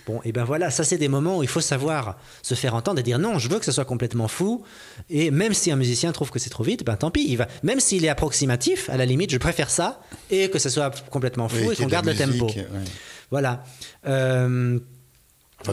Bon, 0.10 0.22
et 0.26 0.32
ben 0.32 0.44
voilà, 0.44 0.72
ça 0.72 0.84
c'est 0.84 0.98
des 0.98 1.08
moments 1.08 1.38
où 1.38 1.44
il 1.44 1.48
faut 1.48 1.62
savoir 1.62 2.18
se 2.42 2.56
faire 2.56 2.74
entendre 2.74 3.00
et 3.00 3.04
dire 3.04 3.20
non, 3.20 3.38
je 3.38 3.48
veux 3.48 3.60
que 3.60 3.66
ce 3.66 3.72
soit 3.72 3.86
complètement 3.86 4.28
fou. 4.28 4.64
Et 5.12 5.30
même 5.30 5.54
si 5.54 5.70
un 5.70 5.76
musicien 5.76 6.12
trouve 6.12 6.32
que 6.32 6.40
c'est 6.40 6.50
trop 6.50 6.64
vite, 6.64 6.84
ben 6.84 6.96
tant 6.96 7.12
pis, 7.12 7.28
il 7.30 7.36
va. 7.36 7.48
Même 7.62 7.80
s'il 7.80 8.04
est 8.04 8.10
approximatif, 8.10 8.90
à 8.90 8.98
la 8.98 9.06
limite, 9.06 9.30
je 9.30 9.38
préfère 9.38 9.70
ça 9.70 10.02
et 10.32 10.50
que 10.50 10.58
ce 10.58 10.70
soit 10.70 10.90
complètement 11.12 11.48
fou 11.48 11.72
et 11.72 11.76
qu'on 11.76 11.86
garde 11.86 12.08
le 12.08 12.16
tempo. 12.16 12.50
Voilà. 13.30 13.64
Euh, 14.08 14.80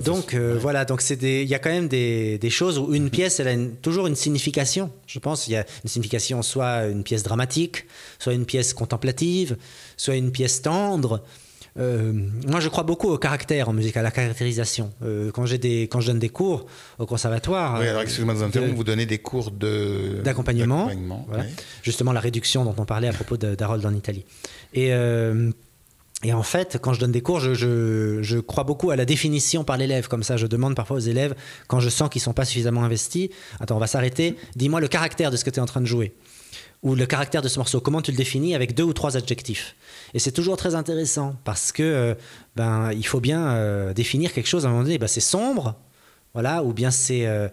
donc 0.04 0.34
euh, 0.34 0.58
voilà, 0.60 0.84
donc 0.84 1.00
c'est 1.00 1.22
il 1.22 1.48
y 1.48 1.54
a 1.54 1.58
quand 1.58 1.70
même 1.70 1.88
des, 1.88 2.50
choses 2.50 2.78
où 2.78 2.92
une 2.92 3.08
pièce, 3.08 3.40
elle 3.40 3.48
a 3.48 3.56
toujours 3.80 4.06
une 4.06 4.16
signification. 4.16 4.90
Je 5.06 5.18
pense 5.18 5.48
il 5.48 5.52
y 5.52 5.56
a 5.56 5.64
une 5.82 5.88
signification 5.88 6.42
soit 6.42 6.88
une 6.88 7.04
pièce 7.04 7.22
dramatique, 7.22 7.86
soit 8.18 8.34
une 8.34 8.44
pièce 8.44 8.74
contemplative, 8.74 9.56
soit 9.96 10.16
une 10.16 10.30
pièce 10.30 10.60
tendre. 10.60 11.22
Euh, 11.78 12.12
moi, 12.46 12.60
je 12.60 12.68
crois 12.68 12.84
beaucoup 12.84 13.08
au 13.08 13.18
caractère 13.18 13.68
en 13.68 13.72
musique, 13.72 13.96
à 13.96 14.02
la 14.02 14.10
caractérisation. 14.10 14.92
Euh, 15.02 15.30
quand, 15.30 15.44
des, 15.44 15.82
quand 15.82 16.00
je 16.00 16.08
donne 16.08 16.18
des 16.18 16.28
cours 16.28 16.66
au 16.98 17.06
conservatoire. 17.06 17.78
Oui, 17.80 17.88
alors 17.88 18.02
excusez-moi 18.02 18.34
de 18.34 18.38
vous 18.38 18.44
interrompre, 18.44 18.74
vous 18.74 18.84
donnez 18.84 19.06
des 19.06 19.18
cours 19.18 19.50
de, 19.50 20.20
d'accompagnement. 20.24 20.90
Justement, 21.82 22.12
la 22.12 22.20
réduction 22.20 22.64
dont 22.64 22.74
on 22.78 22.84
parlait 22.84 23.08
à 23.08 23.12
propos 23.12 23.36
d'Harold 23.36 23.84
en 23.84 23.94
Italie. 23.94 24.24
Et. 24.72 24.92
Euh, 24.92 25.50
et 26.24 26.32
en 26.32 26.42
fait, 26.42 26.78
quand 26.80 26.94
je 26.94 27.00
donne 27.00 27.12
des 27.12 27.20
cours, 27.20 27.40
je, 27.40 27.52
je, 27.52 28.22
je 28.22 28.38
crois 28.38 28.64
beaucoup 28.64 28.90
à 28.90 28.96
la 28.96 29.04
définition 29.04 29.64
par 29.64 29.76
l'élève. 29.76 30.08
Comme 30.08 30.22
ça, 30.22 30.38
je 30.38 30.46
demande 30.46 30.74
parfois 30.74 30.96
aux 30.96 31.00
élèves, 31.00 31.34
quand 31.68 31.78
je 31.78 31.90
sens 31.90 32.08
qu'ils 32.08 32.20
ne 32.20 32.24
sont 32.24 32.32
pas 32.32 32.46
suffisamment 32.46 32.84
investis, 32.84 33.28
attends, 33.60 33.76
on 33.76 33.80
va 33.80 33.86
s'arrêter, 33.86 34.34
dis-moi 34.56 34.80
le 34.80 34.88
caractère 34.88 35.30
de 35.30 35.36
ce 35.36 35.44
que 35.44 35.50
tu 35.50 35.58
es 35.58 35.62
en 35.62 35.66
train 35.66 35.82
de 35.82 35.86
jouer. 35.86 36.14
Ou 36.82 36.94
le 36.94 37.06
caractère 37.06 37.42
de 37.42 37.48
ce 37.48 37.58
morceau, 37.58 37.80
comment 37.80 38.02
tu 38.02 38.10
le 38.10 38.16
définis 38.16 38.54
avec 38.54 38.74
deux 38.74 38.84
ou 38.84 38.92
trois 38.92 39.16
adjectifs. 39.16 39.74
Et 40.14 40.18
c'est 40.18 40.32
toujours 40.32 40.56
très 40.56 40.74
intéressant 40.74 41.36
parce 41.44 41.72
que 41.72 41.82
euh, 41.82 42.14
ben, 42.54 42.92
il 42.92 43.06
faut 43.06 43.20
bien 43.20 43.48
euh, 43.48 43.92
définir 43.92 44.32
quelque 44.32 44.46
chose 44.46 44.64
à 44.64 44.68
un 44.68 44.72
moment 44.72 44.84
donné. 44.84 44.98
Ben, 44.98 45.08
c'est 45.08 45.20
sombre, 45.20 45.74
voilà, 46.34 46.62
ou 46.62 46.72
bien 46.72 46.90
c'est 46.90 47.26
euh, 47.26 47.48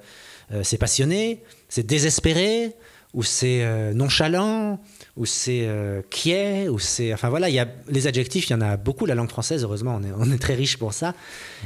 c'est 0.61 0.77
passionné, 0.77 1.41
c'est 1.69 1.85
désespéré, 1.85 2.75
ou 3.13 3.23
c'est 3.23 3.93
nonchalant, 3.93 4.79
ou 5.15 5.25
c'est 5.25 5.67
quiet, 6.09 6.67
ou 6.67 6.79
c'est. 6.79 7.13
Enfin 7.13 7.29
voilà, 7.29 7.49
il 7.49 7.55
y 7.55 7.59
a 7.59 7.67
les 7.87 8.07
adjectifs, 8.07 8.49
il 8.49 8.51
y 8.51 8.55
en 8.55 8.61
a 8.61 8.75
beaucoup. 8.75 9.05
La 9.05 9.15
langue 9.15 9.29
française, 9.29 9.63
heureusement, 9.63 9.99
on 9.99 10.03
est, 10.03 10.11
on 10.15 10.31
est 10.31 10.37
très 10.37 10.53
riche 10.53 10.77
pour 10.77 10.93
ça. 10.93 11.15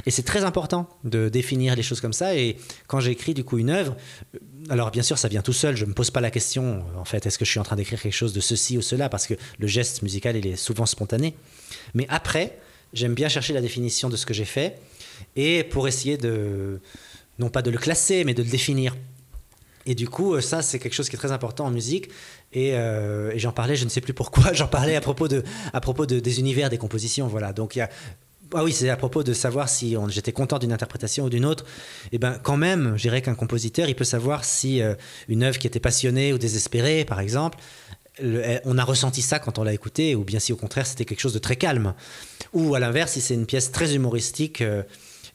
Et 0.06 0.10
c'est 0.10 0.22
très 0.22 0.44
important 0.44 0.88
de 1.04 1.28
définir 1.28 1.74
les 1.74 1.82
choses 1.82 2.00
comme 2.00 2.12
ça. 2.12 2.34
Et 2.36 2.56
quand 2.86 3.00
j'écris 3.00 3.34
du 3.34 3.44
coup 3.44 3.58
une 3.58 3.70
œuvre, 3.70 3.96
alors 4.68 4.90
bien 4.90 5.02
sûr, 5.02 5.18
ça 5.18 5.28
vient 5.28 5.42
tout 5.42 5.52
seul. 5.52 5.76
Je 5.76 5.84
ne 5.84 5.90
me 5.90 5.94
pose 5.94 6.10
pas 6.10 6.20
la 6.20 6.30
question, 6.30 6.84
en 6.96 7.04
fait, 7.04 7.26
est-ce 7.26 7.38
que 7.38 7.44
je 7.44 7.50
suis 7.50 7.60
en 7.60 7.64
train 7.64 7.76
d'écrire 7.76 8.00
quelque 8.00 8.12
chose 8.12 8.32
de 8.32 8.40
ceci 8.40 8.78
ou 8.78 8.82
cela, 8.82 9.08
parce 9.08 9.26
que 9.26 9.34
le 9.58 9.66
geste 9.66 10.02
musical, 10.02 10.36
il 10.36 10.46
est 10.46 10.56
souvent 10.56 10.86
spontané. 10.86 11.34
Mais 11.94 12.06
après, 12.08 12.58
j'aime 12.92 13.14
bien 13.14 13.28
chercher 13.28 13.52
la 13.52 13.60
définition 13.60 14.08
de 14.08 14.16
ce 14.16 14.26
que 14.26 14.34
j'ai 14.34 14.44
fait, 14.44 14.78
et 15.36 15.64
pour 15.64 15.88
essayer 15.88 16.16
de, 16.16 16.80
non 17.38 17.50
pas 17.50 17.62
de 17.62 17.70
le 17.70 17.78
classer, 17.78 18.24
mais 18.24 18.34
de 18.34 18.42
le 18.42 18.50
définir. 18.50 18.96
Et 19.86 19.94
du 19.94 20.08
coup, 20.08 20.38
ça, 20.40 20.60
c'est 20.60 20.78
quelque 20.78 20.92
chose 20.92 21.08
qui 21.08 21.16
est 21.16 21.18
très 21.18 21.32
important 21.32 21.64
en 21.64 21.70
musique. 21.70 22.10
Et, 22.52 22.74
euh, 22.74 23.36
j'en 23.38 23.52
parlais, 23.52 23.74
je 23.74 23.84
ne 23.84 23.88
sais 23.88 24.02
plus 24.02 24.12
pourquoi, 24.12 24.52
j'en 24.52 24.68
parlais 24.68 24.96
à 24.96 25.00
propos, 25.00 25.28
de, 25.28 25.42
à 25.72 25.80
propos 25.80 26.04
de, 26.04 26.20
des 26.20 26.40
univers, 26.40 26.68
des 26.68 26.76
compositions. 26.76 27.26
Voilà. 27.26 27.54
Donc 27.54 27.74
il 27.74 27.78
y 27.78 27.82
a 27.82 27.88
ah 28.54 28.64
oui, 28.64 28.72
c'est 28.72 28.88
à 28.88 28.96
propos 28.96 29.22
de 29.22 29.32
savoir 29.32 29.68
si 29.68 29.96
j'étais 30.08 30.32
content 30.32 30.58
d'une 30.58 30.72
interprétation 30.72 31.24
ou 31.24 31.30
d'une 31.30 31.44
autre. 31.44 31.64
Eh 32.12 32.18
ben, 32.18 32.38
quand 32.42 32.56
même, 32.56 32.94
je 32.96 33.02
dirais 33.02 33.20
qu'un 33.20 33.34
compositeur, 33.34 33.88
il 33.88 33.94
peut 33.94 34.04
savoir 34.04 34.44
si 34.44 34.80
euh, 34.80 34.94
une 35.28 35.42
œuvre 35.42 35.58
qui 35.58 35.66
était 35.66 35.80
passionnée 35.80 36.32
ou 36.32 36.38
désespérée, 36.38 37.04
par 37.04 37.20
exemple, 37.20 37.58
on 38.64 38.78
a 38.78 38.84
ressenti 38.84 39.22
ça 39.22 39.38
quand 39.38 39.58
on 39.58 39.62
l'a 39.62 39.72
écoutée, 39.72 40.16
ou 40.16 40.24
bien 40.24 40.40
si 40.40 40.52
au 40.52 40.56
contraire 40.56 40.86
c'était 40.86 41.04
quelque 41.04 41.20
chose 41.20 41.34
de 41.34 41.38
très 41.38 41.54
calme. 41.54 41.94
Ou 42.52 42.74
à 42.74 42.80
l'inverse, 42.80 43.12
si 43.12 43.20
c'est 43.20 43.34
une 43.34 43.46
pièce 43.46 43.70
très 43.70 43.94
humoristique, 43.94 44.60
euh, 44.60 44.82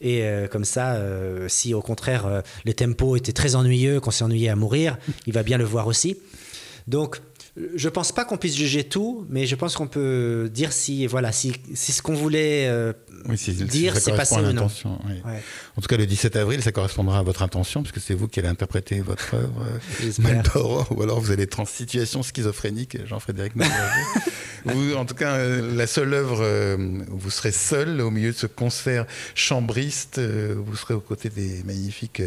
Et 0.01 0.23
comme 0.51 0.65
ça, 0.65 0.99
si 1.47 1.73
au 1.73 1.81
contraire 1.81 2.43
le 2.65 2.73
tempo 2.73 3.15
était 3.15 3.31
très 3.31 3.55
ennuyeux, 3.55 4.01
qu'on 4.01 4.11
s'est 4.11 4.25
ennuyé 4.25 4.49
à 4.49 4.55
mourir, 4.57 4.97
il 5.27 5.33
va 5.33 5.43
bien 5.43 5.57
le 5.57 5.63
voir 5.63 5.87
aussi. 5.87 6.17
Donc, 6.87 7.21
je 7.75 7.87
pense 7.87 8.11
pas 8.11 8.25
qu'on 8.25 8.37
puisse 8.37 8.55
juger 8.55 8.83
tout, 8.83 9.27
mais 9.29 9.45
je 9.45 9.55
pense 9.55 9.75
qu'on 9.75 9.87
peut 9.87 10.49
dire 10.51 10.73
si 10.73 11.05
voilà 11.05 11.31
si, 11.31 11.53
si 11.75 11.91
ce 11.91 12.01
qu'on 12.01 12.15
voulait 12.15 12.67
euh, 12.67 12.93
dire 13.67 13.95
c'est 13.95 14.15
passé 14.15 14.37
ou 14.37 14.53
non. 14.53 14.65
En 14.65 15.81
tout 15.81 15.87
cas, 15.87 15.97
le 15.97 16.07
17 16.07 16.35
avril, 16.35 16.63
ça 16.63 16.71
correspondra 16.71 17.19
à 17.19 17.21
votre 17.21 17.43
intention, 17.43 17.83
puisque 17.83 17.99
c'est 17.99 18.15
vous 18.15 18.27
qui 18.27 18.39
allez 18.39 18.49
interpréter 18.49 19.01
votre 19.01 19.35
œuvre, 19.35 19.65
euh, 20.01 20.83
ou 20.89 21.03
alors 21.03 21.19
vous 21.19 21.31
allez 21.31 21.43
être 21.43 21.59
en 21.59 21.65
situation 21.65 22.23
schizophrénique, 22.23 23.05
Jean-Frédéric 23.05 23.53
vous, 24.65 24.93
En 24.95 25.05
tout 25.05 25.15
cas, 25.15 25.33
euh, 25.33 25.75
la 25.75 25.85
seule 25.85 26.13
œuvre 26.13 26.43
où 27.11 27.17
vous 27.17 27.29
serez 27.29 27.51
seul 27.51 28.01
au 28.01 28.09
milieu 28.09 28.31
de 28.31 28.37
ce 28.37 28.47
concert 28.47 29.05
chambriste, 29.35 30.19
vous 30.19 30.75
serez 30.75 30.95
aux 30.95 31.01
côtés 31.01 31.29
des 31.29 31.61
magnifiques 31.65 32.21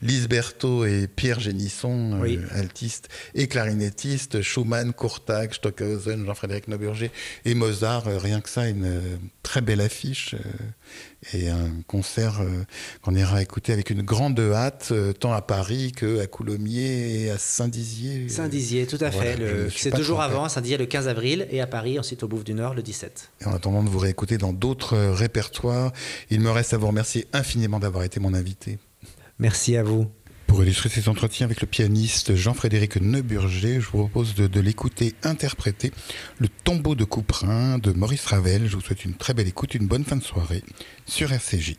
Lise 0.00 0.28
Berthaud 0.28 0.84
et 0.84 1.06
Pierre 1.06 1.38
Génisson, 1.38 2.20
altiste 2.52 3.08
et 3.36 3.46
clarinettiste, 3.46 4.01
Schumann 4.02 4.42
Schumann, 4.42 4.92
Courtag, 4.92 5.54
Stockhausen, 5.54 6.26
Jean-Frédéric 6.26 6.68
Nauburger 6.68 7.10
et 7.44 7.54
Mozart. 7.54 8.08
Euh, 8.08 8.18
rien 8.18 8.40
que 8.40 8.48
ça, 8.48 8.68
une 8.68 8.84
euh, 8.84 9.16
très 9.42 9.60
belle 9.60 9.80
affiche 9.80 10.34
euh, 10.34 11.38
et 11.38 11.48
un 11.48 11.70
concert 11.86 12.40
qu'on 13.02 13.14
ira 13.14 13.42
écouter 13.42 13.72
avec 13.72 13.90
une 13.90 14.02
grande 14.02 14.40
hâte, 14.40 14.92
tant 15.20 15.32
à 15.32 15.40
Paris 15.40 15.92
qu'à 15.92 16.26
Coulommiers 16.26 17.22
et 17.22 17.30
à 17.30 17.38
Saint-Dizier. 17.38 18.28
Saint-Dizier, 18.28 18.86
tout 18.86 18.98
à 19.00 19.10
fait. 19.10 19.38
C'est 19.70 19.92
toujours 19.92 20.20
avant, 20.20 20.48
Saint-Dizier 20.48 20.78
le 20.78 20.86
15 20.86 21.08
avril 21.08 21.46
et 21.50 21.60
à 21.60 21.66
Paris, 21.66 21.98
ensuite 21.98 22.22
au 22.24 22.28
Bouffe 22.28 22.44
du 22.44 22.54
Nord 22.54 22.74
le 22.74 22.82
17. 22.82 23.30
Et 23.40 23.46
en 23.46 23.54
attendant 23.54 23.82
de 23.82 23.88
vous 23.88 24.00
réécouter 24.00 24.36
dans 24.36 24.52
d'autres 24.52 24.96
répertoires, 24.96 25.92
il 26.30 26.40
me 26.40 26.50
reste 26.50 26.74
à 26.74 26.76
vous 26.76 26.88
remercier 26.88 27.28
infiniment 27.32 27.78
d'avoir 27.78 28.04
été 28.04 28.18
mon 28.18 28.34
invité. 28.34 28.78
Merci 29.38 29.76
à 29.76 29.82
vous. 29.82 30.10
Pour 30.52 30.62
illustrer 30.62 30.90
cet 30.90 31.08
entretien 31.08 31.46
avec 31.46 31.62
le 31.62 31.66
pianiste 31.66 32.34
Jean-Frédéric 32.34 33.00
Neuburger, 33.00 33.80
je 33.80 33.88
vous 33.88 34.00
propose 34.00 34.34
de, 34.34 34.46
de 34.46 34.60
l'écouter 34.60 35.14
interpréter 35.22 35.92
le 36.36 36.46
tombeau 36.46 36.94
de 36.94 37.04
Couperin 37.04 37.78
de 37.78 37.90
Maurice 37.92 38.26
Ravel. 38.26 38.66
Je 38.66 38.76
vous 38.76 38.82
souhaite 38.82 39.06
une 39.06 39.14
très 39.14 39.32
belle 39.32 39.48
écoute, 39.48 39.74
une 39.74 39.86
bonne 39.86 40.04
fin 40.04 40.16
de 40.16 40.22
soirée 40.22 40.62
sur 41.06 41.32
RCJ. 41.32 41.76